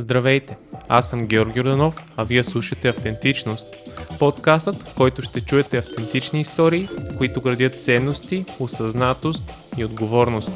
Здравейте, 0.00 0.58
аз 0.88 1.10
съм 1.10 1.26
Георги 1.26 1.58
Йорданов, 1.58 1.96
а 2.16 2.24
вие 2.24 2.44
слушате 2.44 2.88
Автентичност. 2.88 3.66
Подкастът, 4.18 4.76
в 4.76 4.96
който 4.96 5.22
ще 5.22 5.44
чуете 5.44 5.78
автентични 5.78 6.40
истории, 6.40 6.88
които 7.18 7.40
градят 7.40 7.82
ценности, 7.82 8.44
осъзнатост 8.60 9.44
и 9.76 9.84
отговорност. 9.84 10.50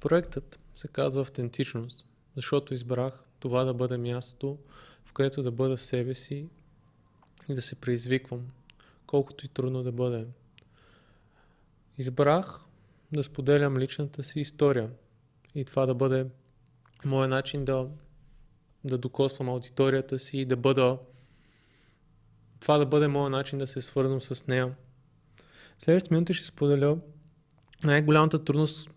Проектът 0.00 0.58
се 0.76 0.88
казва 0.88 1.22
Автентичност, 1.22 2.06
защото 2.36 2.74
избрах 2.74 3.24
това 3.40 3.64
да 3.64 3.74
бъде 3.74 3.98
мястото, 3.98 4.58
в 5.04 5.12
където 5.12 5.42
да 5.42 5.50
бъда 5.50 5.78
себе 5.78 6.14
си 6.14 6.46
и 7.48 7.54
да 7.54 7.62
се 7.62 7.74
предизвиквам, 7.74 8.40
колкото 9.06 9.46
и 9.46 9.48
трудно 9.48 9.82
да 9.82 9.92
бъде. 9.92 10.26
Избрах 11.98 12.60
да 13.12 13.22
споделям 13.22 13.78
личната 13.78 14.22
си 14.22 14.40
история 14.40 14.90
и 15.54 15.64
това 15.64 15.86
да 15.86 15.94
бъде 15.94 16.26
моят 17.04 17.30
начин 17.30 17.64
да, 17.64 17.88
да 18.84 18.98
докосвам 18.98 19.48
аудиторията 19.48 20.18
си 20.18 20.38
и 20.38 20.44
да 20.44 20.56
бъда 20.56 20.98
това 22.60 22.78
да 22.78 22.86
бъде 22.86 23.08
моят 23.08 23.32
начин 23.32 23.58
да 23.58 23.66
се 23.66 23.82
свързвам 23.82 24.20
с 24.20 24.46
нея. 24.46 24.74
Следващите 25.78 26.14
минути 26.14 26.34
ще 26.34 26.46
споделя 26.46 26.98
най-голямата 27.84 28.44
трудност, 28.44 28.90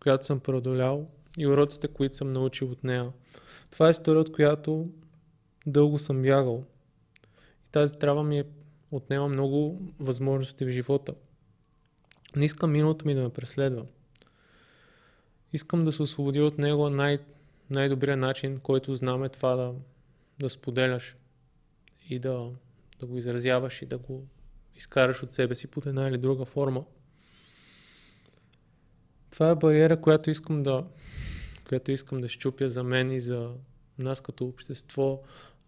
която 0.00 0.26
съм 0.26 0.40
преодолял 0.40 1.06
и 1.38 1.46
уроците, 1.46 1.88
които 1.88 2.14
съм 2.14 2.32
научил 2.32 2.70
от 2.70 2.84
нея. 2.84 3.12
Това 3.70 3.88
е 3.88 3.90
история, 3.90 4.20
от 4.20 4.32
която 4.32 4.90
дълго 5.66 5.98
съм 5.98 6.22
бягал. 6.22 6.64
И 7.66 7.70
тази 7.70 7.92
трава 7.92 8.22
ми 8.22 8.38
е 8.38 8.44
отнема 8.90 9.28
много 9.28 9.82
възможности 9.98 10.64
в 10.64 10.68
живота. 10.68 11.14
Не 12.36 12.44
искам 12.44 12.72
миналото 12.72 13.06
ми 13.06 13.14
да 13.14 13.22
ме 13.22 13.28
преследва. 13.28 13.82
Искам 15.52 15.84
да 15.84 15.92
се 15.92 16.02
освободи 16.02 16.40
от 16.40 16.58
него 16.58 16.90
най- 16.90 17.18
най-добрият 17.70 18.20
начин, 18.20 18.60
който 18.60 18.94
знам 18.94 19.24
е 19.24 19.28
това 19.28 19.56
да, 19.56 19.74
да 20.38 20.50
споделяш 20.50 21.14
и 22.08 22.18
да, 22.18 22.50
да 23.00 23.06
го 23.06 23.16
изразяваш 23.16 23.82
и 23.82 23.86
да 23.86 23.98
го 23.98 24.26
изкараш 24.74 25.22
от 25.22 25.32
себе 25.32 25.54
си 25.54 25.66
под 25.66 25.86
една 25.86 26.08
или 26.08 26.18
друга 26.18 26.44
форма. 26.44 26.84
Това 29.30 29.50
е 29.50 29.54
бариера, 29.54 30.00
която 30.00 30.30
искам 30.30 30.62
да, 30.62 30.86
която 31.68 31.92
искам 31.92 32.20
да 32.20 32.28
щупя 32.28 32.70
за 32.70 32.82
мен 32.82 33.12
и 33.12 33.20
за 33.20 33.54
нас 33.98 34.20
като 34.20 34.44
общество, 34.44 35.22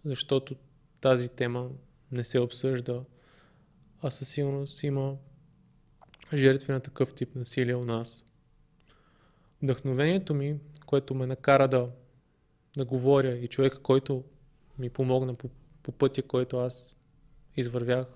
защото 0.04 0.56
тази 1.00 1.28
тема 1.28 1.68
не 2.12 2.24
се 2.24 2.38
обсъжда, 2.38 3.02
а 4.02 4.10
със 4.10 4.28
сигурност 4.28 4.82
има 4.82 5.16
жертви 6.34 6.72
на 6.72 6.80
такъв 6.80 7.14
тип 7.14 7.34
насилие 7.34 7.74
у 7.74 7.84
нас. 7.84 8.24
Вдъхновението 9.62 10.34
ми, 10.34 10.58
което 10.86 11.14
ме 11.14 11.26
накара 11.26 11.68
да, 11.68 11.88
да 12.76 12.84
говоря 12.84 13.36
и 13.36 13.48
човека, 13.48 13.82
който 13.82 14.24
ми 14.78 14.90
помогна 14.90 15.34
по, 15.34 15.50
по 15.82 15.92
пътя, 15.92 16.22
който 16.22 16.58
аз 16.58 16.96
извървях 17.56 18.06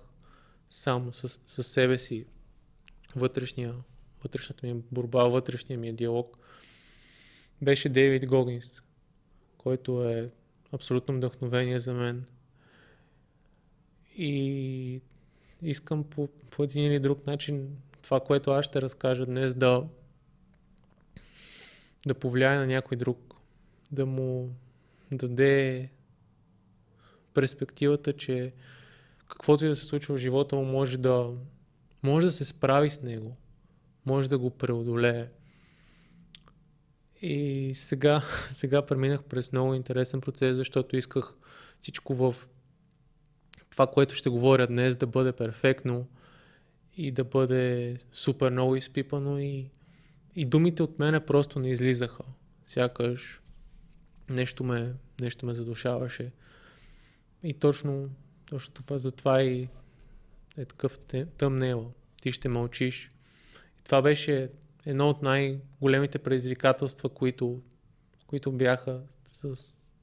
сам 0.70 1.14
с, 1.14 1.38
с 1.46 1.62
себе 1.62 1.98
си, 1.98 2.26
вътрешния, 3.16 3.74
вътрешната 4.22 4.66
ми 4.66 4.82
борба, 4.92 5.24
вътрешния 5.24 5.78
ми 5.78 5.92
диалог, 5.92 6.38
беше 7.62 7.88
Дейвид 7.88 8.26
Гогинс, 8.26 8.82
който 9.58 10.04
е 10.04 10.30
абсолютно 10.72 11.16
вдъхновение 11.16 11.80
за 11.80 11.94
мен. 11.94 12.24
И 14.16 15.00
искам 15.62 16.04
по, 16.04 16.28
по 16.50 16.64
един 16.64 16.84
или 16.84 16.98
друг 16.98 17.26
начин 17.26 17.76
това, 18.02 18.20
което 18.20 18.50
аз 18.50 18.64
ще 18.64 18.82
разкажа 18.82 19.26
днес, 19.26 19.54
да, 19.54 19.84
да 22.06 22.14
повлияе 22.14 22.58
на 22.58 22.66
някой 22.66 22.96
друг, 22.96 23.34
да 23.92 24.06
му 24.06 24.54
даде 25.12 25.88
перспективата, 27.34 28.12
че 28.12 28.52
каквото 29.28 29.64
и 29.64 29.68
да 29.68 29.76
се 29.76 29.84
случва 29.84 30.14
в 30.14 30.20
живота 30.20 30.56
му 30.56 30.64
може 30.64 30.98
да, 30.98 31.30
може 32.02 32.26
да 32.26 32.32
се 32.32 32.44
справи 32.44 32.90
с 32.90 33.02
него, 33.02 33.36
може 34.06 34.30
да 34.30 34.38
го 34.38 34.50
преодолее. 34.50 35.28
И 37.22 37.72
сега, 37.74 38.22
сега 38.50 38.86
преминах 38.86 39.24
през 39.24 39.52
много 39.52 39.74
интересен 39.74 40.20
процес, 40.20 40.56
защото 40.56 40.96
исках 40.96 41.34
всичко 41.80 42.14
в 42.14 42.48
това, 43.70 43.86
което 43.86 44.14
ще 44.14 44.30
говоря 44.30 44.66
днес, 44.66 44.96
да 44.96 45.06
бъде 45.06 45.32
перфектно, 45.32 46.06
и 46.96 47.12
да 47.12 47.24
бъде 47.24 47.96
супер 48.12 48.50
много 48.50 48.76
изпипано 48.76 49.38
и, 49.38 49.70
и 50.36 50.44
думите 50.44 50.82
от 50.82 50.98
мене 50.98 51.26
просто 51.26 51.58
не 51.58 51.70
излизаха. 51.70 52.24
Сякаш 52.66 53.40
нещо 54.28 54.64
ме, 54.64 54.94
нещо 55.20 55.46
ме 55.46 55.54
задушаваше. 55.54 56.32
И 57.42 57.54
точно, 57.54 58.10
точно 58.50 58.74
това, 58.74 58.98
затова 58.98 59.42
и 59.42 59.68
е 60.56 60.64
такъв 60.64 60.98
тъмнел. 61.38 61.92
Ти 62.22 62.32
ще 62.32 62.48
мълчиш. 62.48 63.08
И 63.80 63.84
това 63.84 64.02
беше 64.02 64.50
едно 64.86 65.08
от 65.08 65.22
най-големите 65.22 66.18
предизвикателства, 66.18 67.08
които, 67.08 67.62
които 68.26 68.52
бяха 68.52 69.00
с 69.24 69.56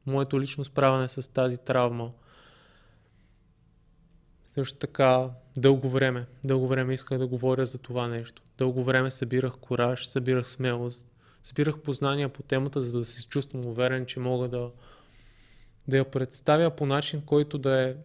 моето 0.05 0.41
лично 0.41 0.65
справяне 0.65 1.07
с 1.07 1.33
тази 1.33 1.57
травма. 1.57 2.11
Също 4.59 4.77
така, 4.77 5.29
дълго 5.57 5.89
време, 5.89 6.25
дълго 6.45 6.67
време 6.67 6.93
исках 6.93 7.17
да 7.17 7.27
говоря 7.27 7.65
за 7.65 7.77
това 7.77 8.07
нещо. 8.07 8.41
Дълго 8.57 8.83
време 8.83 9.11
събирах 9.11 9.57
кораж, 9.57 10.07
събирах 10.07 10.47
смелост, 10.47 11.07
събирах 11.43 11.79
познания 11.79 12.29
по 12.29 12.43
темата, 12.43 12.81
за 12.81 12.97
да 12.99 13.05
се 13.05 13.27
чувствам 13.27 13.65
уверен, 13.65 14.05
че 14.05 14.19
мога 14.19 14.47
да, 14.47 14.71
да 15.87 15.97
я 15.97 16.11
представя 16.11 16.71
по 16.71 16.85
начин, 16.85 17.21
който 17.25 17.57
да 17.57 17.89
е 17.89 17.95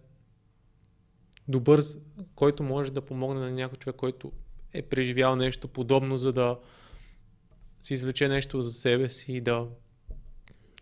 добър, 1.48 1.82
който 2.34 2.62
може 2.62 2.92
да 2.92 3.00
помогне 3.00 3.40
на 3.40 3.50
някой 3.50 3.76
човек, 3.76 3.96
който 3.96 4.32
е 4.72 4.82
преживял 4.82 5.36
нещо 5.36 5.68
подобно, 5.68 6.18
за 6.18 6.32
да 6.32 6.58
си 7.80 7.94
извлече 7.94 8.28
нещо 8.28 8.62
за 8.62 8.72
себе 8.72 9.08
си 9.08 9.32
и 9.32 9.40
да, 9.40 9.66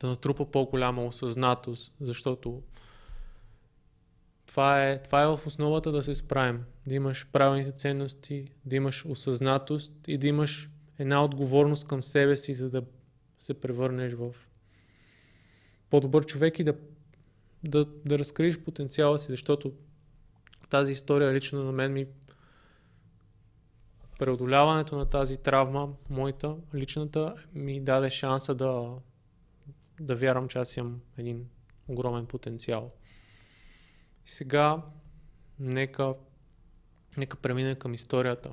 да 0.00 0.06
натрупа 0.06 0.50
по-голяма 0.50 1.04
осъзнатост, 1.04 1.94
защото 2.00 2.62
това 4.52 4.88
е, 4.88 5.02
това 5.02 5.22
е 5.22 5.26
в 5.26 5.40
основата 5.46 5.92
да 5.92 6.02
се 6.02 6.14
справим. 6.14 6.64
Да 6.86 6.94
имаш 6.94 7.26
правилните 7.32 7.72
ценности, 7.72 8.48
да 8.64 8.76
имаш 8.76 9.04
осъзнатост 9.06 9.92
и 10.06 10.18
да 10.18 10.26
имаш 10.26 10.70
една 10.98 11.24
отговорност 11.24 11.88
към 11.88 12.02
себе 12.02 12.36
си, 12.36 12.54
за 12.54 12.70
да 12.70 12.82
се 13.40 13.60
превърнеш 13.60 14.12
в 14.12 14.34
по-добър 15.90 16.26
човек 16.26 16.58
и 16.58 16.64
да, 16.64 16.74
да, 17.64 17.84
да 17.84 18.18
разкриеш 18.18 18.58
потенциала 18.58 19.18
си, 19.18 19.26
защото 19.30 19.72
тази 20.70 20.92
история 20.92 21.32
лично 21.32 21.64
на 21.64 21.72
мен 21.72 21.92
ми 21.92 22.06
преодоляването 24.18 24.96
на 24.96 25.06
тази 25.06 25.36
травма, 25.36 25.88
моята, 26.10 26.56
личната, 26.74 27.34
ми 27.54 27.80
даде 27.80 28.10
шанса 28.10 28.54
да, 28.54 28.94
да 30.00 30.14
вярвам, 30.14 30.48
че 30.48 30.58
аз 30.58 30.76
имам 30.76 31.00
един 31.18 31.46
огромен 31.88 32.26
потенциал. 32.26 32.92
И 34.26 34.30
сега 34.30 34.82
нека, 35.58 36.14
нека 37.16 37.36
преминем 37.36 37.76
към 37.76 37.94
историята. 37.94 38.50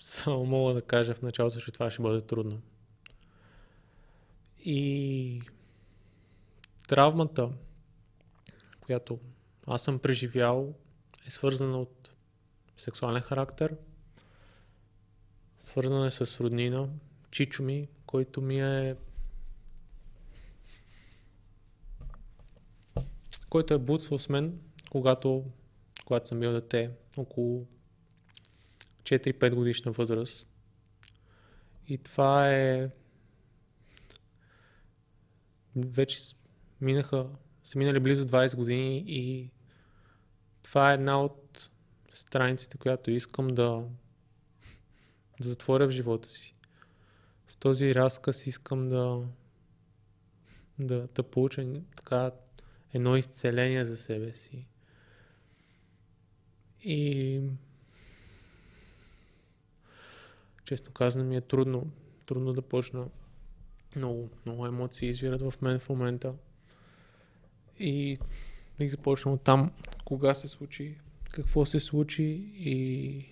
Само 0.00 0.44
мога 0.44 0.74
да 0.74 0.82
кажа 0.82 1.14
в 1.14 1.22
началото, 1.22 1.60
че 1.60 1.72
това 1.72 1.90
ще 1.90 2.02
бъде 2.02 2.20
трудно. 2.20 2.60
И 4.64 5.42
травмата, 6.88 7.50
която 8.80 9.18
аз 9.66 9.82
съм 9.82 9.98
преживял, 9.98 10.74
е 11.26 11.30
свързана 11.30 11.80
от 11.80 12.10
сексуален 12.76 13.22
характер, 13.22 13.76
свързана 15.58 16.06
е 16.06 16.10
с 16.10 16.40
роднина, 16.40 16.88
чичо 17.30 17.62
ми, 17.62 17.88
който 18.06 18.42
ми 18.42 18.60
е 18.60 18.96
който 23.48 23.74
е 23.74 23.78
буцвал 23.78 24.18
с 24.18 24.28
мен, 24.28 24.60
когато, 24.90 25.44
когато 26.04 26.28
съм 26.28 26.40
бил 26.40 26.52
дете, 26.52 26.90
около 27.16 27.66
4-5 29.02 29.54
годишна 29.54 29.92
възраст. 29.92 30.46
И 31.88 31.98
това 31.98 32.52
е... 32.52 32.90
Вече 35.76 36.18
минаха, 36.80 37.26
са 37.64 37.78
минали 37.78 38.00
близо 38.00 38.26
20 38.26 38.56
години 38.56 39.04
и 39.06 39.50
това 40.62 40.90
е 40.90 40.94
една 40.94 41.22
от 41.22 41.70
страниците, 42.12 42.78
която 42.78 43.10
искам 43.10 43.48
да, 43.48 43.84
да 45.40 45.48
затворя 45.48 45.86
в 45.86 45.90
живота 45.90 46.28
си. 46.28 46.54
С 47.48 47.56
този 47.56 47.94
разказ 47.94 48.46
искам 48.46 48.88
да, 48.88 49.22
да, 50.78 51.08
да 51.14 51.22
получа 51.22 51.66
така 51.96 52.30
едно 52.96 53.16
изцеление 53.16 53.84
за 53.84 53.96
себе 53.96 54.32
си. 54.32 54.66
И 56.84 57.40
честно 60.64 60.92
казано 60.92 61.24
ми 61.24 61.36
е 61.36 61.40
трудно, 61.40 61.90
трудно 62.26 62.52
да 62.52 62.62
почна. 62.62 63.08
Много, 63.96 64.30
много 64.46 64.66
емоции 64.66 65.08
извират 65.08 65.40
в 65.40 65.54
мен 65.62 65.78
в 65.78 65.88
момента. 65.88 66.34
И 67.78 68.18
бих 68.78 68.90
започнал 68.90 69.34
от 69.34 69.42
там, 69.42 69.72
кога 70.04 70.34
се 70.34 70.48
случи, 70.48 70.98
какво 71.30 71.66
се 71.66 71.80
случи 71.80 72.50
и 72.54 73.24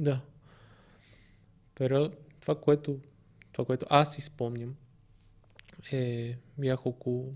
да. 0.00 0.20
Период, 1.74 2.16
това, 2.40 2.60
което, 2.60 3.00
това, 3.52 3.64
което 3.64 3.86
аз 3.90 4.14
си 4.14 4.20
спомням, 4.20 4.76
е, 5.92 6.36
бях 6.58 6.86
около, 6.86 7.34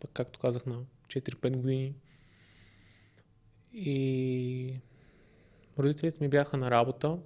пък 0.00 0.10
както 0.12 0.40
казах, 0.40 0.66
на 0.66 0.84
4-5 1.06 1.56
години. 1.56 1.94
И 3.72 4.74
родителите 5.78 6.18
ми 6.20 6.28
бяха 6.28 6.56
на 6.56 6.70
работа. 6.70 7.18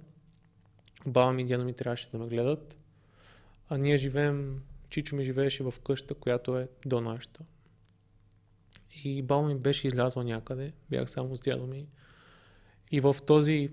Баба 1.05 1.33
ми 1.33 1.41
и 1.41 1.45
дядо 1.45 1.65
ми 1.65 1.73
трябваше 1.73 2.09
да 2.11 2.17
ме 2.17 2.27
гледат. 2.27 2.77
А 3.69 3.77
ние 3.77 3.97
живеем, 3.97 4.63
Чичо 4.89 5.15
ми 5.15 5.23
живееше 5.23 5.63
в 5.63 5.73
къща, 5.85 6.15
която 6.15 6.57
е 6.57 6.67
до 6.85 7.01
нашата. 7.01 7.43
И 9.03 9.21
баба 9.21 9.47
ми 9.47 9.55
беше 9.55 9.87
излязла 9.87 10.23
някъде, 10.23 10.73
бях 10.89 11.09
само 11.09 11.37
с 11.37 11.41
дядо 11.41 11.67
ми. 11.67 11.87
И 12.91 12.99
в 12.99 13.15
този, 13.27 13.71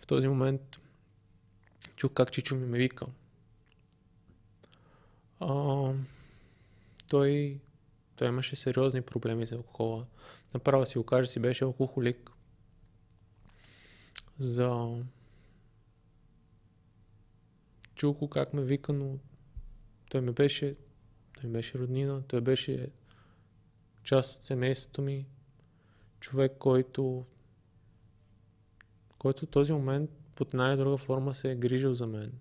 в 0.00 0.06
този 0.06 0.28
момент 0.28 0.60
чух 1.96 2.12
как 2.12 2.32
Чичо 2.32 2.56
ми 2.56 2.66
ме 2.66 2.78
вика. 2.78 3.06
А, 5.40 5.92
той, 7.08 7.60
той 8.16 8.28
имаше 8.28 8.56
сериозни 8.56 9.02
проблеми 9.02 9.46
с 9.46 9.52
алкохола. 9.52 10.06
Направо 10.54 10.86
си 10.86 10.98
го 10.98 11.26
си 11.26 11.40
беше 11.40 11.64
алкохолик. 11.64 12.30
За... 14.38 14.98
Чух 17.94 18.16
го 18.16 18.28
как 18.28 18.54
ме 18.54 18.62
вика, 18.62 18.92
но 18.92 19.18
той 20.10 20.20
ме 20.20 20.32
беше, 20.32 20.76
той 21.40 21.50
беше 21.50 21.78
роднина, 21.78 22.22
той 22.28 22.40
беше 22.40 22.90
част 24.02 24.36
от 24.36 24.44
семейството 24.44 25.02
ми, 25.02 25.26
човек, 26.20 26.52
който, 26.58 27.24
който 29.18 29.46
в 29.46 29.48
този 29.48 29.72
момент 29.72 30.10
под 30.34 30.54
една 30.54 30.68
или 30.68 30.76
друга 30.76 30.96
форма 30.96 31.34
се 31.34 31.50
е 31.50 31.56
грижил 31.56 31.94
за 31.94 32.06
мен. 32.06 32.32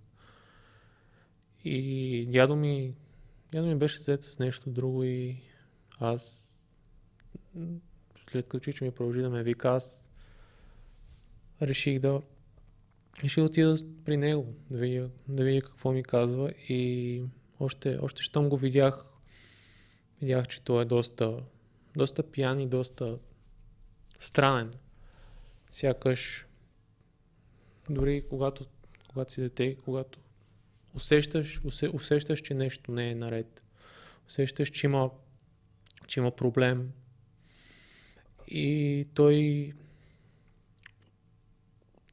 И 1.64 2.28
дядо 2.32 2.56
ми, 2.56 2.96
дядо 3.52 3.68
ми 3.68 3.76
беше 3.76 4.00
след 4.00 4.24
с 4.24 4.40
нещо 4.40 4.70
друго 4.70 5.04
и 5.04 5.42
аз, 6.00 6.52
след 8.32 8.48
като 8.48 8.60
чичо 8.60 8.86
ми 8.86 8.92
продължи 8.92 9.22
да 9.22 9.30
ме 9.30 9.44
вика, 9.44 9.70
аз 9.70 10.10
реших 11.62 12.00
да 12.00 12.22
реших 13.24 13.44
да 13.44 13.46
отида 13.46 13.76
при 14.06 14.18
него, 14.18 14.54
да 14.70 14.78
видя, 14.78 15.10
да 15.28 15.44
видя 15.44 15.62
какво 15.62 15.92
ми 15.92 16.04
казва 16.04 16.52
и 16.70 17.24
още, 17.60 18.00
още 18.02 18.22
щом 18.22 18.50
го 18.50 18.58
видях, 18.58 19.06
видях, 20.22 20.48
че 20.48 20.62
той 20.62 20.82
е 20.82 20.86
доста, 20.86 21.44
доста 21.98 22.32
пиян 22.32 22.60
и 22.60 22.68
доста 22.68 23.18
странен. 24.20 24.72
Сякаш 25.72 26.46
дори 27.90 28.24
когато, 28.30 28.66
когато 29.10 29.32
си 29.32 29.42
дете, 29.42 29.76
когато 29.76 30.20
усещаш, 30.96 31.62
усе, 31.66 31.90
усещаш, 31.90 32.42
че 32.42 32.54
нещо 32.54 32.92
не 32.92 33.10
е 33.10 33.16
наред. 33.16 33.66
Усещаш, 34.28 34.70
че 34.70 34.88
има, 34.88 35.12
че 36.08 36.20
има 36.20 36.32
проблем. 36.32 36.92
И 38.48 39.06
той 39.14 39.74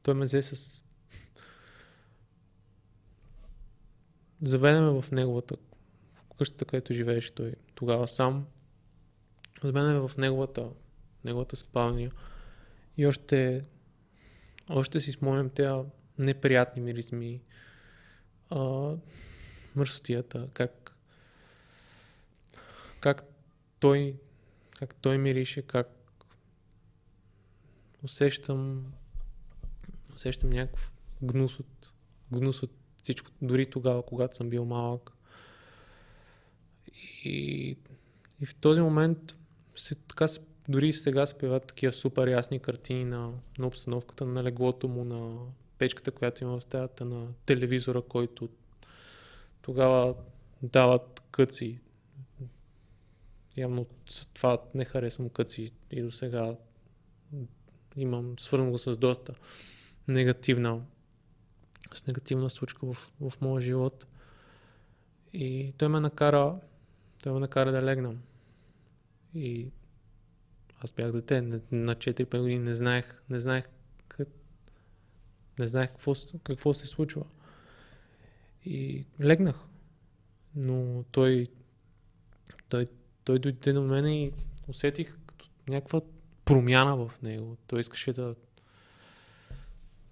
той 0.03 0.13
ме 0.13 0.25
взе 0.25 0.41
с 0.41 0.83
заведеме 4.43 5.01
в 5.01 5.11
неговата 5.11 5.55
в 6.13 6.37
къщата, 6.37 6.65
където 6.65 6.93
живееше 6.93 7.35
той 7.35 7.55
тогава 7.75 8.07
сам. 8.07 8.47
Заведеме 9.63 9.99
в 9.99 10.11
неговата, 10.17 10.69
неговата 11.25 11.55
спалня 11.55 12.11
и 12.97 13.07
още, 13.07 13.63
още 14.69 15.01
си 15.01 15.11
спомням 15.11 15.49
тези 15.49 15.83
неприятни 16.17 16.81
миризми, 16.81 17.41
а, 18.49 18.91
мърсотията, 19.75 20.47
как, 20.53 20.95
как 22.99 23.23
той, 23.83 24.15
как 24.79 24.95
той 24.95 25.17
мирише, 25.17 25.61
как 25.61 25.89
усещам, 28.03 28.93
усещам 30.15 30.49
някакъв 30.49 30.91
гнус 31.21 31.59
от, 31.59 31.93
гнус 32.31 32.63
от 32.63 32.71
всичко, 33.01 33.31
дори 33.41 33.65
тогава, 33.65 34.05
когато 34.05 34.37
съм 34.37 34.49
бил 34.49 34.65
малък. 34.65 35.11
И, 37.23 37.77
и 38.41 38.45
в 38.45 38.55
този 38.55 38.81
момент 38.81 39.37
се, 39.75 39.95
така, 39.95 40.25
дори 40.69 40.93
сега 40.93 41.25
се 41.25 41.37
появяват 41.37 41.67
такива 41.67 41.93
супер 41.93 42.27
ясни 42.27 42.59
картини 42.59 43.05
на, 43.05 43.31
на 43.59 43.67
обстановката, 43.67 44.25
на 44.25 44.43
леглото 44.43 44.87
му, 44.87 45.03
на 45.03 45.37
печката, 45.77 46.11
която 46.11 46.43
има 46.43 46.59
в 46.59 46.63
стаята, 46.63 47.05
на 47.05 47.27
телевизора, 47.45 48.01
който 48.01 48.49
тогава 49.61 50.15
дават 50.61 51.21
къци. 51.31 51.79
Явно 53.57 53.85
това 54.33 54.61
не 54.75 54.85
харесвам 54.85 55.29
къци 55.29 55.71
и 55.91 56.01
до 56.01 56.11
сега 56.11 56.55
имам 57.95 58.39
свързано 58.39 58.71
го 58.71 58.77
с 58.77 58.97
доста 58.97 59.33
негативна 60.07 60.81
с 61.95 62.07
негативна 62.07 62.49
случка 62.49 62.93
в, 62.93 63.13
в 63.21 63.41
моя 63.41 63.61
живот. 63.61 64.05
И 65.33 65.73
той 65.77 65.87
ме 65.87 65.99
накара, 65.99 66.59
той 67.23 67.33
ме 67.33 67.39
накара 67.39 67.71
да 67.71 67.83
легна. 67.83 68.13
И 69.35 69.67
аз 70.83 70.91
бях 70.91 71.11
дете, 71.11 71.41
на 71.41 71.95
4-5 71.95 72.41
години 72.41 72.59
не 72.59 72.73
знаех, 72.73 73.23
не 73.29 73.39
знаех, 73.39 73.65
как, 74.07 74.27
не 75.59 75.67
знаех 75.67 75.89
какво, 75.89 76.13
какво 76.43 76.73
се 76.73 76.87
случва. 76.87 77.25
И 78.65 79.05
легнах. 79.21 79.65
Но 80.55 81.03
той, 81.11 81.47
той, 82.69 82.87
той 83.23 83.39
дойде 83.39 83.73
до 83.73 83.81
мен 83.81 84.07
и 84.07 84.31
усетих 84.67 85.17
като 85.25 85.49
някаква 85.67 86.01
промяна 86.45 87.07
в 87.07 87.21
него. 87.21 87.57
Той 87.67 87.79
искаше 87.79 88.13
да... 88.13 88.35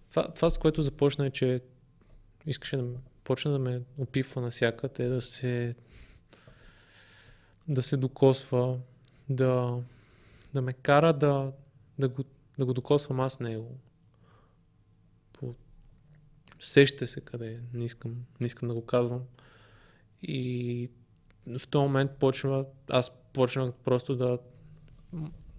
Това, 0.10 0.34
това 0.34 0.50
с 0.50 0.58
което 0.58 0.82
започна 0.82 1.26
е, 1.26 1.30
че 1.30 1.62
искаше 2.46 2.78
да 2.78 2.86
почне 3.24 3.52
да 3.52 3.60
ме 3.60 3.82
опитва 3.98 4.42
навсякъде, 4.42 5.08
да 5.08 5.22
се 5.22 5.76
да 7.68 7.82
се 7.82 7.98
докосва, 7.98 8.80
да, 9.30 9.80
да 10.54 10.62
ме 10.62 10.74
кара 10.74 11.14
да, 11.14 11.52
да, 12.00 12.10
го, 12.10 12.24
да 12.58 12.66
го 12.66 12.74
докосвам 12.74 13.20
аз 13.20 13.40
него. 13.40 13.78
По... 15.34 15.56
Сеща 16.60 17.08
се 17.08 17.22
къде 17.22 17.54
е, 17.54 17.60
не 17.74 17.86
искам, 17.86 18.16
не 18.40 18.48
искам 18.48 18.68
да 18.68 18.76
го 18.76 18.86
казвам. 18.86 19.22
И 20.24 20.90
в 21.48 21.68
този 21.68 21.84
момент 21.84 22.12
почва, 22.12 22.66
аз 22.90 23.12
почнах 23.34 23.74
просто 23.74 24.16
да, 24.16 24.40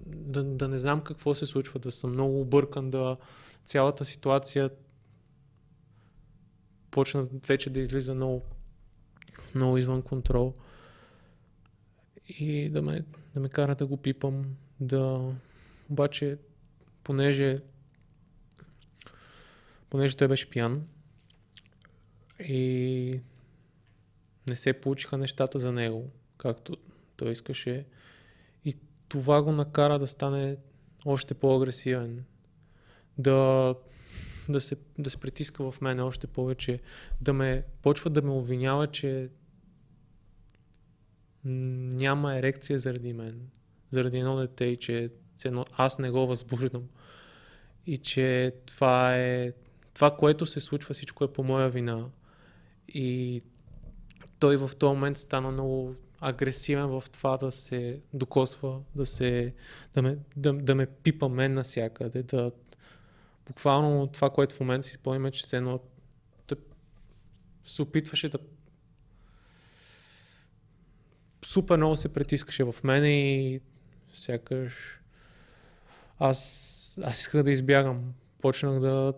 да, 0.07 0.45
да 0.45 0.69
не 0.69 0.79
знам 0.79 1.01
какво 1.01 1.35
се 1.35 1.47
случва, 1.47 1.81
да 1.81 1.93
съм 1.93 2.12
много 2.12 2.41
объркан, 2.41 2.91
да 2.91 3.17
цялата 3.65 4.05
ситуация 4.05 4.71
почна 6.91 7.27
вече 7.47 7.71
да 7.71 7.81
излиза 7.81 8.15
много, 8.15 8.43
много 9.55 9.79
извън 9.79 10.03
контрол. 10.03 10.55
И 12.29 12.69
да 12.69 12.83
ме, 12.83 13.05
да 13.35 13.41
ме 13.41 13.49
кара 13.49 13.75
да 13.75 13.87
го 13.87 13.97
пипам, 13.97 14.45
да... 14.81 15.33
Обаче, 15.91 16.39
понеже 17.05 17.61
понеже 19.93 20.17
той 20.17 20.29
беше 20.29 20.51
пиян 20.51 20.87
и 22.41 23.21
не 24.49 24.57
се 24.57 24.73
получиха 24.73 25.19
нещата 25.19 25.59
за 25.59 25.73
него, 25.73 26.11
както 26.39 26.77
той 27.17 27.33
искаше. 27.33 27.87
И 28.65 28.75
това 29.09 29.43
го 29.43 29.53
накара 29.53 29.99
да 29.99 30.07
стане 30.07 30.57
още 31.05 31.35
по-агресивен. 31.35 32.25
Да 33.19 33.75
да 34.49 34.61
се, 34.61 34.77
да 34.99 35.11
се 35.11 35.17
притиска 35.17 35.71
в 35.71 35.81
мен 35.81 36.01
още 36.01 36.27
повече, 36.27 36.81
да 37.21 37.33
ме 37.33 37.65
почва 37.83 38.11
да 38.11 38.23
ме 38.23 38.31
обвинява, 38.31 38.87
че 38.87 39.31
няма 41.45 42.37
ерекция 42.37 42.79
заради 42.79 43.13
мен, 43.13 43.51
заради 43.91 44.19
едно 44.19 44.37
дете 44.37 44.65
и 44.65 44.77
че 44.77 45.11
едно, 45.45 45.65
аз 45.73 45.99
не 45.99 46.11
го 46.11 46.27
възбуждам. 46.27 46.89
И 47.87 47.99
че 47.99 48.55
това 48.67 49.17
е 49.17 49.53
това, 49.95 50.17
което 50.17 50.47
се 50.47 50.61
случва, 50.61 50.95
всичко 50.95 51.25
е 51.25 51.33
по 51.33 51.45
моя 51.45 51.71
вина. 51.71 52.07
И 52.89 53.43
той 54.43 54.57
в 54.57 54.71
този 54.79 54.95
момент 54.95 55.19
стана 55.19 55.51
много 55.51 55.95
агресивен 56.21 56.87
в 56.87 57.05
това 57.13 57.37
да 57.37 57.53
се 57.53 58.01
докосва, 58.15 58.81
да, 58.95 59.07
се, 59.07 59.55
да, 59.95 60.03
ме, 60.03 60.19
да, 60.37 60.53
да 60.53 60.75
ме 60.75 60.87
пипа 60.87 61.29
мен 61.29 61.55
насякъде, 61.55 62.23
да, 62.23 62.53
буквално 63.47 64.07
това, 64.07 64.31
което 64.31 64.55
в 64.55 64.61
момента 64.61 64.87
си 64.87 64.95
спомням, 64.95 65.33
че 65.33 65.47
се 65.47 65.57
едно 65.57 65.81
се 67.67 67.83
опитваше 67.83 68.29
да 68.29 68.39
супер 71.45 71.77
много 71.77 71.97
се 71.97 72.13
притискаше 72.13 72.65
в 72.65 72.75
мене 72.85 73.09
и 73.09 73.61
сякаш 74.15 75.01
аз, 76.19 76.99
аз 77.03 77.21
исках 77.21 77.43
да 77.43 77.51
избягам. 77.51 78.15
Почнах 78.41 78.81
да 78.81 79.15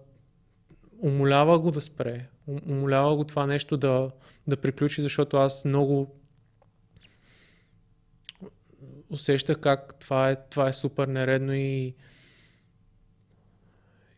умолява 1.04 1.58
го 1.58 1.70
да 1.70 1.80
спре. 1.80 2.28
Умолява 2.46 3.16
го 3.16 3.24
това 3.24 3.46
нещо 3.46 3.76
да, 3.76 4.10
да 4.46 4.56
приключи, 4.56 5.02
защото 5.02 5.36
аз 5.36 5.64
много 5.64 6.20
усещах 9.10 9.60
как 9.60 9.94
това 10.00 10.30
е, 10.30 10.36
това 10.48 10.68
е 10.68 10.72
супер 10.72 11.08
нередно 11.08 11.54
и, 11.54 11.94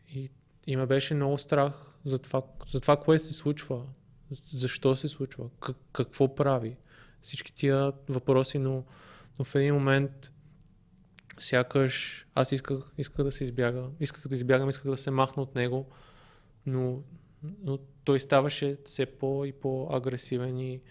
и, 0.09 0.29
и 0.67 0.75
ме 0.75 0.85
беше 0.85 1.13
много 1.13 1.37
страх 1.37 1.73
за 2.03 2.19
това, 2.19 2.41
за 2.67 2.81
това 2.81 2.97
кое 2.97 3.19
се 3.19 3.33
случва, 3.33 3.83
защо 4.53 4.95
се 4.95 5.07
случва, 5.07 5.49
как, 5.59 5.77
какво 5.93 6.35
прави. 6.35 6.77
Всички 7.21 7.53
тия 7.53 7.91
въпроси, 8.09 8.59
но, 8.59 8.83
но 9.39 9.45
в 9.45 9.55
един 9.55 9.73
момент 9.73 10.33
сякаш 11.39 12.25
аз 12.35 12.51
исках, 12.51 12.79
исках 12.97 13.25
да 13.25 13.31
се 13.31 13.43
избяга, 13.43 13.89
исках 13.99 14.27
да 14.27 14.35
избягам, 14.35 14.69
исках 14.69 14.91
да 14.91 14.97
се 14.97 15.11
махна 15.11 15.43
от 15.43 15.55
него, 15.55 15.91
но, 16.67 17.01
но 17.63 17.77
той 18.03 18.19
ставаше 18.19 18.77
все 18.85 19.05
по- 19.05 19.45
и 19.45 19.53
по-агресивен 19.53 20.57
и, 20.57 20.81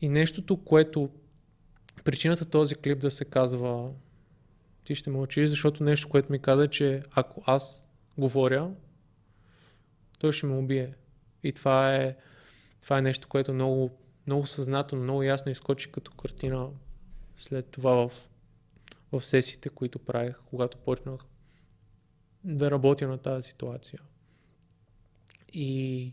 и 0.00 0.08
нещото, 0.08 0.56
което 0.56 1.10
причината 2.04 2.44
този 2.44 2.74
клип 2.74 3.00
да 3.00 3.10
се 3.10 3.24
казва 3.24 3.92
ти 4.84 4.94
ще 4.94 5.10
мълчиш, 5.10 5.48
защото 5.48 5.84
нещо, 5.84 6.08
което 6.08 6.32
ми 6.32 6.38
каза, 6.38 6.66
че 6.66 7.02
ако 7.10 7.42
аз 7.46 7.88
говоря, 8.18 8.70
той 10.18 10.32
ще 10.32 10.46
ме 10.46 10.56
убие. 10.56 10.94
И 11.42 11.52
това 11.52 11.96
е, 11.96 12.16
това 12.82 12.98
е 12.98 13.02
нещо, 13.02 13.28
което 13.28 13.54
много, 13.54 13.90
много 14.26 14.46
съзнателно, 14.46 15.04
много 15.04 15.22
ясно 15.22 15.52
изкочи 15.52 15.92
като 15.92 16.12
картина 16.12 16.70
след 17.36 17.66
това 17.66 18.08
в, 18.08 18.28
в 19.12 19.24
сесиите, 19.24 19.68
които 19.68 19.98
правих, 19.98 20.36
когато 20.46 20.78
почнах 20.78 21.20
да 22.44 22.70
работя 22.70 23.08
на 23.08 23.18
тази 23.18 23.48
ситуация. 23.48 24.00
И, 25.54 26.12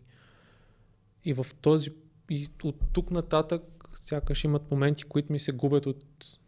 и 1.25 1.33
в 1.33 1.47
този 1.61 1.91
и 2.29 2.47
от 2.63 2.75
тук 2.93 3.11
нататък 3.11 3.63
сякаш 3.95 4.43
имат 4.43 4.71
моменти, 4.71 5.03
които 5.03 5.31
ми 5.31 5.39
се 5.39 5.51
губят 5.51 5.85
от 5.85 6.05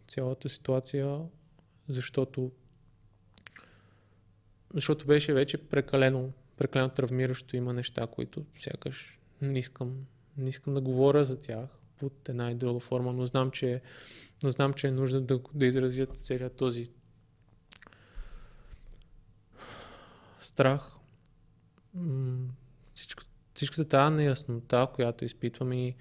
цялата 0.07 0.49
ситуация, 0.49 1.19
защото 1.87 2.51
защото 4.73 5.05
беше 5.05 5.33
вече 5.33 5.57
прекалено, 5.57 6.31
прекалено 6.57 6.89
травмиращо. 6.89 7.55
Има 7.55 7.73
неща, 7.73 8.07
които 8.07 8.45
сякаш 8.57 9.19
не 9.41 9.59
искам, 9.59 10.05
не 10.37 10.49
искам 10.49 10.73
да 10.73 10.81
говоря 10.81 11.25
за 11.25 11.41
тях 11.41 11.69
под 11.97 12.29
една 12.29 12.51
и 12.51 12.55
друга 12.55 12.79
форма, 12.79 13.13
но 13.13 13.25
знам, 13.25 13.51
че, 13.51 13.81
но 14.43 14.51
знам, 14.51 14.73
че 14.73 14.87
е 14.87 14.91
нужда 14.91 15.21
да, 15.21 15.39
да 15.53 15.65
изразят 15.65 16.17
целият 16.17 16.55
този 16.55 16.89
страх. 20.39 20.91
Всичката 23.55 23.87
тази 23.87 24.15
неяснота, 24.15 24.87
която 24.93 25.25
изпитвам 25.25 25.73
и, 25.73 25.95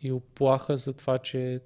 и 0.00 0.12
оплаха 0.12 0.78
за 0.78 0.92
това, 0.92 1.18
че 1.18 1.60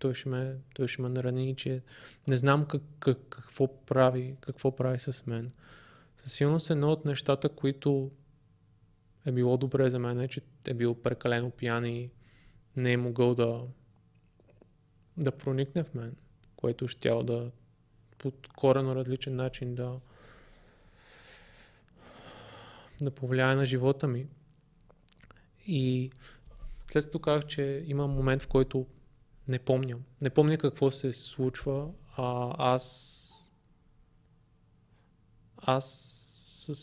той 0.00 0.14
ще 0.14 0.28
ме, 0.28 0.56
той 0.74 0.88
ще 0.88 1.02
ме 1.02 1.08
нарани, 1.08 1.56
че 1.56 1.82
не 2.28 2.36
знам 2.36 2.66
как, 2.66 2.82
как, 3.00 3.18
какво 3.28 3.84
прави, 3.86 4.36
какво 4.40 4.76
прави 4.76 4.98
с 4.98 5.26
мен. 5.26 5.52
Със 6.18 6.32
сигурност 6.32 6.70
едно 6.70 6.92
от 6.92 7.04
нещата, 7.04 7.48
които 7.48 8.10
е 9.26 9.32
било 9.32 9.56
добре 9.56 9.90
за 9.90 9.98
мен, 9.98 10.20
е, 10.20 10.28
че 10.28 10.40
е 10.66 10.74
бил 10.74 10.94
прекалено 10.94 11.50
пиян 11.50 11.86
и 11.86 12.10
не 12.76 12.92
е 12.92 12.96
могъл 12.96 13.34
да, 13.34 13.62
да 15.16 15.32
проникне 15.32 15.84
в 15.84 15.94
мен, 15.94 16.16
което 16.56 16.88
ще 16.88 17.08
да 17.08 17.50
по 18.18 18.32
корено 18.56 18.96
различен 18.96 19.36
начин 19.36 19.74
да, 19.74 20.00
да 23.00 23.10
повлияе 23.10 23.54
на 23.54 23.66
живота 23.66 24.08
ми. 24.08 24.26
И 25.66 26.10
след 26.92 27.04
като 27.04 27.18
казах, 27.18 27.46
че 27.46 27.84
има 27.86 28.06
момент, 28.06 28.42
в 28.42 28.48
който 28.48 28.86
не 29.48 29.58
помня. 29.58 29.96
Не 30.20 30.30
помня 30.30 30.58
какво 30.58 30.90
се 30.90 31.12
случва, 31.12 31.90
а 32.16 32.54
аз 32.58 33.20
аз 35.56 35.84
с, 36.66 36.74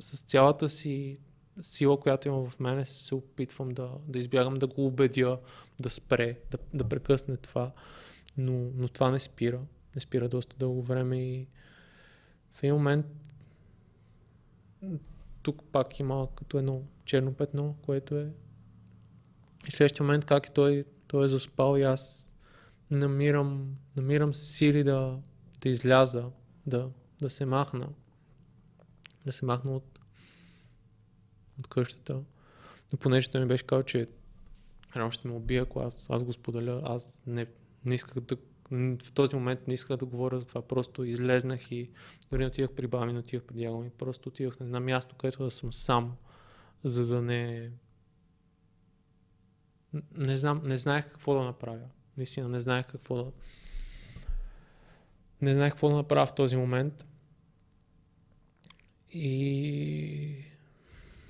с 0.00 0.20
цялата 0.20 0.68
си 0.68 1.18
сила, 1.62 2.00
която 2.00 2.28
имам 2.28 2.50
в 2.50 2.60
мене, 2.60 2.84
се 2.84 3.14
опитвам 3.14 3.68
да, 3.68 3.90
да 4.08 4.18
избягам, 4.18 4.54
да 4.54 4.66
го 4.66 4.86
убедя 4.86 5.38
да 5.80 5.90
спре, 5.90 6.38
да, 6.50 6.58
да 6.74 6.88
прекъсне 6.88 7.36
това. 7.36 7.72
Но, 8.38 8.52
но 8.74 8.88
това 8.88 9.10
не 9.10 9.18
спира. 9.18 9.60
Не 9.94 10.00
спира 10.00 10.28
доста 10.28 10.56
дълго 10.56 10.82
време 10.82 11.16
и 11.16 11.46
в 12.52 12.62
един 12.62 12.74
момент 12.74 13.06
тук 15.46 15.62
пак 15.72 16.00
има 16.00 16.28
като 16.34 16.58
едно 16.58 16.82
черно 17.04 17.34
петно, 17.34 17.76
което 17.82 18.16
е 18.16 18.32
и 19.66 19.70
следващия 19.70 20.04
момент 20.04 20.24
как 20.24 20.46
и 20.46 20.52
той, 20.52 20.84
той 21.06 21.24
е 21.24 21.28
заспал 21.28 21.76
и 21.78 21.82
аз 21.82 22.32
намирам, 22.90 23.76
намирам 23.96 24.34
сили 24.34 24.84
да, 24.84 25.18
да 25.60 25.68
изляза, 25.68 26.30
да, 26.66 26.90
да 27.20 27.30
се 27.30 27.44
махна. 27.44 27.88
Да 29.26 29.32
се 29.32 29.44
махна 29.44 29.72
от, 29.72 29.98
от 31.58 31.66
къщата. 31.66 32.20
Но 32.92 32.98
понеже 32.98 33.30
той 33.30 33.40
ми 33.40 33.46
беше 33.46 33.66
казал, 33.66 33.82
че 33.82 34.08
рано 34.96 35.10
ще 35.10 35.28
ме 35.28 35.34
убия, 35.34 35.62
ако 35.62 35.80
аз, 35.80 36.06
аз 36.10 36.24
го 36.24 36.32
споделя, 36.32 36.82
аз 36.84 37.22
не, 37.26 37.46
не 37.84 37.94
исках 37.94 38.14
да 38.14 38.36
в 38.72 39.12
този 39.14 39.36
момент 39.36 39.68
не 39.68 39.74
исках 39.74 39.96
да 39.96 40.06
говоря 40.06 40.40
за 40.40 40.46
това. 40.46 40.62
Просто 40.62 41.04
излезнах 41.04 41.72
и 41.72 41.90
дори 42.30 42.40
не 42.40 42.46
отивах 42.46 42.70
при 42.70 42.86
баба 42.86 43.06
ми, 43.06 43.12
не 43.12 43.18
отивах 43.18 43.44
при 43.44 43.56
дядо 43.56 43.78
ми. 43.78 43.90
Просто 43.90 44.28
отивах 44.28 44.60
на 44.60 44.80
място, 44.80 45.16
където 45.16 45.44
да 45.44 45.50
съм 45.50 45.72
сам, 45.72 46.16
за 46.84 47.06
да 47.06 47.22
не... 47.22 47.70
Не, 50.16 50.36
знам, 50.36 50.62
не 50.64 50.76
знаех 50.76 51.08
какво 51.08 51.34
да 51.34 51.44
направя. 51.44 51.88
Наистина 52.16 52.48
не 52.48 52.60
знаех 52.60 52.86
какво 52.86 53.16
да... 53.16 53.32
Не 55.40 55.54
знаех 55.54 55.72
какво 55.72 55.88
да 55.88 55.96
направя 55.96 56.26
в 56.26 56.34
този 56.34 56.56
момент. 56.56 57.06
И 59.12 60.44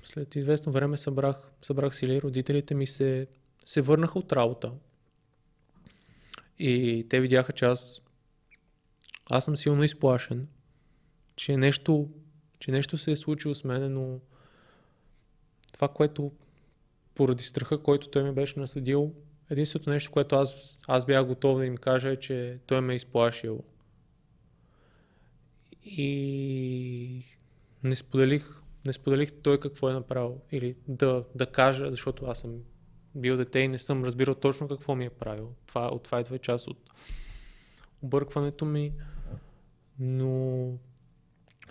след 0.03 0.35
известно 0.35 0.71
време 0.71 0.97
събрах, 0.97 1.51
събрах 1.61 1.95
сили. 1.95 2.21
Родителите 2.21 2.75
ми 2.75 2.87
се, 2.87 3.27
се 3.65 3.81
върнаха 3.81 4.19
от 4.19 4.33
работа. 4.33 4.73
И 6.59 7.05
те 7.09 7.19
видяха, 7.19 7.53
че 7.53 7.65
аз, 7.65 8.01
аз 9.29 9.45
съм 9.45 9.57
силно 9.57 9.83
изплашен, 9.83 10.47
че 11.35 11.57
нещо, 11.57 12.09
че 12.59 12.71
нещо 12.71 12.97
се 12.97 13.11
е 13.11 13.17
случило 13.17 13.55
с 13.55 13.63
мене, 13.63 13.89
но 13.89 14.19
това, 15.73 15.87
което 15.87 16.31
поради 17.15 17.43
страха, 17.43 17.83
който 17.83 18.09
той 18.09 18.23
ми 18.23 18.31
беше 18.31 18.59
насъдил, 18.59 19.13
единственото 19.49 19.89
нещо, 19.89 20.11
което 20.11 20.35
аз, 20.35 20.79
аз 20.87 21.05
бях 21.05 21.25
готов 21.25 21.57
да 21.57 21.65
им 21.65 21.77
кажа 21.77 22.09
е, 22.09 22.15
че 22.15 22.59
той 22.65 22.81
ме 22.81 22.93
е 22.93 22.95
изплашил. 22.95 23.63
И 25.83 27.23
не 27.83 27.95
споделих, 27.95 28.61
не 28.85 28.93
споделих 28.93 29.31
той 29.31 29.59
какво 29.59 29.89
е 29.89 29.93
направил. 29.93 30.41
Или 30.51 30.75
да, 30.87 31.23
да 31.35 31.45
кажа, 31.45 31.91
защото 31.91 32.25
аз 32.25 32.39
съм 32.39 32.59
бил 33.17 33.37
дете 33.37 33.59
и 33.59 33.67
не 33.67 33.79
съм 33.79 34.03
разбирал 34.03 34.35
точно 34.35 34.67
какво 34.67 34.95
ми 34.95 35.05
е 35.05 35.09
правил. 35.09 35.53
Това, 35.65 35.87
от 35.87 36.03
това 36.03 36.19
идва 36.19 36.35
и 36.35 36.39
част 36.39 36.67
от 36.67 36.89
объркването 38.01 38.65
ми. 38.65 38.93
Но 39.99 40.71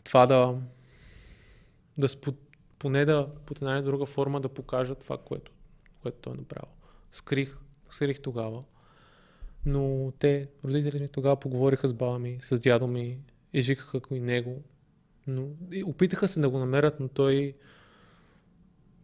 това 0.05 0.26
да, 0.26 0.59
да 1.99 2.09
спо, 2.09 2.33
поне 2.79 3.05
да 3.05 3.29
под 3.47 3.59
една 3.59 3.76
или 3.76 3.85
друга 3.85 4.07
форма 4.07 4.41
да 4.41 4.49
покажа 4.49 4.95
това, 4.95 5.19
което, 5.19 5.53
което 6.03 6.19
той 6.19 6.33
е 6.33 6.37
направил. 6.37 6.73
Скрих, 7.11 7.59
скрих 7.91 8.21
тогава. 8.21 8.65
Но 9.67 10.12
те, 10.19 10.49
родителите 10.65 11.00
ми 11.00 11.09
тогава 11.09 11.41
поговориха 11.41 11.88
с 11.88 11.93
баба 11.93 12.19
ми, 12.19 12.38
с 12.43 12.61
дядо 12.61 12.87
ми, 12.87 13.19
извикаха 13.53 14.00
и 14.11 14.21
него. 14.21 14.62
Но, 15.26 15.49
и 15.73 15.85
опитаха 15.85 16.29
се 16.29 16.41
да 16.41 16.50
го 16.50 16.59
намерят, 16.59 17.00
но 17.00 17.09
той, 17.09 17.55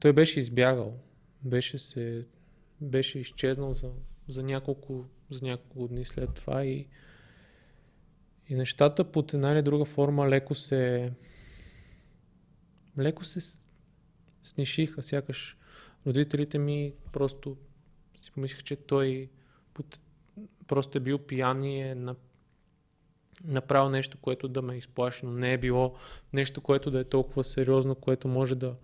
той 0.01 0.13
беше 0.13 0.41
избягал 0.41 0.99
беше, 1.45 1.79
се, 1.79 2.25
беше 2.83 3.19
изчезнал 3.19 3.75
за, 3.75 3.91
за, 4.29 4.43
няколко, 4.43 5.05
за 5.31 5.45
няколко 5.47 5.89
дни 5.89 6.05
след 6.05 6.35
това 6.35 6.65
и, 6.65 6.89
и 8.49 8.55
нещата 8.55 9.13
под 9.13 9.35
една 9.35 9.53
или 9.53 9.63
друга 9.63 9.85
форма 9.85 10.29
леко 10.29 10.55
се 10.55 11.13
леко 12.99 13.25
се 13.25 13.59
снишиха, 14.43 15.03
сякаш 15.03 15.57
родителите 16.07 16.59
ми 16.59 16.95
просто 17.13 17.57
си 18.23 18.33
помислиха, 18.33 18.63
че 18.63 18.77
той 18.77 19.31
под, 19.75 20.01
просто 20.67 20.99
е 20.99 21.01
бил 21.01 21.19
пиян 21.19 21.65
и 21.65 21.81
е 21.81 21.95
на, 21.95 22.17
направил 23.45 23.91
нещо, 23.91 24.19
което 24.19 24.49
да 24.49 24.63
ме 24.63 24.77
изплаши, 24.77 25.27
но 25.27 25.33
не 25.33 25.53
е 25.53 25.59
било 25.59 25.95
нещо, 26.33 26.61
което 26.61 26.91
да 26.91 27.01
е 27.01 27.05
толкова 27.05 27.45
сериозно, 27.45 27.95
което 27.95 28.29
може 28.29 28.55
да, 28.55 28.75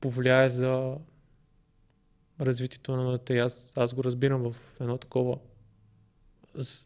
повлияе 0.00 0.48
за 0.48 0.96
развитието 2.40 2.96
на 2.96 3.12
дете. 3.12 3.38
Аз, 3.38 3.72
аз 3.76 3.94
го 3.94 4.04
разбирам 4.04 4.52
в 4.52 4.76
едно 4.80 4.98
такова 4.98 5.38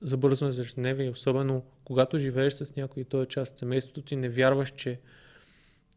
забързано 0.03 0.51
ежедневие, 0.51 1.11
особено 1.11 1.65
когато 1.85 2.19
живееш 2.19 2.55
с 2.55 2.77
някой 2.77 3.03
и 3.03 3.05
той 3.05 3.23
е 3.23 3.27
част 3.27 3.53
от 3.53 3.59
семейството 3.59 4.03
ти, 4.03 4.17
не 4.17 4.29
вярваш, 4.29 4.71
че 4.71 5.01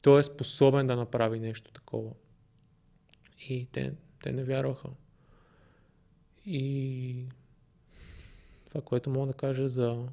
той 0.02 0.20
е 0.20 0.24
способен 0.24 0.88
да 0.88 0.96
направи 0.96 1.40
нещо 1.40 1.72
такова. 1.72 2.12
И 3.50 3.68
те, 3.72 3.94
те 4.24 4.32
не 4.32 4.44
вярваха. 4.44 4.90
И 6.46 7.26
това, 8.66 8.82
което 8.82 9.10
мога 9.10 9.28
да 9.28 9.34
кажа 9.34 9.70
за 9.70 10.08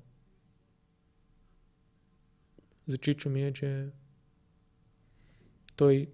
за 2.86 2.98
Чичо 2.98 3.30
ми 3.30 3.42
е, 3.42 3.52
че 3.52 3.86
той 5.76 6.08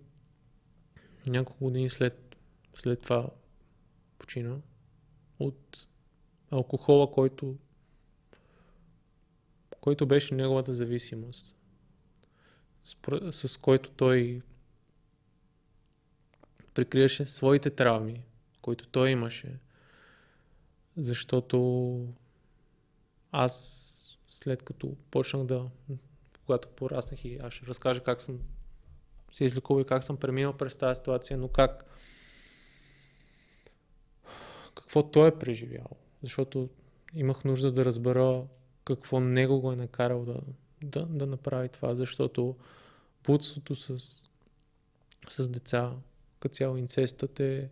няколко 1.26 1.64
години 1.64 1.90
след, 1.90 2.29
след 2.74 3.02
това 3.02 3.30
почина 4.18 4.56
от 5.38 5.86
алкохола, 6.50 7.12
който, 7.12 7.56
който 9.80 10.06
беше 10.06 10.34
неговата 10.34 10.74
зависимост, 10.74 11.54
с, 12.84 12.96
с 13.48 13.56
който 13.56 13.90
той 13.90 14.42
прикриеше 16.74 17.26
своите 17.26 17.70
травми, 17.70 18.24
които 18.62 18.88
той 18.88 19.10
имаше. 19.10 19.58
Защото 20.96 22.08
аз 23.32 23.86
след 24.30 24.62
като 24.62 24.96
почнах 25.10 25.44
да, 25.44 25.70
когато 26.46 26.68
пораснах 26.68 27.24
и 27.24 27.36
аз 27.36 27.52
ще 27.52 27.66
разкажа 27.66 28.02
как 28.02 28.20
съм 28.20 28.40
се 29.32 29.44
излекувал 29.44 29.82
и 29.82 29.86
как 29.86 30.04
съм 30.04 30.16
преминал 30.16 30.56
през 30.56 30.76
тази 30.76 30.98
ситуация, 30.98 31.38
но 31.38 31.48
как 31.48 31.84
какво 34.90 35.10
той 35.10 35.28
е 35.28 35.38
преживял. 35.38 35.88
Защото 36.22 36.68
имах 37.14 37.44
нужда 37.44 37.72
да 37.72 37.84
разбера 37.84 38.42
какво 38.84 39.20
него 39.20 39.60
го 39.60 39.72
е 39.72 39.76
накарал 39.76 40.24
да, 40.24 40.40
да, 40.82 41.06
да 41.06 41.26
направи 41.26 41.68
това, 41.68 41.94
защото 41.94 42.56
блудството 43.24 43.76
с, 43.76 43.98
с 45.28 45.48
деца, 45.48 45.92
като 46.40 46.54
цяло 46.54 46.76
инцестът 46.76 47.40
е 47.40 47.70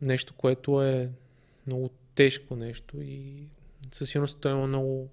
нещо, 0.00 0.34
което 0.34 0.82
е 0.82 1.10
много 1.66 1.90
тежко 2.14 2.56
нещо 2.56 3.00
и 3.00 3.48
със 3.92 4.10
сигурност 4.10 4.40
той 4.40 4.52
има 4.52 4.66
много 4.66 5.08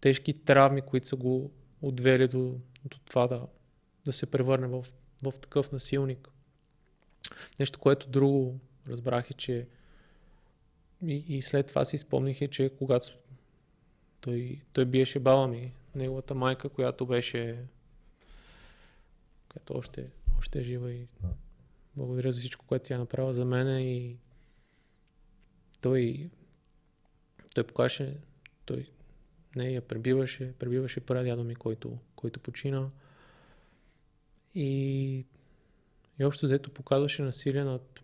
тежки 0.00 0.32
травми, 0.32 0.82
които 0.82 1.08
са 1.08 1.16
го 1.16 1.50
отвели 1.82 2.28
до, 2.28 2.58
до 2.84 2.98
това 3.04 3.26
да, 3.26 3.46
да 4.04 4.12
се 4.12 4.26
превърне 4.26 4.66
в, 4.66 4.86
в 5.22 5.32
такъв 5.32 5.72
насилник. 5.72 6.28
Нещо, 7.58 7.78
което 7.78 8.08
друго 8.08 8.60
разбрах 8.88 9.30
е, 9.30 9.34
че 9.34 9.66
и, 11.06 11.24
и 11.28 11.42
след 11.42 11.66
това 11.66 11.84
си 11.84 11.98
спомних 11.98 12.40
е, 12.40 12.48
че 12.48 12.70
когато 12.78 13.06
той, 14.20 14.60
той 14.72 14.84
биеше 14.84 15.18
баба 15.18 15.48
ми, 15.48 15.72
неговата 15.94 16.34
майка, 16.34 16.68
която 16.68 17.06
беше 17.06 17.64
която 19.48 19.78
още, 19.78 20.10
още 20.38 20.60
е 20.60 20.62
жива 20.62 20.92
и 20.92 21.06
благодаря 21.96 22.32
за 22.32 22.40
всичко, 22.40 22.66
което 22.66 22.84
тя 22.84 22.98
направила 22.98 23.34
за 23.34 23.44
мен 23.44 23.78
и 23.78 24.16
той 25.80 26.30
той 27.54 27.64
покаже, 27.64 28.14
той 28.64 28.90
не 29.56 29.70
я 29.70 29.82
пребиваше, 29.82 30.52
пребиваше 30.52 31.00
прадядо 31.00 31.44
ми, 31.44 31.54
който, 31.54 31.98
който 32.16 32.40
почина. 32.40 32.90
И, 34.54 35.24
и 36.18 36.24
общо 36.24 36.46
взето 36.46 36.70
показваше 36.70 37.22
насилие 37.22 37.64
над 37.64 38.03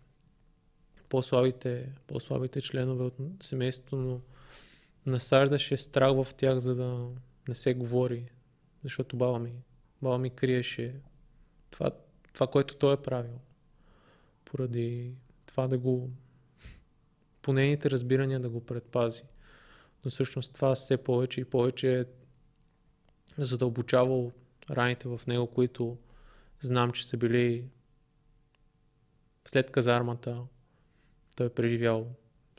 по-слабите, 1.11 1.89
по-слабите 2.07 2.61
членове 2.61 3.03
от 3.03 3.15
семейството, 3.41 3.95
но 3.95 4.21
насаждаше 5.05 5.77
страх 5.77 6.23
в 6.23 6.27
тях, 6.37 6.59
за 6.59 6.75
да 6.75 7.07
не 7.47 7.55
се 7.55 7.73
говори. 7.73 8.25
Защото 8.83 9.17
баба 9.17 9.39
ми, 9.39 9.53
баба 10.01 10.17
ми 10.17 10.29
криеше 10.29 10.95
това, 11.69 11.91
това, 12.33 12.47
което 12.47 12.75
той 12.75 12.93
е 12.93 13.01
правил. 13.01 13.39
Поради 14.45 15.13
това 15.45 15.67
да 15.67 15.77
го, 15.77 16.09
по 17.41 17.53
нейните 17.53 17.89
разбирания 17.89 18.39
да 18.39 18.49
го 18.49 18.65
предпази. 18.65 19.23
Но 20.05 20.11
всъщност 20.11 20.53
това 20.53 20.75
все 20.75 20.97
повече 20.97 21.41
и 21.41 21.45
повече 21.45 21.99
е 21.99 22.05
задълбочавал 23.37 24.31
раните 24.69 25.07
в 25.07 25.21
него, 25.27 25.47
които 25.47 25.97
знам, 26.59 26.91
че 26.91 27.07
са 27.07 27.17
били 27.17 27.69
след 29.45 29.71
казармата, 29.71 30.41
той 31.41 31.47
е 31.47 31.49
преживял. 31.49 32.07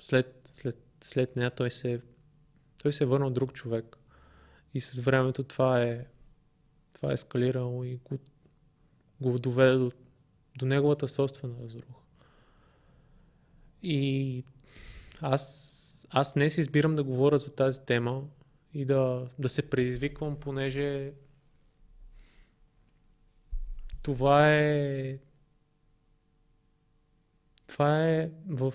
След, 0.01 0.51
след, 0.53 0.77
след 1.01 1.37
нея 1.37 1.51
той 1.51 1.71
се, 1.71 2.01
той 2.83 2.93
се 2.93 3.05
е 3.05 3.07
върнал 3.07 3.31
друг 3.31 3.53
човек. 3.53 3.97
И 4.75 4.81
с 4.81 5.01
времето 5.01 5.45
това 5.45 5.83
е, 5.83 6.07
това 6.93 7.11
е 7.11 7.13
ескалирало 7.13 7.85
и 7.85 7.97
го, 7.97 8.19
го 9.21 9.39
доведе 9.39 9.73
до, 9.73 9.93
до 10.57 10.67
неговата 10.67 11.09
собствена 11.09 11.55
разруха. 11.63 11.93
И 13.83 14.45
аз, 15.21 16.07
аз 16.11 16.35
днес 16.35 16.59
избирам 16.59 16.97
да 16.97 17.05
говоря 17.05 17.39
за 17.39 17.55
тази 17.55 17.81
тема 17.81 18.23
и 18.75 18.85
да, 18.85 19.29
да 19.39 19.49
се 19.49 19.71
предизвиквам, 19.71 20.41
понеже 20.41 21.13
това 24.03 24.55
е 24.55 25.19
това 27.67 28.09
е 28.09 28.31
в, 28.49 28.75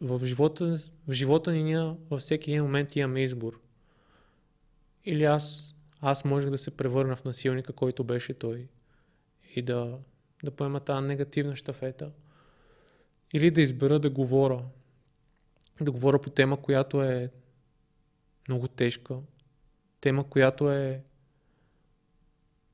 в, 0.00 0.26
живота, 0.26 0.80
в 1.08 1.12
живота 1.12 1.52
ни 1.52 1.62
ние 1.62 1.94
във 2.10 2.20
всеки 2.20 2.50
един 2.50 2.62
момент 2.62 2.96
имаме 2.96 3.22
избор. 3.22 3.60
Или 5.04 5.24
аз, 5.24 5.74
аз 6.00 6.24
можех 6.24 6.50
да 6.50 6.58
се 6.58 6.70
превърна 6.70 7.16
в 7.16 7.24
насилника, 7.24 7.72
който 7.72 8.04
беше 8.04 8.34
той 8.34 8.68
и 9.54 9.62
да, 9.62 9.98
да 10.44 10.50
поема 10.50 10.80
тази 10.80 11.06
негативна 11.06 11.56
щафета. 11.56 12.10
Или 13.32 13.50
да 13.50 13.60
избера 13.60 13.98
да 13.98 14.10
говоря. 14.10 14.64
Да 15.80 15.90
говоря 15.90 16.20
по 16.20 16.30
тема, 16.30 16.62
която 16.62 17.02
е 17.02 17.30
много 18.48 18.68
тежка. 18.68 19.16
Тема, 20.00 20.28
която 20.28 20.72
е 20.72 21.02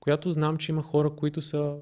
която 0.05 0.33
знам, 0.33 0.57
че 0.57 0.73
има 0.73 0.83
хора, 0.83 1.11
които 1.11 1.43
са 1.43 1.77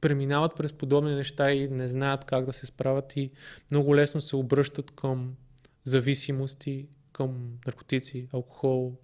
преминават 0.00 0.56
през 0.56 0.72
подобни 0.72 1.14
неща 1.14 1.52
и 1.52 1.68
не 1.68 1.88
знаят 1.88 2.24
как 2.24 2.46
да 2.46 2.52
се 2.52 2.66
справят 2.66 3.16
и 3.16 3.30
много 3.70 3.96
лесно 3.96 4.20
се 4.20 4.36
обръщат 4.36 4.90
към 4.90 5.36
зависимости, 5.84 6.88
към 7.12 7.58
наркотици, 7.66 8.28
алкохол, 8.32 8.96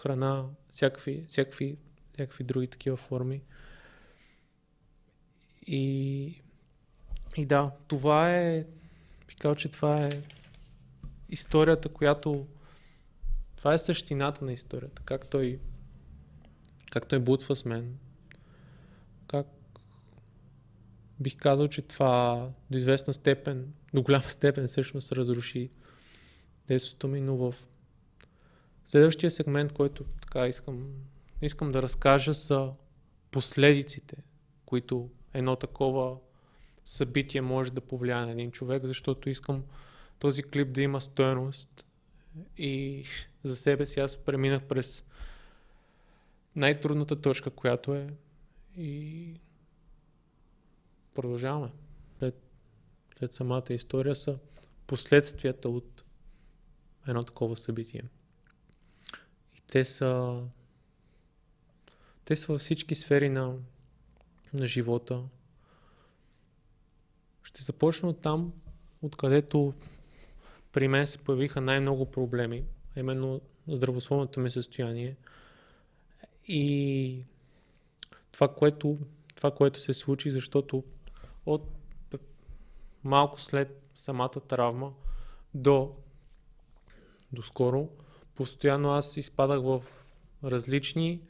храна, 0.00 0.44
всякакви, 0.70 1.24
всякакви, 1.28 1.76
всякакви 2.12 2.44
други 2.44 2.66
такива 2.66 2.96
форми. 2.96 3.42
И, 5.66 6.42
и 7.36 7.46
да, 7.46 7.70
това 7.88 8.34
е, 8.34 8.64
би 9.28 9.56
че 9.56 9.68
това 9.68 10.04
е 10.04 10.22
историята, 11.28 11.88
която 11.88 12.46
това 13.56 13.74
е 13.74 13.78
същината 13.78 14.44
на 14.44 14.52
историята. 14.52 15.02
Как 15.02 15.28
той, 15.28 15.60
как 16.90 17.06
той 17.06 17.18
бутва 17.18 17.56
с 17.56 17.64
мен. 17.64 17.98
Как 19.26 19.46
бих 21.20 21.36
казал, 21.36 21.68
че 21.68 21.82
това 21.82 22.48
до 22.70 22.78
известна 22.78 23.14
степен, 23.14 23.72
до 23.94 24.02
голяма 24.02 24.24
степен 24.24 24.66
всъщност 24.66 25.12
разруши 25.12 25.70
детството 26.68 27.08
ми, 27.08 27.20
но 27.20 27.36
в 27.36 27.54
следващия 28.86 29.30
сегмент, 29.30 29.72
който 29.72 30.04
така 30.04 30.46
искам, 30.46 30.88
искам 31.42 31.72
да 31.72 31.82
разкажа 31.82 32.34
са 32.34 32.72
последиците, 33.30 34.16
които 34.66 35.10
едно 35.34 35.56
такова 35.56 36.16
събитие 36.84 37.40
може 37.40 37.72
да 37.72 37.80
повлияе 37.80 38.26
на 38.26 38.32
един 38.32 38.50
човек, 38.50 38.84
защото 38.84 39.30
искам 39.30 39.64
този 40.18 40.42
клип 40.42 40.72
да 40.72 40.82
има 40.82 41.00
стоеност 41.00 41.84
и 42.56 43.04
за 43.42 43.56
себе 43.56 43.86
си 43.86 44.00
аз 44.00 44.16
преминах 44.16 44.62
през 44.62 45.04
най-трудната 46.56 47.20
точка, 47.20 47.50
която 47.50 47.94
е 47.94 48.08
и 48.76 49.34
продължаваме. 51.18 51.70
След, 52.18 52.42
след 53.18 53.32
самата 53.32 53.64
история 53.70 54.14
са 54.14 54.38
последствията 54.86 55.68
от 55.68 56.04
едно 57.08 57.22
такова 57.22 57.56
събитие. 57.56 58.02
И 59.56 59.60
те 59.66 59.84
са 59.84 60.42
те 62.24 62.36
са 62.36 62.52
във 62.52 62.60
всички 62.60 62.94
сфери 62.94 63.28
на, 63.28 63.56
на 64.54 64.66
живота. 64.66 65.22
Ще 67.42 67.62
започна 67.62 68.08
от 68.08 68.20
там, 68.20 68.52
откъдето 69.02 69.74
при 70.72 70.88
мен 70.88 71.06
се 71.06 71.18
появиха 71.18 71.60
най-много 71.60 72.10
проблеми, 72.10 72.64
именно 72.96 73.40
здравословното 73.68 74.40
ми 74.40 74.50
състояние. 74.50 75.16
И 76.48 77.24
това, 78.32 78.54
което 78.54 78.98
това, 79.38 79.50
което 79.50 79.80
се 79.80 79.94
случи, 79.94 80.30
защото 80.30 80.84
от 81.48 81.68
малко 83.04 83.40
след 83.40 83.82
самата 83.94 84.28
травма 84.48 84.92
до, 85.54 85.96
до 87.32 87.42
скоро, 87.42 87.88
постоянно 88.34 88.90
аз 88.90 89.16
изпадах 89.16 89.62
в 89.62 89.82
различни, 90.44 91.22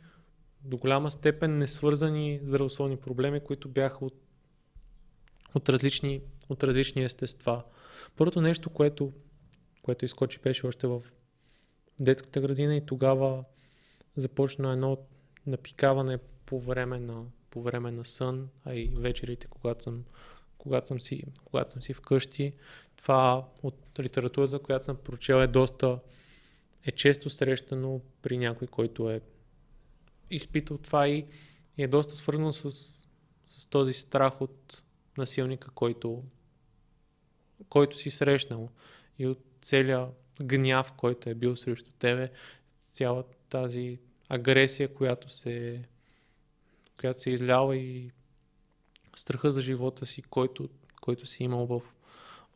до 0.64 0.76
голяма 0.76 1.10
степен 1.10 1.58
несвързани 1.58 2.40
здравословни 2.42 2.96
проблеми, 2.96 3.40
които 3.40 3.68
бяха 3.68 4.04
от, 4.04 4.14
от, 5.54 5.68
различни, 5.68 6.22
от 6.48 6.64
различни 6.64 7.04
естества. 7.04 7.64
Първото 8.16 8.40
нещо, 8.40 8.70
което, 8.70 9.12
което 9.82 10.04
изкочи, 10.04 10.38
беше 10.38 10.66
още 10.66 10.86
в 10.86 11.02
детската 12.00 12.40
градина 12.40 12.76
и 12.76 12.86
тогава 12.86 13.44
започна 14.16 14.72
едно 14.72 14.98
напикаване 15.46 16.18
по 16.46 16.60
време 16.60 16.98
на, 16.98 17.24
по 17.50 17.62
време 17.62 17.90
на 17.90 18.04
сън, 18.04 18.48
а 18.64 18.74
и 18.74 18.90
вечерите, 18.96 19.46
когато 19.46 19.84
съм, 19.84 20.04
когато 20.58 20.88
съм, 20.88 21.00
си, 21.00 21.22
когато 21.44 21.70
съм 21.70 21.82
си 21.82 21.94
вкъщи. 21.94 22.52
Това 22.96 23.48
от 23.62 23.76
литературата, 24.00 24.58
която 24.58 24.84
съм 24.84 24.96
прочел 24.96 25.34
е 25.34 25.46
доста 25.46 25.98
е 26.84 26.90
често 26.90 27.30
срещано 27.30 28.00
при 28.22 28.38
някой, 28.38 28.68
който 28.68 29.10
е 29.10 29.20
изпитал 30.30 30.78
това 30.78 31.08
и, 31.08 31.26
е 31.78 31.86
доста 31.86 32.16
свързано 32.16 32.52
с, 32.52 32.70
с 33.48 33.66
този 33.66 33.92
страх 33.92 34.40
от 34.40 34.82
насилника, 35.18 35.70
който, 35.70 36.24
който 37.68 37.96
си 37.96 38.10
срещнал 38.10 38.70
и 39.18 39.26
от 39.26 39.40
целия 39.62 40.08
гняв, 40.42 40.92
който 40.92 41.30
е 41.30 41.34
бил 41.34 41.56
срещу 41.56 41.90
тебе, 41.90 42.30
цяла 42.92 43.24
тази 43.48 43.98
агресия, 44.28 44.94
която 44.94 45.28
се, 45.28 45.84
която 47.00 47.20
се 47.20 47.30
излява 47.30 47.76
и 47.76 48.10
страха 49.16 49.50
за 49.50 49.60
живота 49.60 50.06
си, 50.06 50.22
който, 50.22 50.68
който 51.00 51.26
си 51.26 51.44
имал 51.44 51.66
в, 51.66 51.82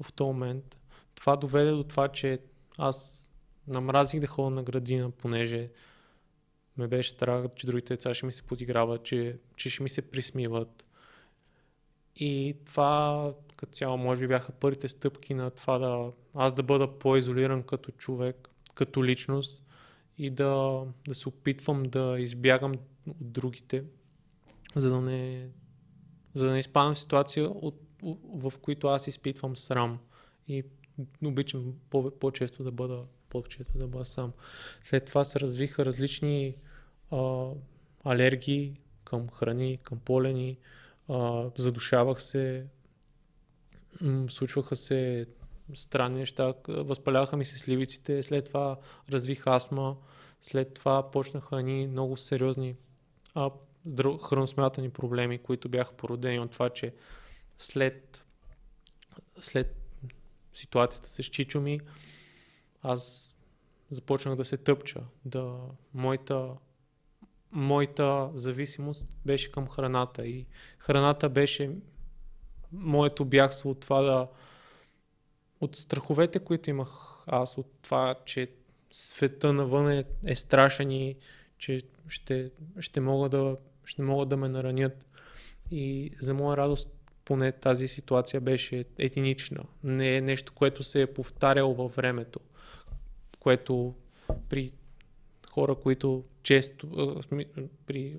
в 0.03 0.13
този 0.13 0.27
момент. 0.27 0.77
Това 1.15 1.37
доведе 1.37 1.71
до 1.71 1.83
това, 1.83 2.09
че 2.09 2.39
аз 2.79 3.29
намразих 3.67 4.21
да 4.21 4.27
ходя 4.27 4.51
на 4.51 4.63
градина, 4.63 5.11
понеже 5.11 5.71
ме 6.77 6.89
беше 6.89 7.11
страх, 7.11 7.45
че 7.57 7.67
другите 7.67 7.95
деца 7.95 8.15
ще 8.15 8.27
ми 8.27 8.33
се 8.33 8.43
подиграват, 8.43 9.05
че, 9.05 9.39
че 9.57 9.71
ще 9.71 9.83
ми 9.83 9.89
се 9.89 10.03
присмиват. 10.03 10.87
И 12.17 12.57
това 12.67 13.35
като 13.57 13.73
цяло 13.73 13.97
може 13.97 14.21
би 14.21 14.29
бяха 14.29 14.53
първите 14.53 14.89
стъпки 14.89 15.35
на 15.35 15.51
това 15.51 15.79
да 15.79 16.13
аз 16.35 16.53
да 16.53 16.63
бъда 16.63 16.99
по-изолиран 16.99 17.63
като 17.63 17.91
човек, 17.91 18.49
като 18.75 19.05
личност 19.05 19.65
и 20.19 20.31
да, 20.31 20.83
да 21.09 21.15
се 21.15 21.29
опитвам 21.29 21.83
да 21.83 22.17
избягам 22.19 22.73
от 22.73 23.17
другите, 23.21 23.85
за 24.77 24.91
да 24.91 25.01
не, 25.01 25.49
за 26.35 26.47
да 26.47 26.53
не 26.53 26.59
изпадам 26.59 26.95
в 26.95 26.99
ситуация, 26.99 27.49
от, 27.49 27.81
в 28.35 28.53
които 28.63 28.89
аз 28.89 29.07
изпитвам 29.07 29.57
срам. 29.57 29.99
И 30.49 30.65
обичам 31.25 31.75
по- 31.91 32.11
по-често 32.11 32.65
да 32.65 32.73
бъда 32.73 33.05
по-често 33.33 33.79
да 33.79 33.87
бъда 33.87 34.05
сам. 34.05 34.33
След 34.83 35.05
това 35.05 35.25
се 35.25 35.41
развиха 35.41 35.85
различни 35.85 36.57
а, 37.11 37.49
алергии 38.05 38.77
към 39.05 39.29
храни, 39.29 39.79
към 39.83 39.99
полени, 39.99 40.59
а, 41.09 41.51
задушавах 41.57 42.23
се, 42.23 42.67
м- 44.01 44.31
случваха 44.31 44.77
се 44.77 45.27
странни 45.75 46.19
неща, 46.19 46.55
възпаляха 46.69 47.37
ми 47.37 47.45
се 47.45 47.59
сливиците, 47.59 48.23
след 48.23 48.45
това 48.45 48.79
развих 49.11 49.47
астма, 49.47 49.95
след 50.41 50.75
това 50.75 51.11
почнаха 51.11 51.63
ни 51.63 51.87
много 51.87 52.17
сериозни 52.17 52.77
а, 53.35 53.51
храносмятани 54.29 54.91
проблеми, 54.91 55.39
които 55.39 55.69
бяха 55.69 55.93
породени 55.93 56.41
от 56.41 56.51
това, 56.51 56.71
че 56.71 56.95
след, 57.59 58.25
след 59.41 59.77
ситуацията 60.55 61.09
с 61.09 61.25
Чичо 61.25 61.61
ми, 61.61 61.81
аз 62.83 63.35
започнах 63.91 64.35
да 64.35 64.45
се 64.45 64.57
тъпча. 64.57 65.01
Да, 65.25 65.59
моята, 65.95 66.49
моята 67.53 68.31
зависимост 68.35 69.07
беше 69.27 69.53
към 69.53 69.69
храната 69.69 70.27
и 70.27 70.47
храната 70.79 71.29
беше 71.29 71.71
моето 72.73 73.25
бягство 73.25 73.71
от 73.71 73.81
това 73.81 74.03
да 74.03 74.29
от 75.61 75.77
страховете, 75.77 76.39
които 76.39 76.71
имах 76.71 76.89
аз, 77.27 77.59
от 77.59 77.73
това, 77.83 78.15
че 78.25 78.51
света 78.91 79.53
навън 79.53 79.91
е, 79.91 80.05
е 80.25 80.37
страшен 80.37 80.91
и 80.91 81.17
че 81.59 81.83
ще, 82.09 82.51
ще, 82.81 83.01
мога 83.01 83.29
да, 83.29 83.57
ще 83.85 84.03
могат 84.03 84.29
да 84.29 84.37
ме 84.37 84.49
наранят. 84.49 85.07
И 85.71 86.11
за 86.21 86.35
моя 86.35 86.57
радост 86.57 86.91
поне 87.25 87.53
тази 87.53 87.89
ситуация 87.89 88.41
беше 88.41 88.85
единична. 88.99 89.65
Не 89.85 90.17
е 90.17 90.21
нещо, 90.21 90.53
което 90.53 90.83
се 90.83 91.03
е 91.03 91.13
повтаряло 91.15 91.75
във 91.75 91.97
времето, 91.97 92.41
което 93.39 93.95
при 94.49 94.73
хора, 95.51 95.75
които 95.75 96.25
често, 96.43 96.89
при 97.87 98.17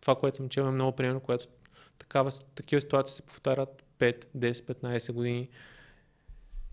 това, 0.00 0.14
което 0.14 0.36
съм 0.36 0.48
чел, 0.48 0.62
е 0.62 0.70
много 0.70 0.96
примерно, 0.96 1.20
което 1.20 1.46
такава, 1.98 2.30
такива 2.54 2.80
ситуации 2.80 3.16
се 3.16 3.22
повтарят 3.22 3.84
5, 3.98 4.24
10, 4.36 4.52
15 4.52 5.12
години. 5.12 5.48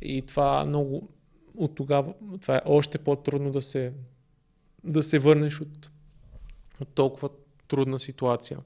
И 0.01 0.21
това 0.21 0.65
много 0.65 1.09
от 1.57 1.75
тогава, 1.75 2.13
това 2.41 2.55
е 2.55 2.61
още 2.65 2.97
по-трудно 2.97 3.51
да 3.51 3.61
се, 3.61 3.93
да 4.83 5.03
се 5.03 5.19
върнеш 5.19 5.61
от, 5.61 5.91
от 6.81 6.87
толкова 6.87 7.29
трудна 7.71 7.99
ситуация. 7.99 8.59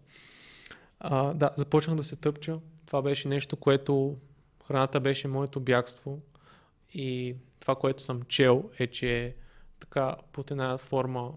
А, 0.99 1.33
да, 1.33 1.49
започнах 1.57 1.95
да 1.95 2.03
се 2.03 2.15
тъпча. 2.15 2.59
Това 2.85 3.01
беше 3.01 3.27
нещо, 3.27 3.55
което 3.55 4.17
храната 4.67 4.99
беше 4.99 5.27
моето 5.27 5.59
бягство. 5.59 6.19
И 6.93 7.35
това, 7.59 7.75
което 7.75 8.03
съм 8.03 8.21
чел 8.21 8.69
е, 8.79 8.87
че 8.87 9.35
така 9.79 10.15
под 10.31 10.51
една 10.51 10.77
форма, 10.77 11.31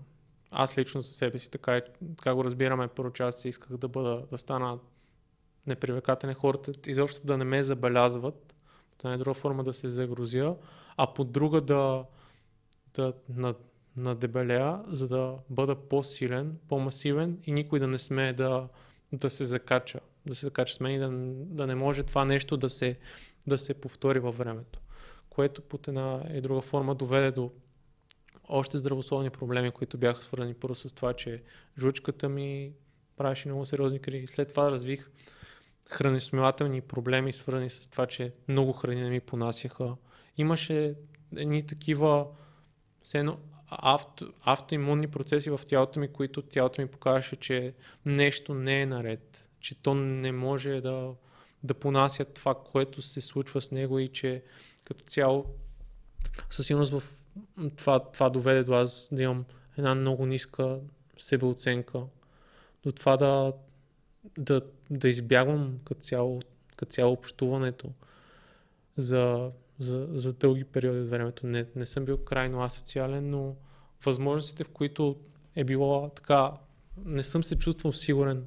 аз 0.51 0.79
лично 0.79 1.03
за 1.03 1.13
себе 1.13 1.39
си, 1.39 1.51
така, 1.51 1.81
така 2.17 2.35
го 2.35 2.45
разбираме, 2.45 2.89
първо 2.89 3.13
част 3.13 3.45
исках 3.45 3.77
да 3.77 3.89
бъда, 3.89 4.27
да 4.31 4.39
стана 4.39 4.79
непривлекателен 5.67 6.35
хората, 6.35 6.73
изобщо 6.87 7.27
да 7.27 7.39
не 7.39 7.45
ме 7.45 7.63
забелязват, 7.63 8.55
от 8.93 9.05
една 9.05 9.17
друга 9.17 9.35
форма 9.35 9.65
да 9.65 9.73
се 9.73 9.89
загрузя, 9.89 10.57
а 10.97 11.15
по 11.15 11.25
друга 11.25 11.61
да, 11.61 12.05
да 12.95 13.13
над, 13.99 14.05
надебелея, 14.05 14.81
за 14.89 15.09
да 15.09 15.35
бъда 15.51 15.75
по-силен, 15.75 16.59
по-масивен 16.69 17.39
и 17.45 17.53
никой 17.53 17.81
да 17.81 17.87
не 17.87 17.99
смее 17.99 18.33
да, 18.33 18.69
да 19.13 19.31
се 19.31 19.45
закача, 19.45 20.01
да 20.27 20.35
се 20.35 20.47
закача 20.47 20.75
с 20.75 20.81
мен 20.81 20.95
и 20.95 20.99
да, 20.99 21.09
да 21.55 21.67
не 21.67 21.75
може 21.75 22.03
това 22.03 22.25
нещо 22.25 22.57
да 22.57 22.69
се, 22.69 22.99
да 23.47 23.59
се 23.59 23.75
повтори 23.75 24.19
във 24.19 24.39
времето. 24.39 24.81
Което 25.31 25.63
под 25.63 25.89
една 25.89 26.23
и 26.35 26.41
друга 26.41 26.61
форма 26.61 26.95
доведе 26.95 27.31
до 27.31 27.51
още 28.49 28.79
здравословни 28.79 29.31
проблеми, 29.31 29.71
които 29.71 29.99
бяха 29.99 30.23
свързани 30.23 30.55
първо 30.55 30.75
с 30.75 30.95
това, 30.95 31.13
че 31.13 31.43
жучката 31.79 32.29
ми 32.29 32.73
правеше 33.17 33.49
много 33.49 33.67
сериозни 33.67 33.99
криви. 33.99 34.27
След 34.27 34.49
това 34.49 34.71
развих 34.71 35.11
храносмилателни 35.91 36.81
проблеми, 36.81 37.33
свързани 37.33 37.71
с 37.71 37.87
това, 37.87 38.07
че 38.07 38.33
много 38.49 38.73
храни 38.73 39.03
не 39.03 39.11
ми 39.11 39.21
понасяха. 39.21 39.97
Имаше 40.37 40.95
едни 41.37 41.67
такива 41.67 42.27
все 43.03 43.19
едно, 43.19 43.37
авто, 43.69 44.33
автоимунни 44.41 45.07
процеси 45.07 45.51
в 45.51 45.61
тялото 45.67 46.01
ми, 46.01 46.09
които 46.09 46.43
тялото 46.43 46.81
ми 46.81 46.89
показваше, 46.89 47.37
че 47.37 47.75
нещо 48.05 48.55
не 48.55 48.83
е 48.83 48.87
наред, 48.87 49.49
че 49.61 49.83
то 49.83 49.95
не 49.95 50.33
може 50.33 50.81
да, 50.81 51.15
да 51.63 51.75
понася 51.75 52.25
това, 52.25 52.55
което 52.55 53.03
се 53.03 53.21
случва 53.21 53.63
с 53.63 53.71
него 53.71 53.99
и 53.99 54.09
че 54.09 54.43
като 54.85 55.05
цяло 55.05 55.47
със 56.51 56.67
сигурност 56.67 56.93
в 56.93 57.03
това, 57.77 58.11
това 58.13 58.31
доведе 58.31 58.65
до 58.65 58.75
аз 58.75 59.09
да 59.13 59.23
имам 59.23 59.45
една 59.79 59.95
много 59.95 60.27
ниска 60.27 60.79
себеоценка, 61.19 62.03
до 62.83 62.93
това 62.93 63.17
да, 63.17 63.53
да, 64.39 64.61
да 64.91 65.09
избягвам 65.09 65.79
като 65.85 66.01
цяло, 66.01 66.41
като 66.77 66.93
цяло 66.93 67.13
общуването 67.13 67.93
за, 68.97 69.51
за, 69.79 70.09
за 70.11 70.33
дълги 70.33 70.65
периоди 70.65 71.01
от 71.01 71.11
времето. 71.11 71.47
Не, 71.47 71.67
не 71.77 71.87
съм 71.87 72.05
бил 72.05 72.19
крайно 72.19 72.63
асоциален, 72.63 73.31
но 73.31 73.57
възможностите, 74.05 74.65
в 74.65 74.69
които 74.69 75.17
е 75.57 75.65
било 75.65 76.09
така, 76.09 76.53
не 77.05 77.23
съм 77.23 77.45
се 77.45 77.59
чувствал 77.59 77.93
сигурен, 77.93 78.47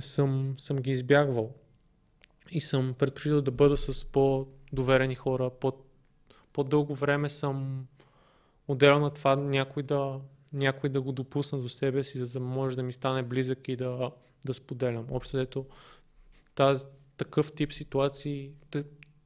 съм, 0.00 0.54
съм 0.58 0.76
ги 0.76 0.90
избягвал. 0.90 1.54
И 2.50 2.60
съм 2.60 2.94
предпочитал 2.98 3.40
да 3.40 3.50
бъда 3.50 3.76
с 3.76 4.04
по-доверени 4.04 5.14
хора, 5.14 5.50
по 5.50 5.72
по-дълго 6.52 6.94
време 6.94 7.28
съм 7.28 7.86
отделял 8.68 9.00
на 9.00 9.10
това 9.10 9.36
някой 9.36 9.82
да, 9.82 10.20
някой 10.52 10.90
да 10.90 11.00
го 11.00 11.12
допусна 11.12 11.58
до 11.58 11.68
себе 11.68 12.04
си, 12.04 12.18
за 12.18 12.26
да 12.26 12.40
може 12.40 12.76
да 12.76 12.82
ми 12.82 12.92
стане 12.92 13.22
близък 13.22 13.68
и 13.68 13.76
да, 13.76 14.10
да 14.44 14.54
споделям. 14.54 15.06
Общо 15.10 15.36
дето 15.36 15.66
тази, 16.54 16.84
такъв 17.16 17.52
тип 17.52 17.72
ситуации, 17.72 18.52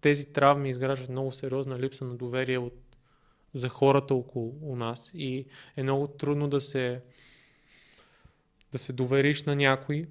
тези 0.07 0.25
травми 0.25 0.71
изграждат 0.71 1.09
много 1.09 1.33
сериозна 1.33 1.79
липса 1.79 2.05
на 2.05 2.15
доверие 2.15 2.59
от, 2.59 2.97
за 3.55 3.69
хората 3.69 4.15
около 4.15 4.77
нас 4.77 5.11
и 5.15 5.47
е 5.77 5.83
много 5.83 6.07
трудно 6.07 6.49
да 6.49 6.61
се, 6.61 7.01
да 8.73 8.79
се 8.79 8.93
довериш 8.93 9.45
на 9.45 9.57
някой 9.57 10.07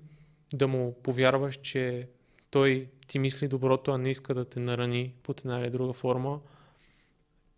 да 0.53 0.67
му 0.67 0.95
повярваш, 1.03 1.55
че 1.55 2.07
той 2.49 2.89
ти 3.07 3.19
мисли 3.19 3.47
доброто, 3.47 3.91
а 3.91 3.97
не 3.97 4.11
иска 4.11 4.33
да 4.33 4.45
те 4.45 4.59
нарани 4.59 5.13
под 5.23 5.39
една 5.39 5.59
или 5.59 5.69
друга 5.69 5.93
форма. 5.93 6.39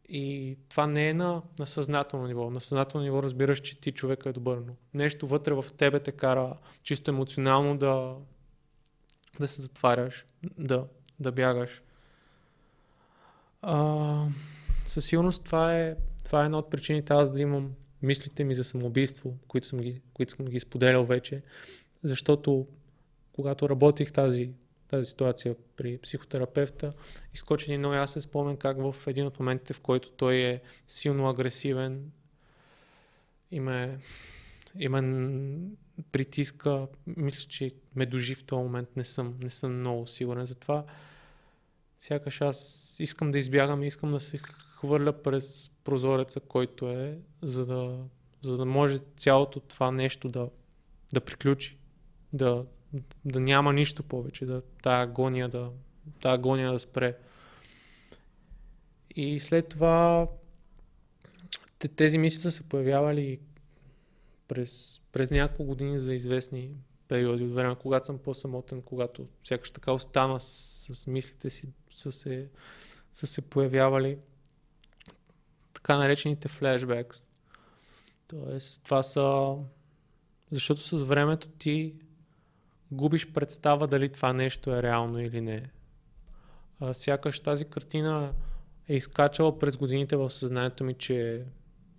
И 0.09 0.57
това 0.69 0.87
не 0.87 1.09
е 1.09 1.13
на, 1.13 1.41
на 1.59 1.67
съзнателно 1.67 2.27
ниво. 2.27 2.49
На 2.49 2.61
съзнателно 2.61 3.03
ниво 3.03 3.23
разбираш, 3.23 3.59
че 3.59 3.79
ти 3.79 3.91
човек 3.91 4.25
е 4.25 4.31
добър, 4.31 4.57
но 4.57 4.73
нещо 4.93 5.27
вътре 5.27 5.53
в 5.53 5.65
тебе 5.77 5.99
те 5.99 6.11
кара 6.11 6.57
чисто 6.83 7.11
емоционално 7.11 7.77
да, 7.77 8.15
да 9.39 9.47
се 9.47 9.61
затваряш, 9.61 10.25
да, 10.57 10.87
да 11.19 11.31
бягаш. 11.31 11.81
А, 13.61 14.27
със 14.85 15.05
сигурност 15.05 15.43
това 15.43 15.77
е, 15.77 15.95
това 16.23 16.41
е 16.41 16.45
една 16.45 16.57
от 16.57 16.69
причините 16.69 17.13
аз 17.13 17.31
да 17.31 17.41
имам 17.41 17.73
мислите 18.01 18.43
ми 18.43 18.55
за 18.55 18.63
самоубийство, 18.63 19.37
които 19.47 19.67
съм 19.67 19.79
ги, 19.79 20.01
които 20.13 20.35
съм 20.35 20.45
ги 20.45 20.59
споделял 20.59 21.05
вече, 21.05 21.41
защото 22.03 22.67
когато 23.33 23.69
работих 23.69 24.11
тази, 24.11 24.51
тази 24.87 25.05
ситуация 25.05 25.55
при 25.75 25.97
психотерапевта, 25.97 26.93
изкочи 27.33 27.71
един 27.71 27.79
много 27.79 27.95
ясен 27.95 28.21
спомен 28.21 28.57
как 28.57 28.77
в 28.77 28.95
един 29.07 29.25
от 29.25 29.39
моментите, 29.39 29.73
в 29.73 29.79
който 29.79 30.11
той 30.11 30.35
е 30.35 30.61
силно 30.87 31.29
агресивен, 31.29 32.11
има, 33.51 33.89
има 34.79 35.01
притиска, 36.11 36.87
мисля, 37.07 37.49
че 37.49 37.71
ме 37.95 38.05
дожи 38.05 38.35
в 38.35 38.43
този 38.43 38.63
момент, 38.63 38.89
не 38.95 39.03
съм, 39.03 39.37
не 39.43 39.49
съм 39.49 39.79
много 39.79 40.07
сигурен. 40.07 40.45
Затова 40.45 40.85
сякаш 41.99 42.41
аз 42.41 42.95
искам 42.99 43.31
да 43.31 43.37
избягам 43.37 43.83
и 43.83 43.87
искам 43.87 44.11
да 44.11 44.19
се 44.19 44.37
хвърля 44.37 45.13
през 45.23 45.71
прозореца, 45.83 46.39
който 46.39 46.89
е, 46.89 47.19
за 47.41 47.65
да, 47.65 47.99
за 48.41 48.57
да 48.57 48.65
може 48.65 48.99
цялото 49.17 49.59
това 49.59 49.91
нещо 49.91 50.29
да, 50.29 50.49
да 51.13 51.21
приключи, 51.21 51.77
да, 52.33 52.65
да 53.25 53.39
няма 53.39 53.73
нищо 53.73 54.03
повече, 54.03 54.45
да 54.45 54.61
тая 54.83 55.03
агония 55.03 55.49
да, 55.49 55.71
тая 56.21 56.35
агония 56.35 56.71
да 56.71 56.79
спре. 56.79 57.17
И 59.15 59.39
след 59.39 59.69
това 59.69 60.27
тези 61.95 62.17
мисли 62.17 62.39
са 62.39 62.51
се 62.51 62.63
появявали 62.63 63.39
през, 64.47 65.01
през 65.11 65.31
няколко 65.31 65.63
години 65.63 65.99
за 65.99 66.13
известни 66.13 66.71
периоди 67.07 67.43
от 67.43 67.53
време, 67.53 67.75
когато 67.75 68.05
съм 68.05 68.17
по-самотен, 68.17 68.81
когато 68.81 69.27
сякаш 69.43 69.71
така 69.71 69.91
остана 69.91 70.39
с, 70.39 70.89
с 70.93 71.07
мислите 71.07 71.49
си, 71.49 71.67
са 71.97 72.11
се, 72.11 72.49
са 73.13 73.27
се 73.27 73.41
появявали 73.41 74.17
така 75.73 75.97
наречените 75.97 76.47
флешбекс. 76.47 77.23
Тоест, 78.27 78.81
това 78.83 79.03
са... 79.03 79.55
Защото 80.51 80.81
с 80.81 81.03
времето 81.03 81.47
ти 81.47 81.95
губиш 82.91 83.31
представа 83.31 83.87
дали 83.87 84.09
това 84.09 84.33
нещо 84.33 84.75
е 84.75 84.83
реално 84.83 85.19
или 85.19 85.41
не. 85.41 85.69
А, 86.79 86.93
сякаш 86.93 87.39
тази 87.39 87.65
картина 87.65 88.33
е 88.87 88.95
изкачала 88.95 89.59
през 89.59 89.77
годините 89.77 90.15
в 90.15 90.29
съзнанието 90.29 90.83
ми, 90.83 90.93
че, 90.93 91.45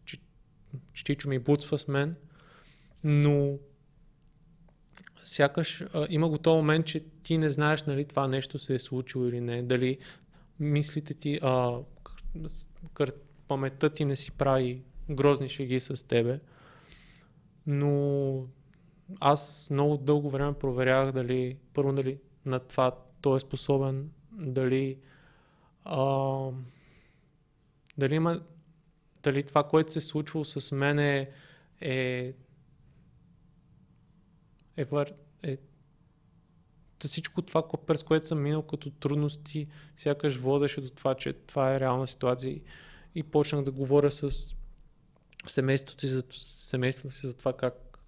че, 0.05 0.19
че 0.93 1.05
Чичо 1.05 1.29
ми 1.29 1.39
буцва 1.39 1.79
с 1.79 1.89
мен, 1.89 2.17
но 3.05 3.59
сякаш 5.29 5.85
а, 5.95 6.07
има 6.11 6.29
го 6.29 6.39
този 6.39 6.57
момент, 6.57 6.87
че 6.87 7.01
ти 7.01 7.39
не 7.39 7.51
знаеш 7.51 7.85
нали 7.85 8.05
това 8.05 8.29
нещо 8.29 8.59
се 8.59 8.75
е 8.75 8.79
случило 8.79 9.27
или 9.27 9.41
не, 9.41 9.63
дали 9.63 9.99
мислите 10.61 11.15
ти, 11.15 11.39
а, 11.43 11.79
кър, 12.95 13.13
паметта 13.49 13.91
ти 13.91 14.05
не 14.05 14.17
си 14.17 14.33
прави 14.33 14.83
грозни 15.11 15.49
шеги 15.49 15.81
с 15.81 16.07
тебе, 16.09 16.41
но 17.67 18.47
аз 19.21 19.69
много 19.71 19.97
дълго 19.97 20.31
време 20.31 20.53
проверявах 20.53 21.13
дали, 21.13 21.57
първо 21.75 21.93
дали 21.93 22.19
на 22.47 22.59
това 22.59 22.97
той 23.21 23.37
е 23.37 23.41
способен, 23.41 24.11
дали 24.33 24.99
а, 25.85 26.51
дали 27.99 28.15
има 28.15 28.43
дали 29.23 29.43
това, 29.43 29.63
което 29.63 29.93
се 29.93 29.99
е 29.99 30.03
случвало 30.03 30.45
с 30.45 30.73
мен 30.73 30.99
е, 30.99 31.31
е, 34.79 34.87
е 35.43 35.59
всичко 37.07 37.43
това, 37.43 37.69
през 37.69 38.03
което 38.03 38.27
съм 38.27 38.43
минал 38.43 38.63
като 38.63 38.91
трудности, 38.91 39.69
сякаш 39.97 40.37
водеше 40.37 40.81
до 40.81 40.91
това, 40.91 41.15
че 41.15 41.33
това 41.33 41.75
е 41.75 41.81
реална 41.81 42.07
ситуация 42.07 42.61
и 43.15 43.23
почнах 43.23 43.65
да 43.65 43.71
говоря 43.71 44.11
с 44.11 44.55
семейството 45.47 46.01
си 46.01 46.09
за, 46.09 46.23
семейството 46.31 47.15
си 47.15 47.27
за 47.27 47.35
това 47.35 47.53
как 47.53 47.99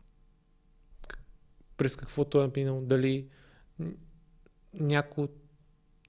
през 1.76 1.96
каквото 1.96 2.42
е 2.42 2.50
минал, 2.56 2.80
дали 2.80 3.28
някой 4.74 5.24
от 5.24 5.36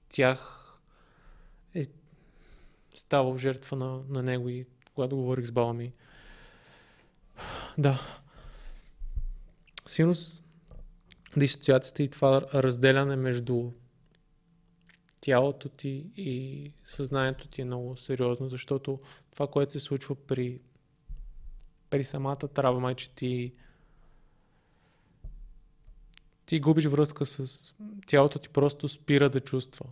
тях 0.08 0.58
е 1.74 1.86
ставал 2.94 3.36
жертва 3.36 3.76
на, 3.76 4.00
на 4.08 4.22
него 4.22 4.48
и 4.48 4.66
когато 4.94 5.16
говорих 5.16 5.46
с 5.46 5.52
баба 5.52 5.72
ми. 5.72 5.92
Да. 7.78 8.00
Синус, 9.86 10.42
дисоциацията 11.36 12.02
и 12.02 12.10
това 12.10 12.40
разделяне 12.54 13.16
между 13.16 13.70
тялото 15.20 15.68
ти 15.68 16.06
и 16.16 16.70
съзнанието 16.84 17.48
ти 17.48 17.60
е 17.60 17.64
много 17.64 17.96
сериозно, 17.96 18.48
защото 18.48 19.00
това, 19.30 19.46
което 19.46 19.72
се 19.72 19.80
случва 19.80 20.14
при, 20.14 20.60
при 21.90 22.04
самата 22.04 22.36
травма 22.36 22.90
е, 22.90 22.94
че 22.94 23.14
ти 23.14 23.52
ти 26.46 26.60
губиш 26.60 26.84
връзка 26.84 27.26
с 27.26 27.74
тялото 28.06 28.38
ти 28.38 28.48
просто 28.48 28.88
спира 28.88 29.30
да 29.30 29.40
чувства. 29.40 29.86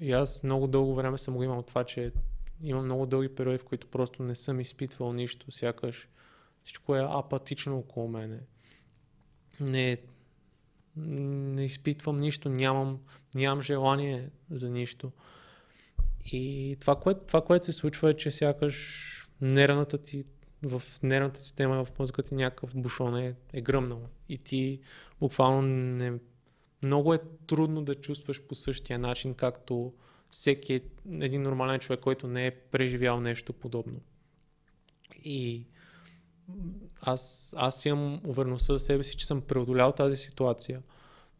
И 0.00 0.12
аз 0.12 0.42
много 0.42 0.66
дълго 0.66 0.94
време 0.94 1.18
съм 1.18 1.34
го 1.34 1.42
имал 1.42 1.62
това, 1.62 1.84
че 1.84 2.12
има 2.62 2.82
много 2.82 3.06
дълги 3.06 3.34
периоди, 3.34 3.58
в 3.58 3.64
които 3.64 3.86
просто 3.86 4.22
не 4.22 4.34
съм 4.34 4.60
изпитвал 4.60 5.12
нищо, 5.12 5.52
сякаш 5.52 6.08
всичко 6.62 6.96
е 6.96 7.06
апатично 7.10 7.78
около 7.78 8.08
мене. 8.08 8.40
Не, 9.60 9.98
не 10.96 11.64
изпитвам 11.64 12.20
нищо, 12.20 12.48
нямам, 12.48 12.98
нямам 13.34 13.62
желание 13.62 14.30
за 14.50 14.70
нищо. 14.70 15.12
И 16.24 16.76
това, 16.80 16.96
което, 16.96 17.20
това, 17.26 17.44
което 17.44 17.66
се 17.66 17.72
случва 17.72 18.10
е, 18.10 18.14
че 18.14 18.30
сякаш 18.30 19.08
нервната 19.40 19.98
ти, 19.98 20.24
в 20.66 20.82
нервната 21.02 21.40
система, 21.40 21.84
в 21.84 21.98
мозъка 21.98 22.22
ти 22.22 22.34
някакъв 22.34 22.76
бушон 22.76 23.16
е, 23.16 23.34
е 23.52 23.60
гръмнал. 23.60 24.08
И 24.28 24.38
ти 24.38 24.80
буквално 25.20 25.62
не... 25.62 26.12
Много 26.84 27.14
е 27.14 27.18
трудно 27.46 27.82
да 27.82 27.94
чувстваш 27.94 28.42
по 28.42 28.54
същия 28.54 28.98
начин, 28.98 29.34
както 29.34 29.92
всеки 30.30 30.80
един 31.20 31.42
нормален 31.42 31.80
човек, 31.80 32.00
който 32.00 32.28
не 32.28 32.46
е 32.46 32.50
преживял 32.50 33.20
нещо 33.20 33.52
подобно. 33.52 34.00
И 35.24 35.66
аз, 37.00 37.54
аз 37.56 37.86
имам 37.86 38.20
увереността 38.26 38.72
за 38.72 38.78
себе 38.78 39.02
си, 39.02 39.16
че 39.16 39.26
съм 39.26 39.40
преодолял 39.40 39.92
тази 39.92 40.16
ситуация, 40.16 40.82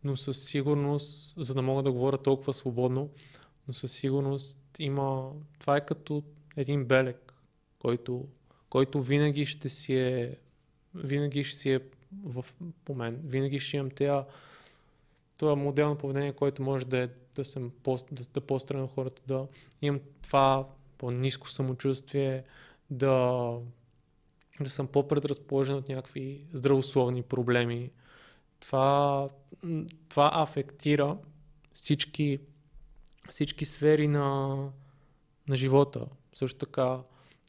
но 0.04 0.16
със 0.16 0.44
сигурност, 0.44 1.34
за 1.36 1.54
да 1.54 1.62
мога 1.62 1.82
да 1.82 1.92
говоря 1.92 2.18
толкова 2.18 2.54
свободно, 2.54 3.10
но 3.68 3.74
със 3.74 3.92
сигурност 3.92 4.58
има, 4.78 5.32
това 5.58 5.76
е 5.76 5.86
като 5.86 6.22
един 6.56 6.84
белег, 6.84 7.34
който, 7.78 8.28
който 8.68 9.02
винаги 9.02 9.46
ще 9.46 9.68
си 9.68 9.94
е, 9.94 10.36
винаги 10.94 11.44
ще 11.44 11.58
си 11.58 11.70
е 11.70 11.80
в, 12.24 12.46
по 12.84 12.94
мен, 12.94 13.20
винаги 13.24 13.60
ще 13.60 13.76
имам 13.76 13.90
тея, 13.90 14.24
това 15.36 15.54
модел 15.54 15.88
на 15.88 15.98
поведение, 15.98 16.32
който 16.32 16.62
може 16.62 16.86
да 16.86 16.98
е 16.98 17.08
да 17.34 17.44
съм 17.44 17.72
по, 17.82 17.98
да, 18.12 18.24
да 18.34 18.40
по 18.40 18.58
хората, 18.94 19.22
да 19.26 19.46
имам 19.82 20.00
това 20.22 20.68
по-низко 20.98 21.50
самочувствие, 21.50 22.44
да 22.90 23.48
да 24.60 24.70
съм 24.70 24.86
по-предразположен 24.86 25.74
от 25.74 25.88
някакви 25.88 26.44
здравословни 26.52 27.22
проблеми. 27.22 27.90
Това, 28.60 29.28
това 30.08 30.30
афектира 30.34 31.18
всички, 31.74 32.38
всички 33.30 33.64
сфери 33.64 34.08
на, 34.08 34.56
на 35.48 35.56
живота. 35.56 36.06
Също 36.34 36.58
така, 36.58 36.98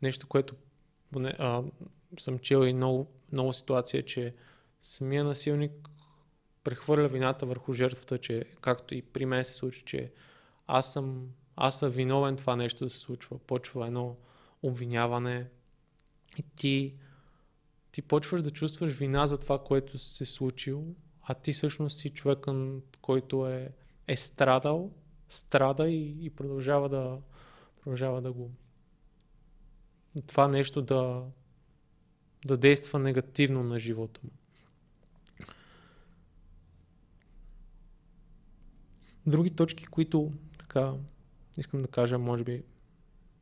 нещо, 0.01 0.27
което 0.27 0.55
а, 1.15 1.63
съм 2.19 2.39
чел 2.39 2.65
и 2.65 2.73
много, 2.73 3.07
много 3.31 3.53
ситуация, 3.53 4.03
че 4.03 4.33
самия 4.81 5.23
насилник 5.23 5.71
прехвърля 6.63 7.07
вината 7.07 7.45
върху 7.45 7.73
жертвата, 7.73 8.17
че 8.17 8.45
както 8.61 8.95
и 8.95 9.01
при 9.01 9.25
мен 9.25 9.43
се 9.43 9.53
случи, 9.53 9.83
че 9.85 10.11
аз 10.67 10.93
съм, 10.93 11.27
аз 11.55 11.79
съм 11.79 11.89
виновен 11.89 12.35
това 12.35 12.55
нещо 12.55 12.83
да 12.83 12.89
се 12.89 12.99
случва. 12.99 13.39
Почва 13.39 13.87
едно 13.87 14.15
обвиняване, 14.63 15.47
и 16.37 16.43
ти, 16.55 16.95
ти 17.91 18.01
почваш 18.01 18.41
да 18.41 18.51
чувстваш 18.51 18.93
вина 18.93 19.27
за 19.27 19.37
това, 19.37 19.63
което 19.63 19.97
се 19.97 20.23
е 20.23 20.27
случило, 20.27 20.85
а 21.21 21.33
ти 21.33 21.53
всъщност 21.53 21.99
си 21.99 22.09
човекът, 22.09 22.97
който 23.01 23.47
е, 23.47 23.71
е 24.07 24.17
страдал, 24.17 24.91
страда 25.29 25.89
и, 25.89 26.25
и 26.25 26.29
продължава, 26.29 26.89
да, 26.89 27.17
продължава 27.81 28.21
да 28.21 28.31
го 28.31 28.51
това 30.27 30.47
нещо 30.47 30.81
да, 30.81 31.23
да 32.45 32.57
действа 32.57 32.99
негативно 32.99 33.63
на 33.63 33.79
живота 33.79 34.21
му. 34.23 34.31
Други 39.25 39.55
точки, 39.55 39.85
които 39.85 40.31
така 40.57 40.93
искам 41.57 41.81
да 41.81 41.87
кажа, 41.87 42.17
може 42.17 42.43
би 42.43 42.63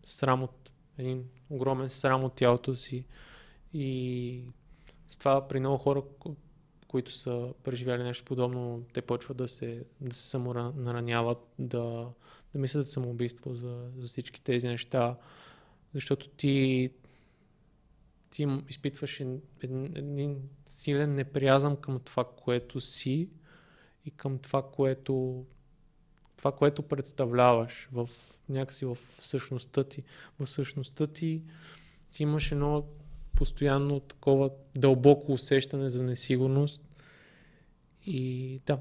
срам 0.06 0.44
от 0.44 0.72
един 0.98 1.30
огромен 1.52 1.90
срам 1.90 2.24
от 2.24 2.34
тялото 2.34 2.76
си. 2.76 3.06
И 3.74 4.44
с 5.08 5.18
това 5.18 5.48
при 5.48 5.60
много 5.60 5.78
хора, 5.78 6.04
които 6.88 7.12
са 7.12 7.54
преживяли 7.64 8.04
нещо 8.04 8.26
подобно, 8.26 8.84
те 8.94 9.02
почват 9.02 9.38
да 9.38 9.48
се, 9.48 9.84
да 10.02 10.16
се 10.16 10.30
самонараняват, 10.30 11.38
да, 11.60 12.10
да 12.54 12.60
мислят 12.60 12.88
самоубийство, 12.88 13.56
за, 13.56 13.90
за 13.98 14.08
всички 14.08 14.42
тези 14.42 14.68
неща, 14.68 15.18
защото 15.94 16.30
ти, 16.30 16.90
ти 18.30 18.48
изпитваш 18.70 19.20
един, 19.64 19.92
един 19.96 20.50
силен 20.68 21.16
неприязъм 21.16 21.76
към 21.76 22.00
това, 22.00 22.24
което 22.24 22.82
си 22.82 23.30
и 24.06 24.12
към 24.12 24.40
това, 24.40 24.72
което, 24.72 25.46
това, 26.42 26.52
което 26.52 26.84
представляваш 26.84 27.90
в 27.92 28.10
някакси 28.50 28.86
в 28.86 28.98
същността 29.22 29.84
ти. 29.84 30.04
В 30.40 30.48
същността 30.48 31.08
ти 31.08 31.42
ти 32.12 32.24
имаш 32.24 32.52
едно 32.52 32.86
постоянно 33.36 34.00
такова 34.00 34.50
дълбоко 34.76 35.32
усещане 35.34 35.90
за 35.90 36.04
несигурност. 36.04 36.84
И 38.06 38.62
да. 38.66 38.80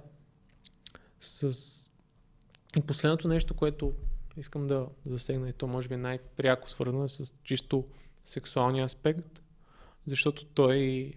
С... 1.20 1.52
И 2.76 2.80
последното 2.80 3.28
нещо, 3.28 3.54
което 3.54 3.94
искам 4.36 4.66
да 4.66 4.86
засегна, 5.06 5.48
и 5.48 5.52
то 5.52 5.66
може 5.66 5.88
би 5.88 5.96
най-пряко 5.96 6.70
свързано 6.70 7.04
е 7.04 7.08
с 7.08 7.32
чисто 7.42 7.84
сексуалния 8.24 8.84
аспект, 8.84 9.42
защото 10.06 10.44
той 10.44 11.12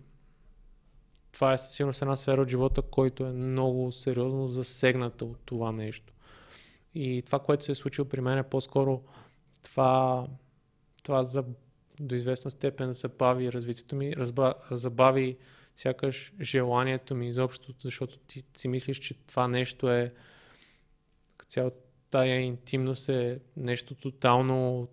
това 1.31 1.53
е 1.53 1.57
със 1.57 1.71
сигурност 1.71 2.01
една 2.01 2.15
сфера 2.15 2.41
от 2.41 2.49
живота, 2.49 2.81
който 2.81 3.25
е 3.25 3.31
много 3.31 3.91
сериозно 3.91 4.47
засегната 4.47 5.25
от 5.25 5.37
това 5.45 5.71
нещо. 5.71 6.12
И 6.95 7.23
това, 7.25 7.39
което 7.39 7.63
се 7.63 7.71
е 7.71 7.75
случило 7.75 8.09
при 8.09 8.21
мен 8.21 8.37
е 8.37 8.49
по-скоро 8.49 9.01
това, 9.63 10.27
това 11.03 11.23
за, 11.23 11.43
до 11.99 12.15
известна 12.15 12.51
степен 12.51 12.93
забави 12.93 13.51
развитието 13.51 13.95
ми, 13.95 14.15
разба, 14.15 14.53
забави 14.71 15.37
сякаш 15.75 16.33
желанието 16.41 17.15
ми 17.15 17.27
изобщо, 17.27 17.73
защото 17.79 18.17
ти 18.17 18.43
си 18.57 18.67
мислиш, 18.67 18.99
че 18.99 19.13
това 19.13 19.47
нещо 19.47 19.91
е 19.91 20.13
цял 21.47 21.71
тая 22.09 22.39
интимност 22.39 23.09
е 23.09 23.39
нещо 23.57 23.95
тотално 23.95 24.87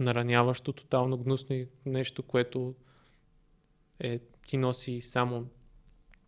нараняващо, 0.00 0.72
тотално 0.72 1.18
гнусно 1.18 1.56
и 1.56 1.68
нещо, 1.86 2.22
което 2.22 2.74
е, 4.00 4.18
ти 4.46 4.56
носи 4.56 5.00
само 5.00 5.46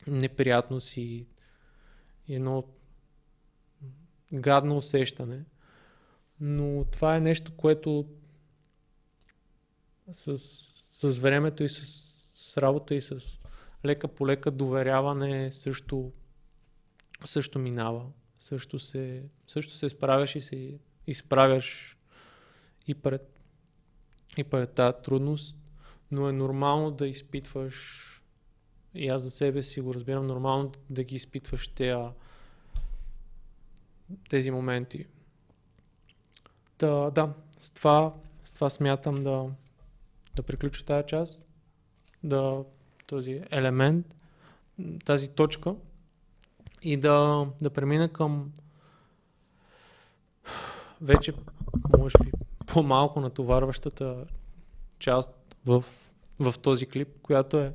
неприятност 0.07 0.97
и 0.97 1.27
едно 2.29 2.65
гадно 4.33 4.77
усещане. 4.77 5.45
Но 6.41 6.85
това 6.85 7.17
е 7.17 7.21
нещо, 7.21 7.53
което 7.57 8.07
с, 10.13 10.39
с 10.39 11.19
времето 11.19 11.63
и 11.63 11.69
с, 11.69 11.83
с 12.37 12.59
работа 12.59 12.95
и 12.95 13.01
с 13.01 13.41
лека 13.85 14.09
по 14.09 14.27
лека 14.27 14.51
доверяване 14.51 15.53
също, 15.53 16.13
също 17.25 17.59
минава. 17.59 18.07
Също 18.41 18.79
се, 18.79 19.25
също 19.47 19.75
се 19.75 19.89
справяш 19.89 20.35
и 20.35 20.41
се 20.41 20.79
изправяш 21.07 21.97
и 22.87 22.95
пред, 22.95 23.41
и 24.37 24.45
пред 24.45 24.75
тази 24.75 24.97
трудност, 25.05 25.59
но 26.11 26.29
е 26.29 26.33
нормално 26.33 26.91
да 26.91 27.09
изпитваш 27.09 28.03
и 28.95 29.09
аз 29.09 29.23
за 29.23 29.31
себе 29.31 29.63
си 29.63 29.81
го 29.81 29.95
разбирам 29.95 30.27
нормално 30.27 30.73
да 30.91 31.05
ги 31.05 31.17
изпитваш 31.17 31.69
тези 31.69 32.09
тези 34.29 34.51
моменти. 34.51 35.07
Да, 36.79 37.11
да, 37.15 37.33
с 37.61 37.71
това, 37.71 38.15
с 38.45 38.53
това 38.53 38.71
смятам 38.71 39.25
да, 39.25 39.51
да 40.37 40.43
приключа 40.43 40.87
тази 40.87 41.07
част, 41.07 41.45
да, 42.25 42.65
този 43.07 43.43
елемент, 43.51 44.15
тази 45.05 45.31
точка 45.31 45.75
и 46.83 46.97
да, 46.97 47.47
да 47.63 47.71
премина 47.71 48.09
към 48.09 48.53
вече, 51.01 51.35
може 51.99 52.15
би, 52.25 52.33
по-малко 52.67 53.21
натоварващата 53.21 54.27
част 54.99 55.57
в, 55.67 55.85
в 56.39 56.55
този 56.63 56.87
клип, 56.87 57.09
която 57.23 57.59
е 57.61 57.73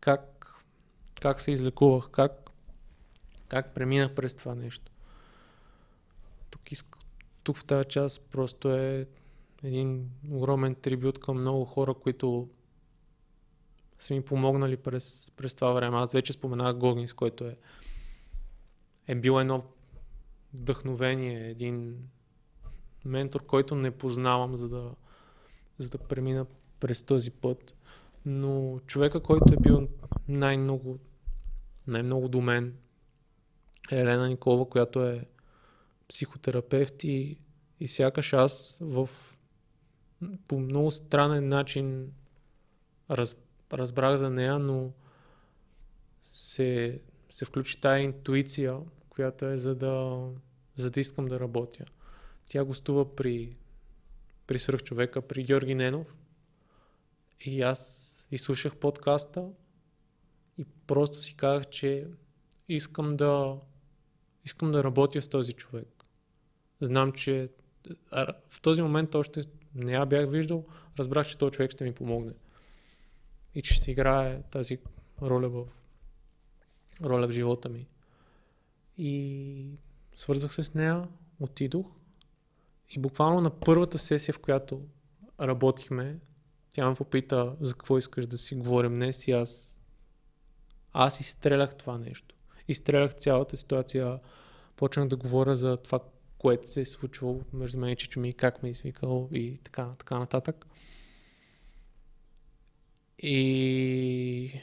как, 0.00 0.54
как 1.20 1.40
се 1.40 1.50
излекувах, 1.50 2.08
как, 2.10 2.50
как 3.48 3.74
преминах 3.74 4.14
през 4.14 4.34
това 4.34 4.54
нещо. 4.54 4.92
Тук, 6.50 6.72
иск, 6.72 6.96
тук 7.42 7.56
в 7.56 7.64
тази 7.64 7.88
част 7.88 8.20
просто 8.30 8.76
е 8.76 9.06
един 9.62 10.10
огромен 10.30 10.74
трибют 10.74 11.18
към 11.18 11.40
много 11.40 11.64
хора, 11.64 11.94
които 11.94 12.48
са 13.98 14.14
ми 14.14 14.22
помогнали 14.22 14.76
през, 14.76 15.30
през 15.36 15.54
това 15.54 15.72
време. 15.72 15.96
Аз 15.96 16.12
вече 16.12 16.32
споменах 16.32 16.76
Гогинс, 16.76 17.12
който 17.12 17.44
е, 17.44 17.56
е 19.06 19.14
бил 19.14 19.40
едно 19.40 19.64
вдъхновение, 20.54 21.50
един 21.50 22.08
ментор, 23.04 23.46
който 23.46 23.74
не 23.74 23.90
познавам, 23.90 24.56
за 24.56 24.68
да, 24.68 24.90
за 25.78 25.90
да 25.90 25.98
премина 25.98 26.46
през 26.80 27.02
този 27.02 27.30
път. 27.30 27.74
Но 28.24 28.78
човека, 28.86 29.20
който 29.20 29.54
е 29.54 29.62
бил 29.62 29.88
най-много, 30.28 30.98
най-много 31.86 32.28
до 32.28 32.40
мен 32.40 32.76
е 33.90 34.00
Елена 34.00 34.28
Николова, 34.28 34.68
която 34.68 35.06
е 35.06 35.26
психотерапевт 36.10 37.04
и, 37.04 37.38
и 37.80 37.88
сякаш 37.88 38.32
аз 38.32 38.78
в, 38.80 39.10
по 40.48 40.58
много 40.58 40.90
странен 40.90 41.48
начин 41.48 42.12
раз, 43.10 43.36
разбрах 43.72 44.16
за 44.16 44.30
нея, 44.30 44.58
но 44.58 44.92
се, 46.22 47.00
се 47.30 47.44
включи 47.44 47.80
тая 47.80 48.02
интуиция, 48.02 48.78
която 49.08 49.46
е 49.46 49.56
за 49.56 49.74
да, 49.74 50.26
за 50.76 50.90
да 50.90 51.00
искам 51.00 51.24
да 51.24 51.40
работя. 51.40 51.84
Тя 52.46 52.64
гостува 52.64 53.16
при, 53.16 53.56
при 54.46 54.58
свръхчовека, 54.58 55.22
при 55.22 55.44
Георги 55.44 55.74
Ненов 55.74 56.16
и 57.40 57.62
аз 57.62 58.06
изслушах 58.30 58.76
подкаста 58.76 59.48
и 60.58 60.64
просто 60.86 61.22
си 61.22 61.34
казах, 61.36 61.66
че 61.66 62.08
искам 62.68 63.16
да, 63.16 63.56
искам 64.44 64.70
да 64.70 64.84
работя 64.84 65.22
с 65.22 65.28
този 65.28 65.52
човек. 65.52 65.99
Знам, 66.80 67.12
че 67.12 67.50
в 68.48 68.60
този 68.62 68.82
момент 68.82 69.14
още 69.14 69.44
не 69.74 69.92
я 69.92 70.06
бях 70.06 70.30
виждал, 70.30 70.64
разбрах, 70.98 71.26
че 71.26 71.38
този 71.38 71.52
човек 71.52 71.70
ще 71.70 71.84
ми 71.84 71.92
помогне. 71.92 72.32
И 73.54 73.62
че 73.62 73.74
ще 73.74 73.90
играе 73.90 74.42
тази 74.42 74.78
роля 75.22 75.48
в, 75.48 75.66
роля 77.02 77.28
в 77.28 77.30
живота 77.30 77.68
ми. 77.68 77.88
И 78.98 79.78
свързах 80.16 80.54
се 80.54 80.62
с 80.62 80.74
нея, 80.74 81.08
отидох 81.40 81.86
и 82.90 82.98
буквално 82.98 83.40
на 83.40 83.50
първата 83.50 83.98
сесия, 83.98 84.34
в 84.34 84.38
която 84.38 84.82
работихме, 85.40 86.18
тя 86.74 86.88
ме 86.88 86.94
попита 86.94 87.56
за 87.60 87.74
какво 87.74 87.98
искаш 87.98 88.26
да 88.26 88.38
си 88.38 88.54
говорим 88.54 88.92
днес 88.92 89.28
и 89.28 89.32
аз 89.32 89.78
аз 90.92 91.20
изстрелях 91.20 91.74
това 91.74 91.98
нещо. 91.98 92.34
Изстрелях 92.68 93.14
цялата 93.14 93.56
ситуация, 93.56 94.18
почнах 94.76 95.08
да 95.08 95.16
говоря 95.16 95.56
за 95.56 95.76
това, 95.76 96.00
което 96.40 96.68
се 96.68 96.80
е 96.80 96.84
случвало 96.84 97.42
между 97.52 97.78
мен 97.78 97.90
и 97.90 97.96
чичо 97.96 98.20
ми, 98.20 98.32
как 98.32 98.62
ме 98.62 98.68
е 98.68 98.72
извикал 98.72 99.28
и 99.32 99.58
така, 99.64 99.94
така 99.98 100.18
нататък. 100.18 100.66
И 103.18 104.60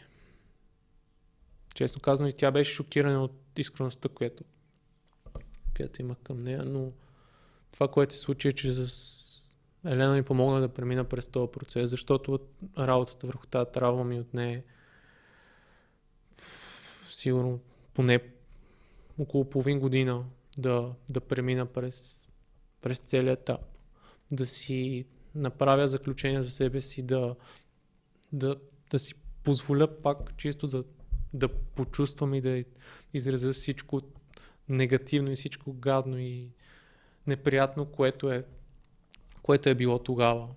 честно 1.75 2.01
казано 2.01 2.29
и 2.29 2.33
тя 2.33 2.51
беше 2.51 2.73
шокирана 2.73 3.23
от 3.23 3.33
искреността, 3.57 4.09
която, 4.09 4.43
която 5.75 6.01
имах 6.01 6.17
към 6.23 6.43
нея, 6.43 6.63
но 6.65 6.91
това, 7.71 7.87
което 7.87 8.13
се 8.13 8.19
случи 8.19 8.47
е, 8.47 8.53
че 8.53 8.73
с 8.73 9.55
Елена 9.85 10.15
ми 10.15 10.23
помогна 10.23 10.61
да 10.61 10.69
премина 10.69 11.03
през 11.03 11.27
този 11.27 11.51
процес, 11.51 11.89
защото 11.89 12.39
работата 12.77 13.27
върху 13.27 13.47
тази 13.47 13.71
травма 13.73 14.03
ми 14.03 14.19
отне 14.19 14.63
сигурно 17.11 17.59
поне 17.93 18.19
около 19.17 19.49
половин 19.49 19.79
година 19.79 20.25
да, 20.57 20.93
да 21.09 21.21
премина 21.21 21.65
през, 21.65 22.29
през 22.81 22.97
целият 22.97 23.39
етап. 23.39 23.61
Да 24.31 24.45
си 24.45 25.05
направя 25.35 25.87
заключение 25.87 26.43
за 26.43 26.51
себе 26.51 26.81
си, 26.81 27.01
да, 27.01 27.35
да, 28.33 28.55
да 28.91 28.99
си 28.99 29.13
позволя 29.43 30.01
пак 30.01 30.37
чисто 30.37 30.67
да, 30.67 30.83
да 31.33 31.47
почувствам 31.47 32.33
и 32.33 32.41
да 32.41 32.63
изразя 33.13 33.53
всичко 33.53 34.01
негативно 34.69 35.31
и 35.31 35.35
всичко 35.35 35.73
гадно 35.73 36.17
и 36.17 36.51
неприятно, 37.27 37.85
което 37.85 38.31
е 38.31 38.45
което 39.47 39.69
е 39.69 39.75
било 39.75 39.99
тогава. 39.99 40.47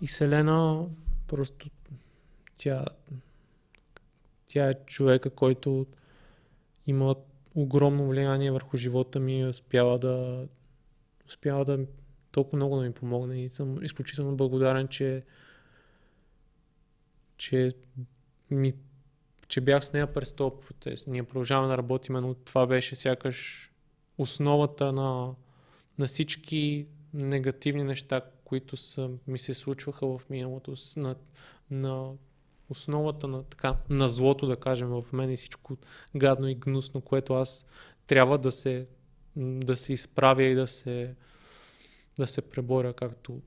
И 0.00 0.06
Селена 0.06 0.86
просто 1.28 1.70
тя, 2.58 2.84
тя 4.46 4.70
е 4.70 4.74
човека, 4.86 5.30
който 5.30 5.86
има 6.86 7.16
огромно 7.54 8.08
влияние 8.08 8.50
върху 8.50 8.76
живота 8.76 9.20
ми 9.20 9.46
успява 9.46 9.98
да 9.98 10.46
успява 11.26 11.64
да 11.64 11.78
толкова 12.30 12.56
много 12.56 12.76
да 12.76 12.82
ми 12.82 12.92
помогне 12.92 13.44
и 13.44 13.50
съм 13.50 13.84
изключително 13.84 14.36
благодарен, 14.36 14.88
че 14.88 15.24
че, 17.36 17.72
ми, 18.50 18.74
че 19.48 19.60
бях 19.60 19.84
с 19.84 19.92
нея 19.92 20.12
през 20.12 20.32
този 20.32 20.56
процес. 20.66 21.06
Ние 21.06 21.22
продължаваме 21.22 21.68
да 21.68 21.78
работим, 21.78 22.14
но 22.14 22.34
това 22.34 22.66
беше 22.66 22.96
сякаш 22.96 23.70
основата 24.18 24.92
на, 24.92 25.34
на 25.98 26.06
всички 26.06 26.86
негативни 27.14 27.84
неща, 27.84 28.20
които 28.44 28.76
са, 28.76 29.10
ми 29.26 29.38
се 29.38 29.54
случваха 29.54 30.06
в 30.06 30.20
миналото, 30.30 30.74
на, 30.96 31.16
на 31.70 32.12
основата 32.72 33.28
на, 33.28 33.42
така, 33.42 33.76
на 33.90 34.08
злото, 34.08 34.46
да 34.46 34.56
кажем, 34.56 34.88
в 34.88 35.04
мен 35.12 35.30
и 35.30 35.36
всичко 35.36 35.76
гадно 36.16 36.48
и 36.48 36.54
гнусно, 36.54 37.00
което 37.00 37.34
аз 37.34 37.64
трябва 38.06 38.38
да 38.38 38.52
се, 38.52 38.86
да 39.36 39.76
се 39.76 39.92
изправя 39.92 40.42
и 40.42 40.54
да 40.54 40.66
се, 40.66 41.14
да 42.18 42.26
се 42.26 42.42
преборя, 42.42 42.92
както, 42.92 43.40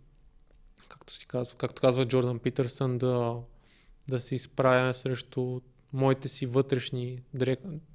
както, 0.90 1.14
си 1.14 1.28
казва, 1.28 1.58
както 1.58 1.82
казва 1.82 2.06
Джордан 2.06 2.40
Питърсън, 2.40 2.98
да, 2.98 3.36
да 4.08 4.20
се 4.20 4.36
изправя 4.36 4.94
срещу 4.94 5.62
моите 5.94 6.28
си 6.28 6.46
вътрешни 6.46 7.22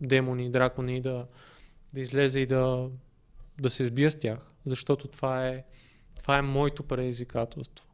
демони, 0.01 0.51
дракони, 0.51 1.01
да, 1.01 1.27
да 1.95 2.01
излезе 2.01 2.41
и 2.41 2.47
да, 2.47 2.91
да 3.61 3.71
се 3.71 3.85
сбия 3.85 4.11
с 4.11 4.19
тях, 4.19 4.39
защото 4.67 5.09
това 5.09 5.49
е, 5.49 5.65
това 6.17 6.39
е 6.39 6.43
моето 6.43 6.83
предизвикателство. 6.83 7.87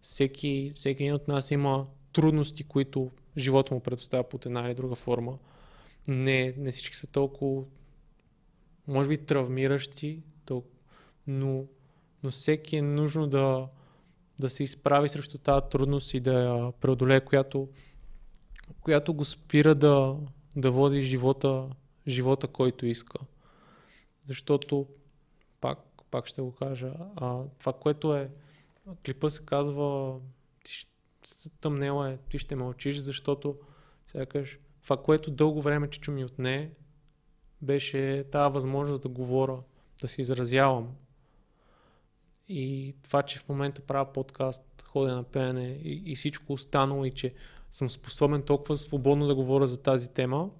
Всеки, 0.00 0.70
всеки 0.74 1.02
един 1.02 1.14
от 1.14 1.28
нас 1.28 1.50
има 1.50 1.86
трудности, 2.12 2.64
които 2.64 3.10
живота 3.36 3.74
му 3.74 3.80
предоставя 3.80 4.24
под 4.24 4.46
една 4.46 4.66
или 4.66 4.74
друга 4.74 4.94
форма. 4.94 5.38
Не, 6.08 6.54
не 6.56 6.72
всички 6.72 6.96
са 6.96 7.06
толкова, 7.06 7.64
може 8.86 9.08
би, 9.08 9.16
травмиращи, 9.16 10.22
толкова, 10.44 10.78
но, 11.26 11.64
но 12.22 12.30
всеки 12.30 12.76
е 12.76 12.82
нужно 12.82 13.26
да, 13.26 13.68
да 14.38 14.50
се 14.50 14.62
изправи 14.62 15.08
срещу 15.08 15.38
тази 15.38 15.66
трудност 15.70 16.14
и 16.14 16.20
да 16.20 16.32
я 16.32 16.72
преодолее, 16.72 17.20
която, 17.20 17.68
която 18.80 19.14
го 19.14 19.24
спира 19.24 19.74
да, 19.74 20.16
да 20.56 20.70
води 20.70 21.02
живота, 21.02 21.68
живота, 22.06 22.48
който 22.48 22.86
иска. 22.86 23.18
Защото, 24.26 24.86
пак, 25.60 25.78
пак 26.10 26.26
ще 26.26 26.42
го 26.42 26.52
кажа, 26.52 26.92
а, 27.16 27.42
това, 27.58 27.72
което 27.72 28.16
е, 28.16 28.30
клипа 29.04 29.30
се 29.30 29.44
казва 29.44 30.18
тъмнела 31.60 32.10
е, 32.10 32.16
ти 32.16 32.38
ще 32.38 32.56
мълчиш, 32.56 32.98
защото 32.98 33.58
сякаш 34.06 34.58
това, 34.82 34.96
което 34.96 35.30
дълго 35.30 35.62
време 35.62 35.90
чичо 35.90 36.12
ми 36.12 36.24
отне, 36.24 36.70
беше 37.62 38.24
тази 38.32 38.54
възможност 38.54 39.02
да 39.02 39.08
говоря, 39.08 39.58
да 40.00 40.08
се 40.08 40.22
изразявам. 40.22 40.94
И 42.48 42.94
това, 43.02 43.22
че 43.22 43.38
в 43.38 43.48
момента 43.48 43.82
правя 43.82 44.12
подкаст, 44.12 44.82
ходя 44.84 45.14
на 45.14 45.22
пеене 45.22 45.68
и, 45.68 46.02
и 46.12 46.16
всичко 46.16 46.52
останало 46.52 47.04
и 47.04 47.10
че 47.10 47.34
съм 47.72 47.90
способен 47.90 48.42
толкова 48.42 48.76
свободно 48.76 49.26
да 49.26 49.34
говоря 49.34 49.66
за 49.66 49.82
тази 49.82 50.08
тема, 50.08 50.50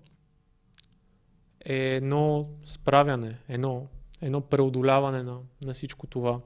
е 1.64 1.76
едно 1.76 2.48
справяне, 2.64 3.38
едно, 3.48 3.88
едно 4.20 4.40
преодоляване 4.40 5.22
на, 5.22 5.40
на 5.64 5.74
всичко 5.74 6.06
това. 6.06 6.40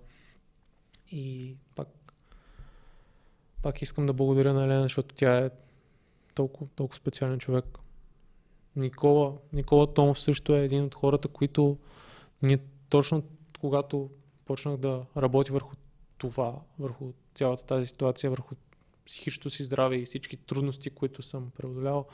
И 1.11 1.57
пак, 1.75 1.89
пак 3.63 3.83
искам 3.83 4.07
да 4.07 4.13
благодаря 4.13 4.53
на 4.53 4.65
Елена, 4.65 4.83
защото 4.83 5.15
тя 5.15 5.39
е 5.39 5.51
толкова, 6.35 6.67
толкова 6.75 6.97
специален 6.97 7.39
човек. 7.39 7.65
Никола, 8.77 9.39
Никола 9.53 9.95
Томов 9.95 10.21
също 10.21 10.57
е 10.57 10.65
един 10.65 10.85
от 10.85 10.95
хората, 10.95 11.29
които 11.29 11.79
ние 12.43 12.59
точно 12.89 13.23
когато 13.61 14.11
почнах 14.45 14.77
да 14.77 15.05
работя 15.17 15.53
върху 15.53 15.75
това, 16.19 16.61
върху 16.79 17.13
цялата 17.35 17.67
тази 17.67 17.87
ситуация, 17.87 18.31
върху 18.31 18.55
психичното 19.07 19.51
си 19.51 19.65
здраве 19.65 19.97
и 19.97 20.05
всички 20.05 20.37
трудности, 20.37 20.91
които 20.91 21.23
съм 21.23 21.51
преодолял, 21.57 22.07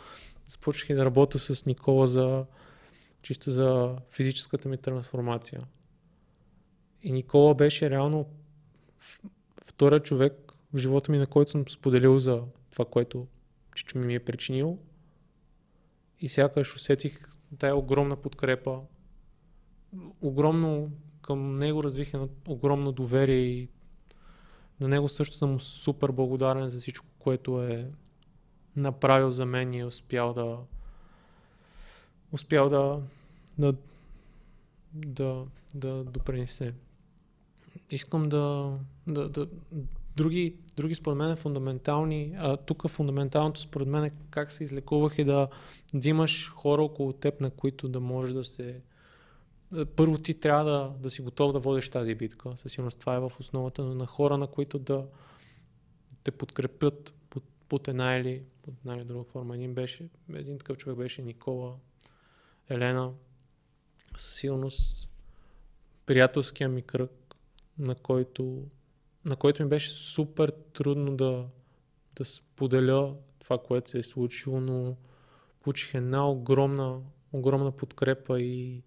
започнах 0.46 0.90
и 0.90 0.94
да 0.94 1.05
работя 1.05 1.38
с 1.38 1.66
Никола 1.66 2.07
за 2.07 2.44
чисто 3.22 3.51
за 3.51 3.96
физическата 4.11 4.68
ми 4.68 4.76
трансформация. 4.76 5.64
И 7.03 7.12
Никола 7.12 7.55
беше 7.55 7.90
реално 7.90 8.26
втория 9.64 10.01
човек 10.01 10.47
в 10.72 10.78
живота 10.78 11.12
ми, 11.12 11.18
на 11.18 11.26
който 11.26 11.50
съм 11.50 11.68
споделил 11.68 12.18
за 12.18 12.42
това, 12.70 12.84
което 12.84 13.26
чичо 13.74 13.98
ми, 13.98 14.14
е 14.14 14.24
причинил. 14.24 14.78
И 16.20 16.28
сякаш 16.28 16.76
усетих 16.76 17.30
тая 17.58 17.76
огромна 17.76 18.16
подкрепа, 18.16 18.80
огромно 20.20 20.92
към 21.22 21.58
него 21.58 21.84
развих 21.84 22.14
едно 22.14 22.28
огромно 22.48 22.92
доверие 22.92 23.38
и 23.38 23.68
на 24.80 24.88
него 24.88 25.08
също 25.08 25.36
съм 25.36 25.60
супер 25.60 26.10
благодарен 26.12 26.68
за 26.68 26.78
всичко, 26.80 27.06
което 27.18 27.62
е 27.62 27.90
направил 28.76 29.30
за 29.30 29.46
мен 29.46 29.74
и 29.74 29.78
е 29.78 29.84
успял 29.84 30.32
да 30.32 30.58
успял 32.32 32.68
да 32.68 33.02
да, 33.58 33.74
да, 34.94 35.44
да 35.74 36.04
допринесе. 36.04 36.74
Искам 37.90 38.28
да, 38.28 38.72
да, 39.06 39.28
да 39.28 39.48
други, 40.18 40.56
други 40.76 40.94
според 40.94 41.18
мен 41.18 41.36
фундаментални, 41.36 42.34
а 42.38 42.56
тук 42.56 42.88
фундаменталното 42.88 43.60
според 43.60 43.88
мен 43.88 44.04
е 44.04 44.12
как 44.30 44.52
се 44.52 44.64
излекувах 44.64 45.18
и 45.18 45.24
да, 45.24 45.48
да 45.94 46.08
имаш 46.08 46.50
хора 46.50 46.82
около 46.82 47.12
теб, 47.12 47.40
на 47.40 47.50
които 47.50 47.88
да 47.88 48.00
може 48.00 48.34
да 48.34 48.44
се 48.44 48.80
е, 49.76 49.84
първо 49.84 50.18
ти 50.18 50.34
трябва 50.34 50.64
да, 50.64 50.92
да 51.02 51.10
си 51.10 51.22
готов 51.22 51.52
да 51.52 51.58
водиш 51.58 51.90
тази 51.90 52.14
битка. 52.14 52.52
Със 52.56 52.72
сигурност 52.72 53.00
това 53.00 53.14
е 53.14 53.20
в 53.20 53.32
основата, 53.40 53.84
но 53.84 53.94
на 53.94 54.06
хора, 54.06 54.38
на 54.38 54.46
които 54.46 54.78
да 54.78 55.06
те 56.24 56.30
подкрепят 56.30 57.14
под, 57.30 57.44
под 57.68 57.88
една 57.88 58.16
или 58.16 58.42
под 58.62 58.74
една 58.78 58.96
или 58.96 59.04
друга 59.04 59.24
форма. 59.24 59.54
Един, 59.54 59.74
беше, 59.74 60.08
един 60.34 60.58
такъв 60.58 60.76
човек 60.76 60.98
беше 60.98 61.22
Никола, 61.22 61.74
Елена, 62.68 63.12
със 64.16 64.34
сигурност 64.34 65.08
приятелския 66.06 66.68
ми 66.68 66.82
кръг, 66.82 67.34
на 67.78 67.94
който, 67.94 68.64
на 69.24 69.36
който 69.36 69.62
ми 69.62 69.68
беше 69.68 69.90
супер 69.90 70.52
трудно 70.72 71.16
да, 71.16 71.46
да 72.16 72.24
споделя 72.24 73.16
това, 73.38 73.58
което 73.58 73.90
се 73.90 73.98
е 73.98 74.02
случило, 74.02 74.60
но 74.60 74.96
получих 75.60 75.94
една 75.94 76.30
огромна, 76.30 77.00
огромна 77.32 77.72
подкрепа 77.72 78.40
и 78.40 78.82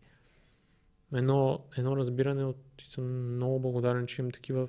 едно, 1.14 1.60
едно 1.78 1.98
разбиране 1.98 2.46
от 2.46 2.58
и 2.82 2.86
съм 2.86 3.36
много 3.36 3.60
благодарен, 3.60 4.08
че 4.08 4.22
имам 4.22 4.32
такива 4.32 4.68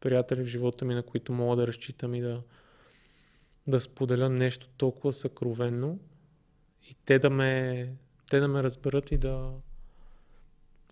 приятели 0.00 0.42
в 0.42 0.46
живота 0.46 0.84
ми, 0.84 0.94
на 0.94 1.02
които 1.02 1.32
мога 1.32 1.56
да 1.56 1.66
разчитам 1.66 2.14
и 2.14 2.20
да, 2.20 2.42
да 3.66 3.80
споделя 3.80 4.28
нещо 4.28 4.68
толкова 4.76 5.12
съкровенно 5.12 5.98
и 6.90 6.94
те 7.04 7.18
да 7.18 7.30
ме, 7.30 7.94
те 8.30 8.40
да 8.40 8.48
ме 8.48 8.62
разберат 8.62 9.12
и 9.12 9.18
да, 9.18 9.52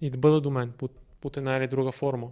и 0.01 0.11
да 0.11 0.19
бъдат 0.19 0.43
до 0.43 0.51
мен 0.51 0.73
под, 0.73 0.93
под 1.21 1.37
една 1.37 1.57
или 1.57 1.67
друга 1.67 1.93
форма. 1.93 2.31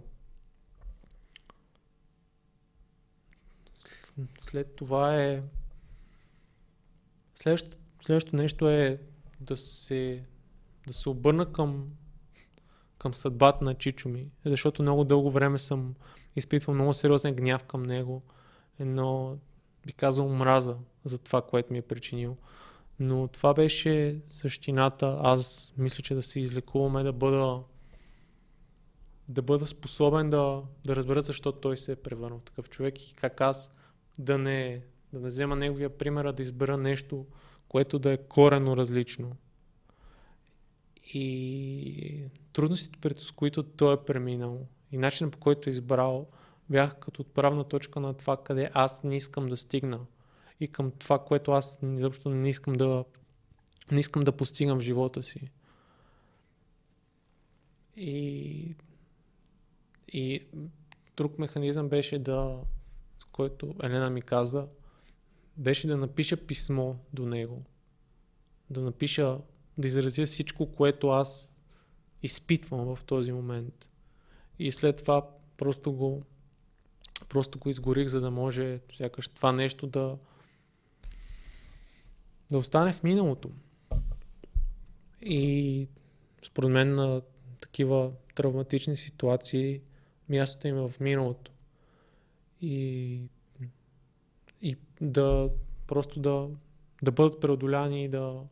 След 4.39 4.75
това 4.75 5.23
е 5.23 5.43
Следващото, 7.35 7.77
следващото 8.01 8.35
нещо 8.35 8.69
е 8.69 8.99
да 9.39 9.57
се, 9.57 10.23
да 10.87 10.93
се 10.93 11.09
обърна 11.09 11.53
към 11.53 11.89
към 12.97 13.13
съдбата 13.13 13.63
на 13.63 13.75
Чичо 13.75 14.09
ми, 14.09 14.27
защото 14.45 14.81
много 14.81 15.03
дълго 15.03 15.31
време 15.31 15.59
съм 15.59 15.95
изпитвал 16.35 16.75
много 16.75 16.93
сериозен 16.93 17.35
гняв 17.35 17.63
към 17.63 17.83
него, 17.83 18.21
едно, 18.79 19.37
би 19.85 19.93
казал, 19.93 20.25
омраза 20.25 20.77
за 21.03 21.17
това, 21.17 21.41
което 21.41 21.73
ми 21.73 21.79
е 21.79 21.81
причинил. 21.81 22.37
Но 22.99 23.27
това 23.27 23.53
беше 23.53 24.19
същината. 24.27 25.19
Аз 25.21 25.73
мисля, 25.77 26.03
че 26.03 26.15
да 26.15 26.23
се 26.23 26.39
излекуваме, 26.39 27.03
да 27.03 27.13
бъда 27.13 27.63
да 29.27 29.41
бъда 29.41 29.67
способен 29.67 30.29
да, 30.29 30.61
да 30.85 30.95
разбера 30.95 31.21
защо 31.21 31.51
той 31.51 31.77
се 31.77 31.91
е 31.91 31.95
превърнал 31.95 32.39
в 32.39 32.43
такъв 32.43 32.69
човек 32.69 33.09
и 33.09 33.13
как 33.13 33.41
аз 33.41 33.71
да 34.19 34.37
не, 34.37 34.81
да 35.13 35.19
не 35.19 35.27
взема 35.27 35.55
неговия 35.55 35.97
пример, 35.97 36.25
а 36.25 36.31
да 36.31 36.43
избера 36.43 36.77
нещо, 36.77 37.25
което 37.67 37.99
да 37.99 38.11
е 38.11 38.17
корено 38.17 38.77
различно. 38.77 39.35
И 41.13 42.23
трудностите, 42.53 42.99
пред 43.01 43.31
които 43.35 43.63
той 43.63 43.93
е 43.93 44.05
преминал 44.05 44.67
и 44.91 44.97
начинът 44.97 45.33
по 45.33 45.39
който 45.39 45.69
е 45.69 45.73
избрал, 45.73 46.27
бяха 46.69 46.99
като 46.99 47.21
отправна 47.21 47.63
точка 47.63 47.99
на 47.99 48.13
това, 48.13 48.43
къде 48.43 48.69
аз 48.73 49.03
не 49.03 49.15
искам 49.15 49.45
да 49.45 49.57
стигна 49.57 49.99
и 50.59 50.67
към 50.67 50.91
това, 50.91 51.19
което 51.19 51.51
аз 51.51 51.79
изобщо 51.83 52.29
не 52.29 52.49
искам 52.49 52.73
да, 52.73 53.05
не 53.91 53.99
искам 53.99 54.23
да 54.23 54.31
постигам 54.31 54.79
в 54.79 54.83
живота 54.83 55.23
си. 55.23 55.51
И, 57.97 58.75
и 60.07 60.47
друг 61.17 61.39
механизъм 61.39 61.89
беше 61.89 62.19
да, 62.19 62.59
който 63.39 63.75
Елена 63.83 64.09
ми 64.09 64.21
каза, 64.21 64.67
беше 65.57 65.87
да 65.87 65.97
напиша 65.97 66.37
писмо 66.37 66.95
до 67.13 67.25
него. 67.25 67.65
Да 68.69 68.81
напиша 68.81 69.37
да 69.77 69.87
изразя 69.87 70.25
всичко, 70.25 70.71
което 70.71 71.09
аз 71.09 71.57
изпитвам 72.23 72.95
в 72.95 73.03
този 73.03 73.31
момент. 73.31 73.89
И 74.59 74.71
след 74.71 74.97
това 74.97 75.29
просто 75.57 75.93
го, 75.93 76.23
просто 77.29 77.59
го 77.59 77.69
изгорих, 77.69 78.07
за 78.07 78.21
да 78.21 78.31
може 78.31 78.79
сякаш 78.93 79.29
това 79.29 79.51
нещо 79.51 79.87
да, 79.87 80.17
да 82.51 82.57
остане 82.57 82.93
в 82.93 83.03
миналото. 83.03 83.51
И 85.21 85.87
според 86.41 86.69
мен 86.69 86.95
на 86.95 87.21
такива 87.59 88.11
травматични 88.35 88.97
ситуации 88.97 89.81
мястото 90.29 90.67
им 90.67 90.77
е 90.77 90.89
в 90.89 90.99
миналото. 90.99 91.51
И, 92.61 93.21
и 94.61 94.77
да 95.01 95.49
просто 95.87 96.19
да, 96.19 96.49
да 97.03 97.11
бъдат 97.11 97.41
преодоляни 97.41 98.03
и 98.03 98.09
да, 98.09 98.43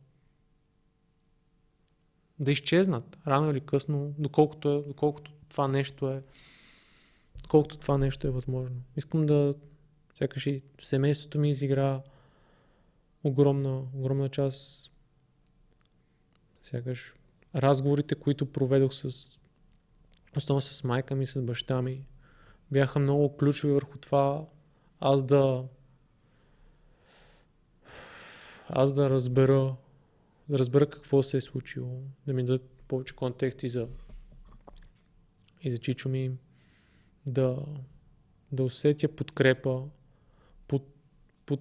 да 2.38 2.52
изчезнат 2.52 3.18
рано 3.26 3.50
или 3.50 3.60
късно, 3.60 4.14
доколкото, 4.18 4.68
е, 4.68 4.88
доколкото 4.88 5.32
това 5.48 5.68
нещо 5.68 6.08
е 6.10 6.22
доколкото 7.42 7.78
това 7.78 7.98
нещо 7.98 8.26
е 8.26 8.30
възможно. 8.30 8.76
Искам 8.96 9.26
да 9.26 9.54
сякаш 10.18 10.46
и 10.46 10.62
семейството 10.80 11.38
ми 11.38 11.50
изигра 11.50 12.02
огромна, 13.24 13.84
огромна 13.94 14.28
част 14.28 14.90
сякаш 16.62 17.14
разговорите, 17.54 18.14
които 18.14 18.52
проведох 18.52 18.94
с 18.94 19.28
основно 20.36 20.60
с 20.60 20.84
майка 20.84 21.14
ми, 21.14 21.26
с 21.26 21.42
баща 21.42 21.82
ми, 21.82 22.04
бяха 22.70 22.98
много 22.98 23.36
ключови 23.36 23.72
върху 23.72 23.98
това 23.98 24.46
аз 25.00 25.22
да 25.22 25.64
аз 28.68 28.92
да 28.92 29.10
разбера 29.10 29.76
да 30.48 30.58
разбера 30.58 30.90
какво 30.90 31.22
се 31.22 31.36
е 31.36 31.40
случило, 31.40 32.02
да 32.26 32.32
ми 32.32 32.44
дадат 32.44 32.70
повече 32.88 33.16
контекст 33.16 33.62
и 33.62 33.68
за 33.68 33.88
и 35.62 35.70
за 35.70 35.78
чичо 35.78 36.08
ми, 36.08 36.32
да, 37.26 37.56
да 38.52 38.62
усетя 38.62 39.08
подкрепа 39.08 39.82
под, 40.68 40.82
под, 41.46 41.60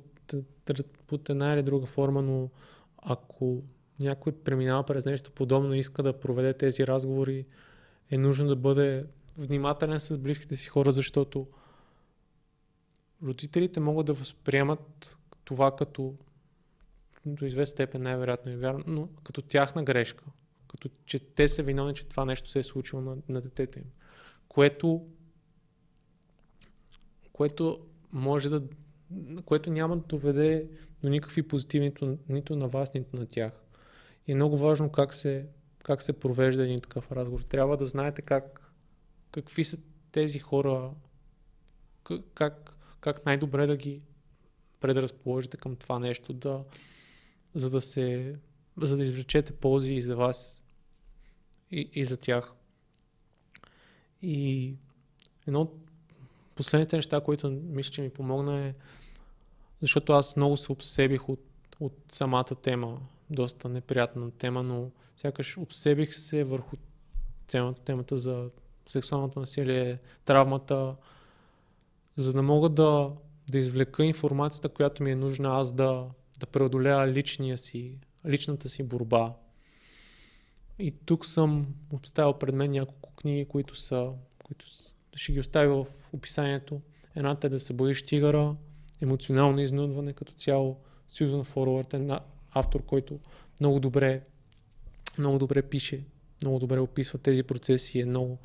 под 1.07 1.29
една 1.29 1.53
или 1.53 1.63
друга 1.63 1.85
форма, 1.85 2.21
но 2.21 2.49
ако 2.97 3.63
някой 3.99 4.31
преминава 4.31 4.83
през 4.83 5.05
нещо 5.05 5.31
подобно 5.31 5.73
и 5.73 5.79
иска 5.79 6.03
да 6.03 6.19
проведе 6.19 6.53
тези 6.53 6.87
разговори, 6.87 7.45
е 8.11 8.17
нужно 8.17 8.47
да 8.47 8.55
бъде 8.55 9.05
внимателен 9.37 9.99
с 9.99 10.17
близките 10.17 10.57
си 10.57 10.67
хора, 10.69 10.91
защото 10.91 11.47
родителите 13.23 13.79
могат 13.79 14.05
да 14.05 14.13
възприемат 14.13 15.17
това 15.45 15.75
като 15.75 16.15
до 17.25 17.45
известна 17.45 17.71
степен 17.71 18.01
най-вероятно 18.01 18.51
е 18.51 18.57
вярно, 18.57 18.83
но 18.87 19.09
като 19.23 19.41
тяхна 19.41 19.83
грешка. 19.83 20.25
Като 20.67 20.89
че 21.05 21.19
те 21.19 21.47
са 21.47 21.63
виновни, 21.63 21.93
че 21.93 22.07
това 22.07 22.25
нещо 22.25 22.49
се 22.49 22.59
е 22.59 22.63
случило 22.63 23.01
на, 23.01 23.17
на 23.29 23.41
детето 23.41 23.79
им. 23.79 23.85
Което 24.47 25.07
което 27.33 27.79
може 28.11 28.49
да 28.49 28.63
което 29.45 29.71
няма 29.71 29.97
да 29.97 30.03
доведе 30.03 30.67
до 31.01 31.09
никакви 31.09 31.43
позитиви 31.43 31.85
нито, 31.85 32.17
нито 32.29 32.55
на 32.55 32.67
вас, 32.67 32.93
нито 32.93 33.15
на 33.15 33.25
тях. 33.25 33.53
И 34.27 34.31
е 34.31 34.35
много 34.35 34.57
важно 34.57 34.91
как 34.91 35.13
се, 35.13 35.45
как 35.83 36.01
се 36.01 36.19
провежда 36.19 36.63
един 36.63 36.79
такъв 36.79 37.11
разговор. 37.11 37.41
Трябва 37.41 37.77
да 37.77 37.85
знаете 37.85 38.21
как, 38.21 38.66
какви 39.31 39.63
са 39.63 39.77
тези 40.11 40.39
хора, 40.39 40.91
как, 42.33 42.77
как 42.99 43.25
най-добре 43.25 43.67
да 43.67 43.77
ги 43.77 44.01
предразположите 44.79 45.57
към 45.57 45.75
това 45.75 45.99
нещо, 45.99 46.33
да, 46.33 46.63
за 47.53 47.69
да 47.69 47.81
се 47.81 48.35
за 48.81 48.97
да 48.97 49.03
извлечете 49.03 49.53
ползи 49.53 49.93
и 49.93 50.01
за 50.01 50.15
вас 50.15 50.61
и, 51.71 51.89
и 51.93 52.05
за 52.05 52.17
тях. 52.17 52.53
И 54.21 54.73
едно 55.47 55.61
от 55.61 55.79
последните 56.55 56.95
неща, 56.95 57.21
които 57.21 57.49
мисля, 57.49 57.91
че 57.91 58.01
ми 58.01 58.09
помогна 58.09 58.59
е, 58.59 58.73
защото 59.81 60.13
аз 60.13 60.35
много 60.35 60.57
се 60.57 60.71
обсебих 60.71 61.29
от, 61.29 61.45
от 61.79 61.97
самата 62.09 62.55
тема, 62.61 63.01
доста 63.29 63.69
неприятна 63.69 64.31
тема, 64.31 64.63
но 64.63 64.91
сякаш 65.17 65.57
обсебих 65.57 66.15
се 66.15 66.43
върху 66.43 66.75
темата 67.85 68.17
за 68.17 68.49
сексуалното 68.87 69.39
насилие, 69.39 69.99
травмата, 70.25 70.95
за 72.15 72.33
да 72.33 72.41
мога 72.41 72.69
да, 72.69 73.11
да 73.51 73.57
извлека 73.57 74.05
информацията, 74.05 74.69
която 74.69 75.03
ми 75.03 75.11
е 75.11 75.15
нужна 75.15 75.59
аз 75.59 75.71
да, 75.71 76.05
да 76.39 76.45
преодоля 76.45 77.07
личния 77.07 77.57
си, 77.57 77.97
личната 78.25 78.69
си 78.69 78.83
борба. 78.83 79.33
И 80.79 80.91
тук 81.05 81.25
съм 81.25 81.67
обставил 81.93 82.33
пред 82.33 82.55
мен 82.55 82.71
няколко 82.71 83.15
книги, 83.15 83.45
които 83.45 83.75
са, 83.75 84.11
които 84.45 84.65
ще 85.15 85.33
ги 85.33 85.39
оставя 85.39 85.83
в 85.83 85.87
описанието. 86.13 86.81
Едната 87.15 87.47
е 87.47 87.49
да 87.49 87.59
се 87.59 87.73
боиш 87.73 88.03
тигъра, 88.03 88.55
емоционално 89.01 89.59
изнудване 89.59 90.13
като 90.13 90.33
цяло. 90.33 90.77
Сюзан 91.09 91.43
Форвард 91.43 91.93
е 91.93 92.19
автор, 92.51 92.85
който 92.85 93.19
много 93.59 93.79
добре, 93.79 94.21
много 95.17 95.37
добре 95.37 95.61
пише, 95.61 96.03
много 96.41 96.59
добре 96.59 96.79
описва 96.79 97.19
тези 97.19 97.43
процеси. 97.43 97.99
Е 97.99 98.05
много 98.05 98.37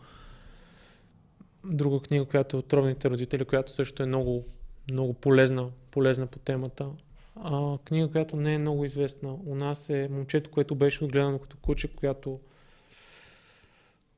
друга 1.65 2.01
книга, 2.01 2.25
която 2.25 2.57
е 2.57 2.61
Отровните 2.61 3.11
родители, 3.11 3.45
която 3.45 3.73
също 3.73 4.03
е 4.03 4.07
много, 4.07 4.45
много 4.91 5.15
полезна, 5.15 5.71
полезна 5.91 6.27
по 6.27 6.39
темата. 6.39 6.89
А, 7.37 7.79
книга, 7.79 8.11
която 8.11 8.37
не 8.37 8.55
е 8.55 8.59
много 8.59 8.85
известна 8.85 9.33
у 9.47 9.55
нас 9.55 9.89
е 9.91 10.09
Момчето, 10.11 10.51
което 10.51 10.75
беше 10.75 11.05
отгледано 11.05 11.39
като 11.39 11.57
куче, 11.57 11.95
която 11.97 12.41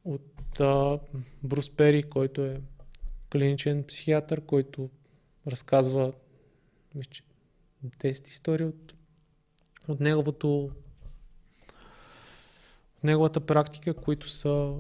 от 0.05 0.61
а, 0.61 0.99
Брус 1.43 1.71
Пери, 1.71 2.03
който 2.03 2.45
е 2.45 2.61
клиничен 3.33 3.85
психиатър, 3.85 4.41
който 4.41 4.91
разказва 5.47 6.13
10 7.85 8.29
истории 8.29 8.67
от, 8.67 8.95
от 9.89 10.01
неговото 10.01 10.71
от 12.99 13.05
неговата 13.05 13.41
практика, 13.41 13.95
които 13.95 14.29
са, 14.29 14.75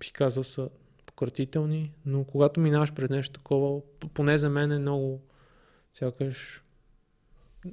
бих 0.00 0.12
казал, 0.12 0.44
са 0.44 0.68
пократителни, 1.22 1.92
но 2.06 2.24
когато 2.24 2.60
минаваш 2.60 2.92
през 2.94 3.10
нещо 3.10 3.40
такова, 3.40 3.80
поне 4.14 4.38
за 4.38 4.50
мен 4.50 4.72
е 4.72 4.78
много, 4.78 5.20
сякаш, 5.94 6.64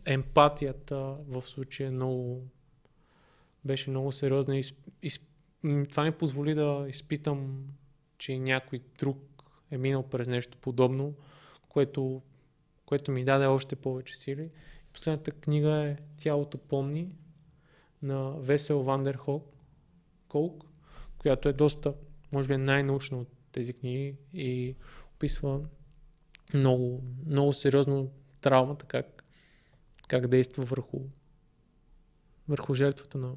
емпатията 0.05 1.17
в 1.27 1.41
случая 1.41 1.87
е 1.87 1.91
много, 1.91 2.47
беше 3.65 3.89
много 3.89 4.11
сериозна 4.11 4.57
и, 4.57 4.63
и 5.03 5.11
това 5.89 6.03
ми 6.03 6.11
позволи 6.11 6.53
да 6.53 6.85
изпитам, 6.89 7.65
че 8.17 8.39
някой 8.39 8.79
друг 8.99 9.43
е 9.71 9.77
минал 9.77 10.03
през 10.03 10.27
нещо 10.27 10.57
подобно, 10.57 11.13
което, 11.69 12.21
което 12.85 13.11
ми 13.11 13.25
даде 13.25 13.45
още 13.45 13.75
повече 13.75 14.15
сили. 14.15 14.49
Последната 14.93 15.31
книга 15.31 15.75
е 15.75 15.97
Тялото 16.17 16.57
помни 16.57 17.09
на 18.01 18.31
Весел 18.31 18.83
Вандерхок, 18.83 19.53
Колк, 20.27 20.63
която 21.17 21.49
е 21.49 21.53
доста, 21.53 21.93
може 22.31 22.47
би 22.47 22.57
най-научна 22.57 23.17
от 23.17 23.38
тези 23.51 23.73
книги 23.73 24.15
и 24.33 24.75
описва 25.15 25.61
много, 26.53 27.03
много 27.25 27.53
сериозно 27.53 28.11
травмата, 28.41 28.85
как, 28.85 29.23
как 30.07 30.27
действа 30.27 30.63
върху, 30.63 30.99
върху 32.47 32.73
жертвата 32.73 33.17
на 33.17 33.35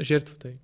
жертвата 0.00 0.48
й. 0.48 0.58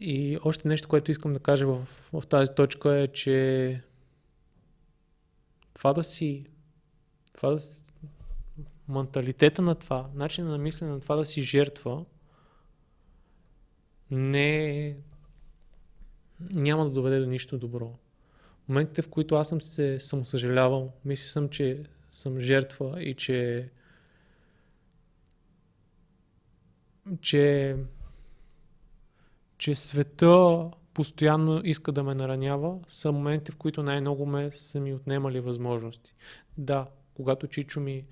И 0.00 0.38
още 0.44 0.68
нещо, 0.68 0.88
което 0.88 1.10
искам 1.10 1.32
да 1.32 1.40
кажа 1.40 1.66
в, 1.66 1.88
в 2.12 2.26
тази 2.26 2.54
точка 2.54 2.94
е, 2.94 3.08
че 3.08 3.80
това 5.74 5.92
да 5.92 6.02
си, 6.02 6.46
това 7.34 7.50
да 7.50 7.60
си, 7.60 7.84
менталитета 8.88 9.62
на 9.62 9.74
това, 9.74 10.10
начинът 10.14 10.50
на 10.50 10.58
мислене 10.58 10.92
на 10.92 11.00
това 11.00 11.16
да 11.16 11.24
си 11.24 11.42
жертва, 11.42 12.04
не 14.10 14.96
няма 16.50 16.84
да 16.84 16.90
доведе 16.90 17.20
до 17.20 17.26
нищо 17.26 17.58
добро. 17.58 17.98
Моментите, 18.68 19.02
в 19.02 19.08
които 19.08 19.34
аз 19.34 19.48
съм 19.48 19.60
се 19.60 20.00
самосъжалявал, 20.00 20.92
мисля 21.04 21.28
съм, 21.28 21.48
че 21.48 21.82
съм 22.10 22.40
жертва 22.40 23.02
и 23.02 23.14
че 23.14 23.70
че 27.20 27.76
че 29.58 29.74
света 29.74 30.70
постоянно 30.94 31.60
иска 31.64 31.92
да 31.92 32.02
ме 32.02 32.14
наранява, 32.14 32.78
са 32.88 33.12
моменти, 33.12 33.52
в 33.52 33.56
които 33.56 33.82
най-много 33.82 34.26
ме 34.26 34.52
са 34.52 34.80
ми 34.80 34.94
отнемали 34.94 35.40
възможности. 35.40 36.14
Да, 36.58 36.86
когато 37.14 37.46
Чичо 37.46 37.80
ми 37.80 38.04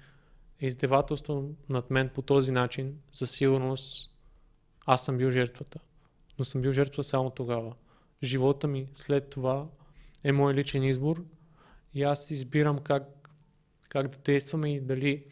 е 0.61 0.67
издевателство 0.67 1.51
над 1.69 1.91
мен 1.91 2.09
по 2.09 2.23
този 2.23 2.53
начин, 2.53 2.99
със 3.13 3.31
сигурност 3.31 4.17
аз 4.87 5.05
съм 5.05 5.19
бил 5.19 5.31
жертвата. 5.31 5.81
Но 6.39 6.45
съм 6.45 6.61
бил 6.61 6.73
жертва 6.73 7.05
само 7.05 7.31
тогава. 7.31 7.75
Живота 8.23 8.69
ми 8.69 8.89
след 8.95 9.31
това 9.31 9.69
е 10.25 10.33
мой 10.33 10.55
личен 10.55 10.83
избор 10.83 11.25
и 11.95 12.03
аз 12.03 12.31
избирам 12.31 12.79
как, 12.79 13.31
как 13.89 14.09
да 14.09 14.19
действаме 14.19 14.75
и 14.75 14.81
дали, 14.81 15.25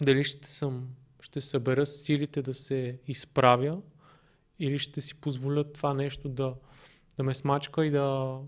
дали 0.00 0.24
ще 0.24 0.50
съм 0.50 0.88
ще 1.20 1.40
събера 1.40 1.86
силите 1.86 2.42
да 2.42 2.54
се 2.54 3.00
изправя 3.06 3.82
или 4.58 4.78
ще 4.78 5.00
си 5.00 5.20
позволя 5.20 5.72
това 5.72 5.94
нещо 5.94 6.28
да, 6.28 6.54
да 7.16 7.22
ме 7.22 7.34
смачка 7.34 7.86
и 7.86 7.90
да, 7.90 8.38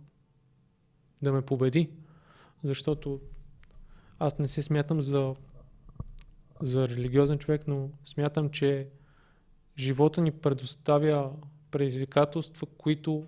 да 1.22 1.32
ме 1.32 1.42
победи. 1.42 1.90
Защото 2.64 3.20
аз 4.18 4.38
не 4.38 4.48
се 4.48 4.62
смятам 4.62 5.02
за, 5.02 5.34
за 6.60 6.88
религиозен 6.88 7.38
човек, 7.38 7.62
но 7.66 7.90
смятам, 8.06 8.50
че 8.50 8.88
живота 9.78 10.20
ни 10.20 10.30
предоставя 10.30 11.32
предизвикателства, 11.70 12.66
които 12.66 13.26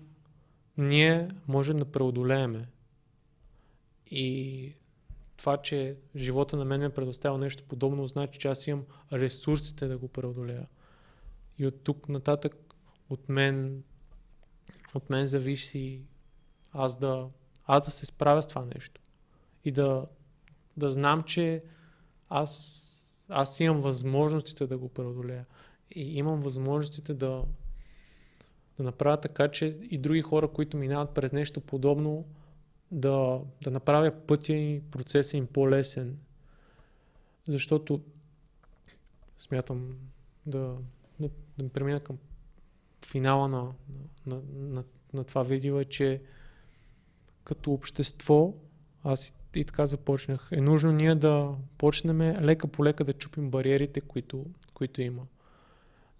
ние 0.77 1.29
можем 1.47 1.77
да 1.77 1.85
преодолееме. 1.85 2.67
И 4.07 4.73
това, 5.37 5.57
че 5.57 5.95
живота 6.15 6.57
на 6.57 6.65
мен 6.65 6.81
ме 6.81 6.89
предоставя 6.89 7.37
нещо 7.37 7.63
подобно, 7.63 8.07
значи, 8.07 8.39
че 8.39 8.47
аз 8.47 8.67
имам 8.67 8.85
ресурсите 9.13 9.87
да 9.87 9.97
го 9.97 10.07
преодолея. 10.07 10.67
И 11.57 11.67
от 11.67 11.83
тук 11.83 12.09
нататък 12.09 12.55
от 13.09 13.29
мен, 13.29 13.83
от 14.93 15.09
мен 15.09 15.25
зависи 15.25 16.01
аз 16.71 16.99
да, 16.99 17.27
аз 17.65 17.85
да 17.85 17.91
се 17.91 18.05
справя 18.05 18.41
с 18.41 18.47
това 18.47 18.65
нещо. 18.75 19.01
И 19.65 19.71
да, 19.71 20.05
да 20.77 20.89
знам, 20.89 21.23
че 21.23 21.63
аз, 22.29 23.25
аз 23.29 23.59
имам 23.59 23.81
възможностите 23.81 24.67
да 24.67 24.77
го 24.77 24.89
преодолея. 24.89 25.45
И 25.95 26.17
имам 26.17 26.41
възможностите 26.41 27.13
да, 27.13 27.43
да 28.81 28.85
направя 28.85 29.21
така, 29.21 29.47
че 29.47 29.65
и 29.65 29.97
други 29.97 30.21
хора, 30.21 30.47
които 30.47 30.77
минават 30.77 31.13
през 31.13 31.31
нещо 31.31 31.61
подобно, 31.61 32.25
да, 32.91 33.41
да 33.63 33.71
направя 33.71 34.11
пътя 34.27 34.53
и 34.53 34.81
процеса 34.91 35.37
им 35.37 35.47
по-лесен. 35.47 36.17
Защото 37.47 38.01
смятам 39.39 39.97
да, 40.45 40.75
да, 41.19 41.29
да 41.57 41.69
премина 41.69 41.99
към 41.99 42.17
финала 43.05 43.47
на, 43.47 43.71
на, 44.25 44.41
на, 44.53 44.83
на 45.13 45.23
това 45.23 45.43
видео 45.43 45.79
е, 45.79 45.85
че 45.85 46.21
като 47.43 47.73
общество, 47.73 48.53
аз 49.03 49.29
и, 49.29 49.59
и 49.59 49.65
така 49.65 49.85
започнах, 49.85 50.49
е 50.51 50.61
нужно 50.61 50.91
ние 50.91 51.15
да 51.15 51.55
почнем 51.77 52.21
лека 52.21 52.67
по 52.67 52.85
лека 52.85 53.03
да 53.03 53.13
чупим 53.13 53.51
бариерите, 53.51 54.01
които, 54.01 54.45
които 54.73 55.01
има. 55.01 55.21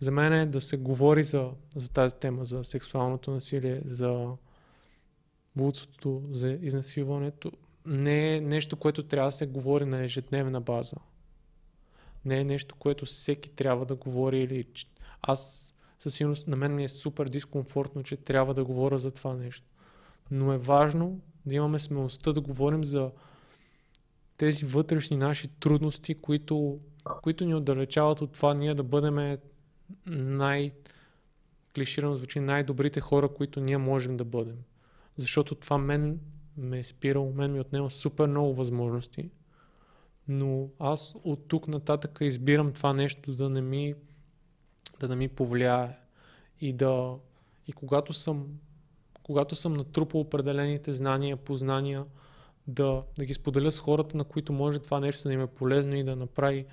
За 0.01 0.11
мен 0.11 0.33
е 0.33 0.45
да 0.45 0.61
се 0.61 0.77
говори 0.77 1.23
за, 1.23 1.51
за 1.75 1.89
тази 1.89 2.15
тема, 2.15 2.45
за 2.45 2.63
сексуалното 2.63 3.31
насилие, 3.31 3.81
за 3.85 4.27
блудството, 5.55 6.23
за 6.31 6.57
изнасилването, 6.61 7.51
не 7.85 8.35
е 8.35 8.41
нещо, 8.41 8.75
което 8.75 9.03
трябва 9.03 9.27
да 9.27 9.31
се 9.31 9.45
говори 9.45 9.85
на 9.85 10.03
ежедневна 10.03 10.61
база. 10.61 10.95
Не 12.25 12.39
е 12.39 12.43
нещо, 12.43 12.75
което 12.75 13.05
всеки 13.05 13.49
трябва 13.49 13.85
да 13.85 13.95
говори 13.95 14.39
или 14.39 14.65
аз 15.21 15.73
със 15.99 16.15
сигурност 16.15 16.47
на 16.47 16.55
мен 16.55 16.75
ми 16.75 16.83
е 16.83 16.89
супер 16.89 17.25
дискомфортно, 17.25 18.03
че 18.03 18.17
трябва 18.17 18.53
да 18.53 18.63
говоря 18.63 18.99
за 18.99 19.11
това 19.11 19.33
нещо. 19.33 19.65
Но 20.31 20.53
е 20.53 20.57
важно 20.57 21.21
да 21.45 21.55
имаме 21.55 21.79
смелостта 21.79 22.33
да 22.33 22.41
говорим 22.41 22.83
за 22.83 23.11
тези 24.37 24.65
вътрешни 24.65 25.17
наши 25.17 25.47
трудности, 25.47 26.15
които, 26.15 26.79
които 27.21 27.45
ни 27.45 27.55
отдалечават 27.55 28.21
от 28.21 28.31
това 28.31 28.53
ние 28.53 28.73
да 28.73 28.83
бъдем 28.83 29.37
най- 30.05 30.71
клиширано 31.75 32.15
звучи 32.15 32.39
най-добрите 32.39 33.01
хора, 33.01 33.29
които 33.29 33.59
ние 33.59 33.77
можем 33.77 34.17
да 34.17 34.25
бъдем. 34.25 34.57
Защото 35.17 35.55
това 35.55 35.77
мен 35.77 36.19
ме 36.57 36.79
е 36.79 36.83
спирало, 36.83 37.33
мен 37.33 37.51
ми 37.51 37.57
е 37.57 37.61
отнема 37.61 37.89
супер 37.89 38.27
много 38.27 38.53
възможности. 38.53 39.29
Но 40.27 40.69
аз 40.79 41.15
от 41.23 41.47
тук 41.47 41.67
нататък 41.67 42.17
избирам 42.21 42.71
това 42.71 42.93
нещо 42.93 43.35
да 43.35 43.49
не 43.49 43.61
ми, 43.61 43.95
да 44.99 45.07
не 45.07 45.15
ми 45.15 45.27
повлияе. 45.27 45.97
И 46.61 46.73
да. 46.73 47.15
И 47.67 47.71
когато 47.71 48.13
съм, 48.13 48.47
когато 49.23 49.55
съм 49.55 49.73
натрупал 49.73 50.21
определените 50.21 50.91
знания, 50.91 51.37
познания, 51.37 52.05
да, 52.67 53.03
да 53.17 53.25
ги 53.25 53.33
споделя 53.33 53.71
с 53.71 53.79
хората, 53.79 54.17
на 54.17 54.23
които 54.23 54.53
може 54.53 54.79
това 54.79 54.99
нещо 54.99 55.27
да 55.27 55.33
им 55.33 55.41
е 55.41 55.47
полезно 55.47 55.95
и 55.95 56.03
да 56.03 56.15
направи, 56.15 56.65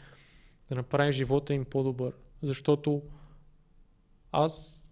да 0.69 0.75
направи 0.75 1.13
живота 1.13 1.55
им 1.55 1.65
по-добър. 1.65 2.13
Защото 2.43 3.03
аз 4.33 4.85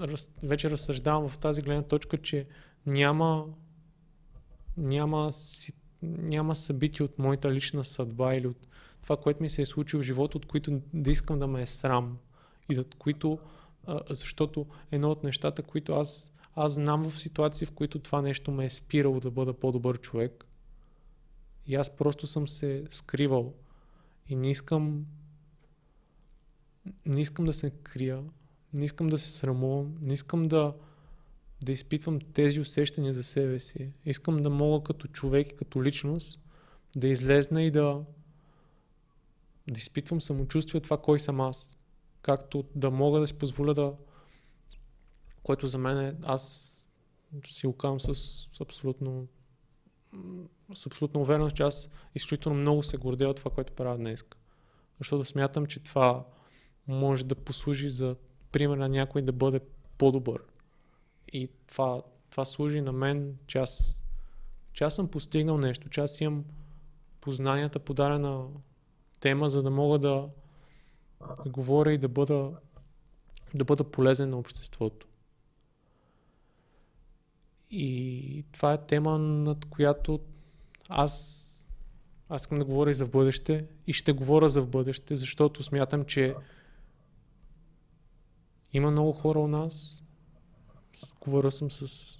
раз, 0.00 0.28
вече 0.42 0.70
разсъждавам 0.70 1.28
в 1.28 1.38
тази 1.38 1.62
гледна 1.62 1.82
точка, 1.82 2.18
че 2.18 2.46
няма, 2.86 3.46
няма, 4.76 5.30
няма 6.02 6.54
събития 6.54 7.04
от 7.04 7.18
моята 7.18 7.52
лична 7.52 7.84
съдба 7.84 8.34
или 8.34 8.46
от 8.46 8.68
това, 9.02 9.16
което 9.16 9.42
ми 9.42 9.48
се 9.48 9.62
е 9.62 9.66
случило 9.66 10.02
в 10.02 10.06
живота, 10.06 10.38
от 10.38 10.46
които 10.46 10.80
да 10.94 11.10
искам 11.10 11.38
да 11.38 11.46
ме 11.46 11.62
е 11.62 11.66
срам. 11.66 12.18
И 12.72 12.78
от 12.78 12.94
които, 12.94 13.38
а, 13.86 14.00
защото 14.10 14.66
едно 14.90 15.10
от 15.10 15.24
нещата, 15.24 15.62
които 15.62 15.92
аз, 15.92 16.32
аз 16.54 16.72
знам 16.72 17.10
в 17.10 17.18
ситуации, 17.18 17.66
в 17.66 17.70
които 17.70 17.98
това 17.98 18.22
нещо 18.22 18.50
ме 18.50 18.64
е 18.64 18.70
спирало 18.70 19.20
да 19.20 19.30
бъда 19.30 19.52
по-добър 19.52 19.98
човек. 19.98 20.44
И 21.66 21.74
аз 21.74 21.96
просто 21.96 22.26
съм 22.26 22.48
се 22.48 22.84
скривал. 22.90 23.54
И 24.28 24.36
не 24.36 24.50
искам 24.50 25.06
не 27.06 27.20
искам 27.20 27.44
да 27.44 27.52
се 27.52 27.70
крия, 27.70 28.24
не 28.72 28.84
искам 28.84 29.06
да 29.06 29.18
се 29.18 29.30
срамувам, 29.30 29.96
не 30.00 30.14
искам 30.14 30.48
да, 30.48 30.74
да 31.64 31.72
изпитвам 31.72 32.20
тези 32.20 32.60
усещания 32.60 33.12
за 33.12 33.22
себе 33.22 33.58
си. 33.58 33.92
Искам 34.04 34.42
да 34.42 34.50
мога 34.50 34.84
като 34.84 35.08
човек 35.08 35.52
и 35.52 35.56
като 35.56 35.84
личност 35.84 36.38
да 36.96 37.08
излезна 37.08 37.62
и 37.62 37.70
да, 37.70 38.04
да 39.68 39.78
изпитвам 39.78 40.20
самочувствие 40.20 40.80
това 40.80 40.98
кой 40.98 41.18
съм 41.18 41.40
аз. 41.40 41.76
Както 42.22 42.64
да 42.74 42.90
мога 42.90 43.20
да 43.20 43.26
си 43.26 43.34
позволя 43.34 43.74
да... 43.74 43.94
Което 45.42 45.66
за 45.66 45.78
мен 45.78 45.98
е... 45.98 46.14
Аз 46.22 46.76
си 47.46 47.66
окам 47.66 48.00
с, 48.00 48.10
абсолютно 48.60 49.28
с 50.74 50.86
абсолютно 50.86 51.20
увереност, 51.20 51.56
че 51.56 51.62
аз 51.62 51.88
изключително 52.14 52.60
много 52.60 52.82
се 52.82 52.96
гордея 52.96 53.30
от 53.30 53.36
това, 53.36 53.50
което 53.50 53.72
правя 53.72 53.96
днес. 53.96 54.24
Защото 54.98 55.24
смятам, 55.24 55.66
че 55.66 55.80
това 55.80 56.26
може 56.90 57.24
да 57.24 57.34
послужи 57.34 57.90
за 57.90 58.16
пример 58.52 58.76
на 58.76 58.88
някой 58.88 59.22
да 59.22 59.32
бъде 59.32 59.60
по-добър. 59.98 60.42
И 61.32 61.48
това, 61.66 62.02
това 62.30 62.44
служи 62.44 62.80
на 62.80 62.92
мен, 62.92 63.36
че 63.46 63.58
аз, 63.58 64.00
че 64.72 64.84
аз 64.84 64.94
съм 64.94 65.08
постигнал 65.08 65.58
нещо, 65.58 65.88
че 65.88 66.00
аз 66.00 66.20
имам 66.20 66.44
познанията 67.20 67.78
по 67.78 67.94
дадена 67.94 68.46
тема, 69.20 69.50
за 69.50 69.62
да 69.62 69.70
мога 69.70 69.98
да, 69.98 70.28
да 71.44 71.50
говоря 71.50 71.92
и 71.92 71.98
да 71.98 72.08
бъда, 72.08 72.52
да 73.54 73.64
бъда 73.64 73.84
полезен 73.84 74.30
на 74.30 74.38
обществото. 74.38 75.06
И 77.70 78.44
това 78.52 78.72
е 78.72 78.86
тема, 78.86 79.18
над 79.18 79.64
която 79.64 80.20
аз, 80.88 81.46
аз 82.28 82.42
искам 82.42 82.58
да 82.58 82.64
говоря 82.64 82.90
и 82.90 82.94
за 82.94 83.06
в 83.06 83.10
бъдеще 83.10 83.66
и 83.86 83.92
ще 83.92 84.12
говоря 84.12 84.48
за 84.48 84.62
в 84.62 84.68
бъдеще, 84.68 85.16
защото 85.16 85.62
смятам, 85.62 86.04
че 86.04 86.34
има 88.72 88.90
много 88.90 89.12
хора 89.12 89.38
у 89.40 89.48
нас. 89.48 90.02
Говорил 91.20 91.50
съм 91.50 91.70
с... 91.70 92.16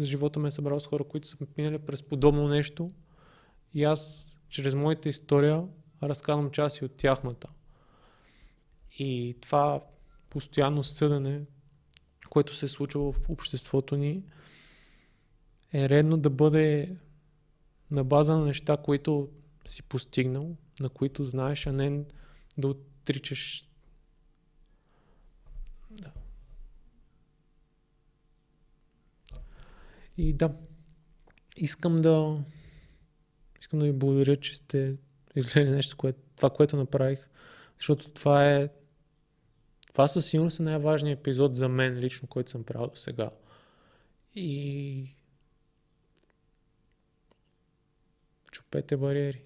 Живота 0.00 0.40
ме 0.40 0.48
е 0.48 0.50
събрал 0.50 0.80
с 0.80 0.86
хора, 0.86 1.04
които 1.04 1.28
са 1.28 1.36
минали 1.58 1.78
през 1.78 2.02
подобно 2.02 2.48
нещо. 2.48 2.90
И 3.74 3.84
аз, 3.84 4.34
чрез 4.48 4.74
моята 4.74 5.08
история, 5.08 5.68
разказвам 6.02 6.50
части 6.50 6.84
от 6.84 6.96
тяхната. 6.96 7.48
И 8.98 9.36
това 9.40 9.84
постоянно 10.30 10.84
съдене, 10.84 11.42
което 12.30 12.54
се 12.54 12.66
е 12.66 12.68
случва 12.68 13.12
в 13.12 13.30
обществото 13.30 13.96
ни, 13.96 14.24
е 15.72 15.88
редно 15.88 16.16
да 16.16 16.30
бъде 16.30 16.96
на 17.90 18.04
база 18.04 18.36
на 18.36 18.44
неща, 18.44 18.76
които 18.76 19.28
си 19.68 19.82
постигнал, 19.82 20.56
на 20.80 20.88
които 20.88 21.24
знаеш, 21.24 21.66
а 21.66 21.72
не 21.72 22.04
да 22.58 22.68
отричаш 22.68 23.69
И 30.20 30.32
да, 30.32 30.52
искам 31.56 31.96
да 31.96 32.44
искам 33.60 33.78
да 33.78 33.84
ви 33.84 33.92
благодаря, 33.92 34.36
че 34.36 34.54
сте 34.54 34.96
изгледали 35.36 35.74
нещо, 35.74 35.96
кое, 35.96 36.12
това, 36.36 36.50
което 36.50 36.76
направих, 36.76 37.28
защото 37.78 38.10
това 38.10 38.50
е 38.50 38.68
това 39.86 40.08
със 40.08 40.26
сигурност 40.26 40.60
е 40.60 40.62
най-важният 40.62 41.20
епизод 41.20 41.56
за 41.56 41.68
мен 41.68 41.98
лично, 41.98 42.28
който 42.28 42.50
съм 42.50 42.64
правил 42.64 42.90
сега. 42.94 43.30
И 44.34 45.14
чупете 48.52 48.96
бариери. 48.96 49.42